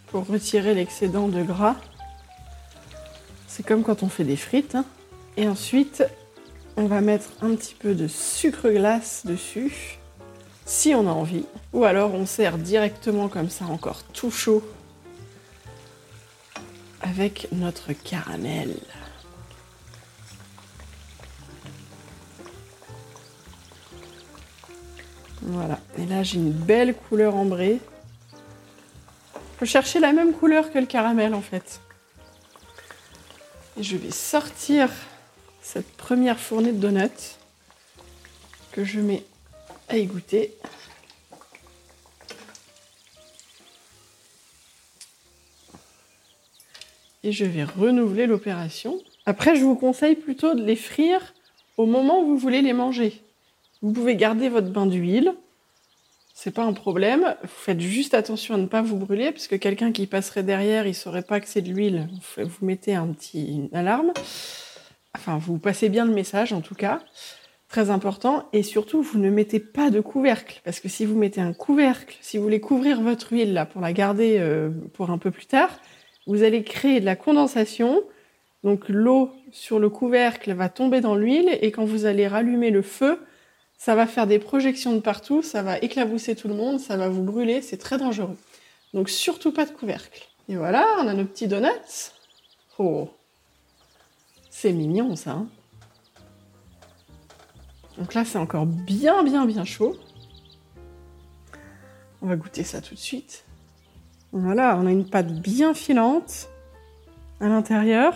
pour 0.09 0.27
retirer 0.27 0.75
l'excédent 0.75 1.29
de 1.29 1.43
gras. 1.43 1.77
C'est 3.49 3.65
comme 3.65 3.83
quand 3.83 4.03
on 4.03 4.11
fait 4.11 4.25
des 4.25 4.37
frites. 4.37 4.75
Hein. 4.75 4.85
Et 5.39 5.49
ensuite, 5.49 6.05
on 6.77 6.85
va 6.85 7.01
mettre 7.01 7.31
un 7.41 7.55
petit 7.55 7.75
peu 7.75 7.95
de 7.95 8.09
sucre 8.09 8.69
glace 8.69 9.23
dessus 9.25 9.99
si 10.67 10.95
on 10.95 11.09
a 11.09 11.13
envie. 11.13 11.47
Ou 11.73 11.85
alors 11.85 12.13
on 12.13 12.27
sert 12.27 12.59
directement 12.59 13.29
comme 13.29 13.49
ça, 13.49 13.65
encore 13.65 14.03
tout 14.13 14.31
chaud, 14.31 14.63
avec 17.01 17.49
notre 17.53 17.95
caramel. 17.95 18.77
Voilà, 25.43 25.79
et 25.97 26.07
là 26.07 26.25
j'ai 26.25 26.39
une 26.39 26.51
belle 26.51 26.95
couleur 26.95 27.37
ambrée. 27.37 27.81
Je 29.35 29.61
peux 29.61 29.67
chercher 29.67 30.01
la 30.01 30.13
même 30.13 30.35
couleur 30.35 30.73
que 30.73 30.79
le 30.79 30.87
caramel 30.87 31.35
en 31.35 31.41
fait. 31.41 31.81
Et 33.79 33.83
je 33.83 33.97
vais 33.97 34.11
sortir 34.11 34.91
cette 35.63 35.97
première 35.97 36.39
fournée 36.39 36.73
de 36.73 36.79
donuts 36.79 37.37
que 38.73 38.85
je 38.85 39.01
mets 39.01 39.23
à 39.89 39.97
égoutter. 39.97 40.55
Et 47.23 47.33
je 47.33 47.45
vais 47.45 47.65
renouveler 47.65 48.27
l'opération. 48.27 49.01
Après, 49.27 49.57
je 49.57 49.65
vous 49.65 49.75
conseille 49.75 50.15
plutôt 50.15 50.55
de 50.55 50.63
les 50.63 50.77
frire 50.77 51.35
au 51.77 51.87
moment 51.87 52.21
où 52.21 52.27
vous 52.27 52.39
voulez 52.39 52.63
les 52.63 52.73
manger. 52.73 53.21
Vous 53.83 53.93
pouvez 53.93 54.17
garder 54.17 54.49
votre 54.49 54.69
bain 54.69 54.87
d'huile. 54.87 55.35
C'est 56.35 56.53
pas 56.53 56.65
un 56.65 56.73
problème. 56.73 57.35
Vous 57.43 57.49
faites 57.49 57.81
juste 57.81 58.15
attention 58.15 58.55
à 58.55 58.59
ne 58.59 58.67
pas 58.67 58.83
vous 58.83 58.97
brûler, 58.97 59.33
parce 59.33 59.49
que 59.49 59.57
quelqu'un 59.57 59.91
qui 59.91 60.07
passerait 60.07 60.43
derrière, 60.43 60.87
il 60.87 60.95
saurait 60.95 61.23
pas 61.23 61.41
que 61.41 61.49
c'est 61.49 61.63
de 61.63 61.73
l'huile. 61.73 62.09
Vous 62.37 62.65
mettez 62.65 62.95
un 62.95 63.09
petit 63.09 63.69
alarme. 63.73 64.13
Enfin, 65.17 65.39
vous 65.39 65.59
passez 65.59 65.89
bien 65.89 66.05
le 66.05 66.13
message, 66.13 66.53
en 66.53 66.61
tout 66.61 66.75
cas. 66.75 67.01
Très 67.69 67.91
important. 67.91 68.49
Et 68.53 68.63
surtout, 68.63 69.03
vous 69.03 69.19
ne 69.19 69.31
mettez 69.31 69.59
pas 69.61 69.91
de 69.91 70.01
couvercle. 70.01 70.61
Parce 70.65 70.81
que 70.81 70.89
si 70.89 71.05
vous 71.05 71.17
mettez 71.17 71.41
un 71.41 71.53
couvercle, 71.53 72.17
si 72.21 72.37
vous 72.37 72.45
voulez 72.45 72.61
couvrir 72.61 73.01
votre 73.01 73.33
huile 73.33 73.53
là 73.53 73.67
pour 73.67 73.81
la 73.81 73.93
garder 73.93 74.37
euh, 74.39 74.71
pour 74.95 75.11
un 75.11 75.19
peu 75.19 75.31
plus 75.31 75.47
tard, 75.47 75.81
vous 76.27 76.43
allez 76.43 76.63
créer 76.63 77.01
de 77.01 77.05
la 77.05 77.17
condensation. 77.17 78.03
Donc 78.63 78.89
l'eau 78.89 79.31
sur 79.53 79.79
le 79.79 79.89
couvercle 79.89 80.53
va 80.53 80.69
tomber 80.69 81.01
dans 81.01 81.15
l'huile 81.15 81.59
et 81.61 81.71
quand 81.71 81.85
vous 81.85 82.05
allez 82.05 82.27
rallumer 82.27 82.71
le 82.71 82.83
feu, 82.83 83.21
ça 83.79 83.95
va 83.95 84.07
faire 84.07 84.27
des 84.27 84.39
projections 84.39 84.95
de 84.95 85.01
partout, 85.01 85.43
ça 85.43 85.63
va 85.63 85.79
éclabousser 85.79 86.35
tout 86.35 86.49
le 86.49 86.55
monde, 86.55 86.81
ça 86.81 86.97
va 86.97 87.09
vous 87.09 87.23
brûler, 87.23 87.63
c'est 87.63 87.77
très 87.77 87.99
dangereux. 87.99 88.37
Donc 88.95 89.09
surtout 89.09 89.53
pas 89.53 89.67
de 89.67 89.71
couvercle. 89.71 90.27
Et 90.49 90.57
voilà, 90.57 90.85
on 91.01 91.07
a 91.07 91.15
nos 91.15 91.25
petits 91.25 91.49
donuts. 91.49 92.13
Oh, 92.79 93.09
c'est 94.51 94.73
mignon 94.73 95.17
ça. 95.17 95.33
Hein. 95.33 95.49
Donc 97.99 98.15
là, 98.15 98.25
c'est 98.25 98.39
encore 98.39 98.67
bien, 98.67 99.23
bien, 99.23 99.47
bien 99.47 99.65
chaud. 99.65 99.97
On 102.23 102.27
va 102.27 102.37
goûter 102.37 102.65
ça 102.65 102.81
tout 102.81 102.95
de 102.95 103.01
suite. 103.01 103.45
Voilà, 104.33 104.77
on 104.77 104.87
a 104.87 104.91
une 104.91 105.09
pâte 105.09 105.33
bien 105.33 105.75
filante 105.75 106.49
à 107.41 107.49
l'intérieur. 107.49 108.15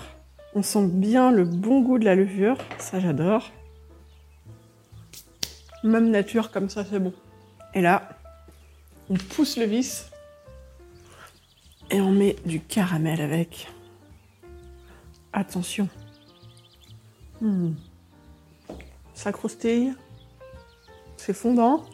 On 0.55 0.63
sent 0.63 0.87
bien 0.89 1.31
le 1.31 1.45
bon 1.45 1.81
goût 1.81 1.99
de 1.99 2.05
la 2.05 2.15
levure. 2.15 2.59
Ça, 2.79 3.01
j'adore. 3.01 3.51
Même 5.83 6.11
nature, 6.11 6.51
comme 6.51 6.69
ça, 6.69 6.85
c'est 6.85 6.99
bon. 6.99 7.15
Et 7.75 7.81
là, 7.81 8.09
on 9.09 9.15
pousse 9.15 9.57
le 9.57 9.65
vis. 9.65 10.11
Et 11.91 12.01
on 12.01 12.11
met 12.11 12.37
du 12.45 12.61
caramel 12.61 13.21
avec. 13.21 13.69
Attention. 15.33 15.89
Hmm. 17.41 17.73
Ça 19.23 19.33
croustille. 19.33 19.93
C'est 21.19 21.35
fondant. 21.35 21.85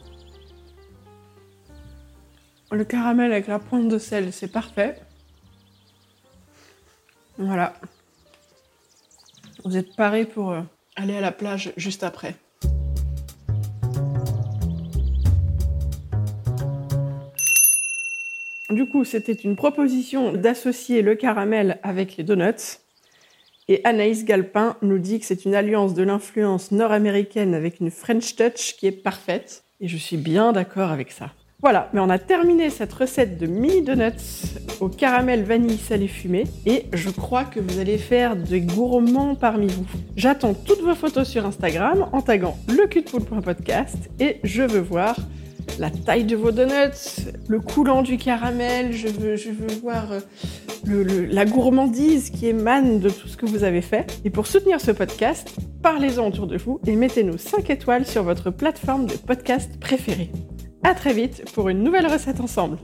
Le 2.71 2.85
caramel 2.85 3.33
avec 3.33 3.49
la 3.49 3.59
pointe 3.59 3.89
de 3.89 3.99
sel, 3.99 4.33
c'est 4.33 4.47
parfait. 4.47 5.01
Voilà. 7.37 7.75
Vous 9.65 9.77
êtes 9.77 9.97
parés 9.97 10.25
pour 10.25 10.53
euh, 10.53 10.61
aller 10.95 11.17
à 11.17 11.21
la 11.21 11.33
plage 11.33 11.73
juste 11.77 12.05
après. 12.05 12.37
Du 18.71 18.87
coup, 18.87 19.05
c'était 19.05 19.33
une 19.33 19.57
proposition 19.57 20.33
d'associer 20.33 21.03
le 21.03 21.17
caramel 21.17 21.81
avec 21.83 22.19
les 22.19 22.23
donuts. 22.23 22.79
Et 23.69 23.81
Anaïs 23.83 24.25
Galpin 24.25 24.77
nous 24.81 24.99
dit 24.99 25.19
que 25.19 25.27
c'est 25.27 25.45
une 25.45 25.57
alliance 25.57 25.93
de 25.93 26.05
l'influence 26.05 26.71
nord-américaine 26.71 27.53
avec 27.53 27.81
une 27.81 27.91
French 27.91 28.37
touch 28.37 28.77
qui 28.79 28.87
est 28.87 28.93
parfaite. 28.93 29.65
Et 29.81 29.89
je 29.89 29.97
suis 29.97 30.17
bien 30.17 30.53
d'accord 30.53 30.93
avec 30.93 31.11
ça. 31.11 31.33
Voilà, 31.61 31.91
mais 31.93 31.99
on 31.99 32.09
a 32.09 32.19
terminé 32.19 32.71
cette 32.71 32.93
recette 32.93 33.39
de 33.39 33.47
mini 33.47 33.83
donuts 33.83 34.13
au 34.79 34.89
caramel 34.89 35.43
vanille 35.43 35.79
salé 35.79 36.07
fumé 36.07 36.45
et 36.65 36.85
je 36.93 37.11
crois 37.11 37.45
que 37.45 37.59
vous 37.59 37.81
allez 37.81 37.99
faire 37.99 38.37
des 38.37 38.61
gourmands 38.61 39.35
parmi 39.35 39.67
vous. 39.67 39.87
J'attends 40.17 40.55
toutes 40.55 40.83
vos 40.83 40.95
photos 40.95 41.27
sur 41.27 41.45
Instagram 41.45 42.09
en 42.13 42.23
taguant 42.23 42.57
le 42.69 42.87
cul 42.87 43.03
de 43.03 43.41
podcast 43.41 43.97
et 44.21 44.37
je 44.45 44.63
veux 44.63 44.81
voir 44.81 45.17
la 45.79 45.91
taille 45.91 46.25
de 46.25 46.37
vos 46.37 46.53
donuts, 46.53 47.27
le 47.49 47.61
coulant 47.61 48.03
du 48.03 48.17
caramel, 48.17 48.93
je 48.93 49.09
veux, 49.09 49.37
voir 49.83 50.09
euh, 50.13 51.27
la 51.31 51.45
gourmandise 51.45 52.31
qui 52.31 52.47
émane 52.47 53.01
de 53.01 53.11
tout 53.11 53.29
ce 53.29 53.37
que 53.37 53.47
vous 53.47 53.65
avez 53.65 53.83
fait. 53.83 54.21
Et 54.25 54.31
pour 54.31 54.47
soutenir 54.47 54.81
ce 54.81 54.91
podcast, 54.91 55.55
parlez-en 55.83 56.29
autour 56.29 56.47
de 56.47 56.57
vous 56.57 56.81
et 56.87 56.97
mettez-nous 56.97 57.39
5 57.39 57.71
étoiles 57.71 58.07
sur 58.07 58.23
votre 58.23 58.51
plateforme 58.51 59.07
de 59.07 59.15
podcast 59.15 59.79
préférée. 59.79 60.31
À 60.83 60.95
très 60.95 61.13
vite 61.13 61.45
pour 61.53 61.69
une 61.69 61.83
nouvelle 61.83 62.07
recette 62.07 62.41
ensemble. 62.41 62.79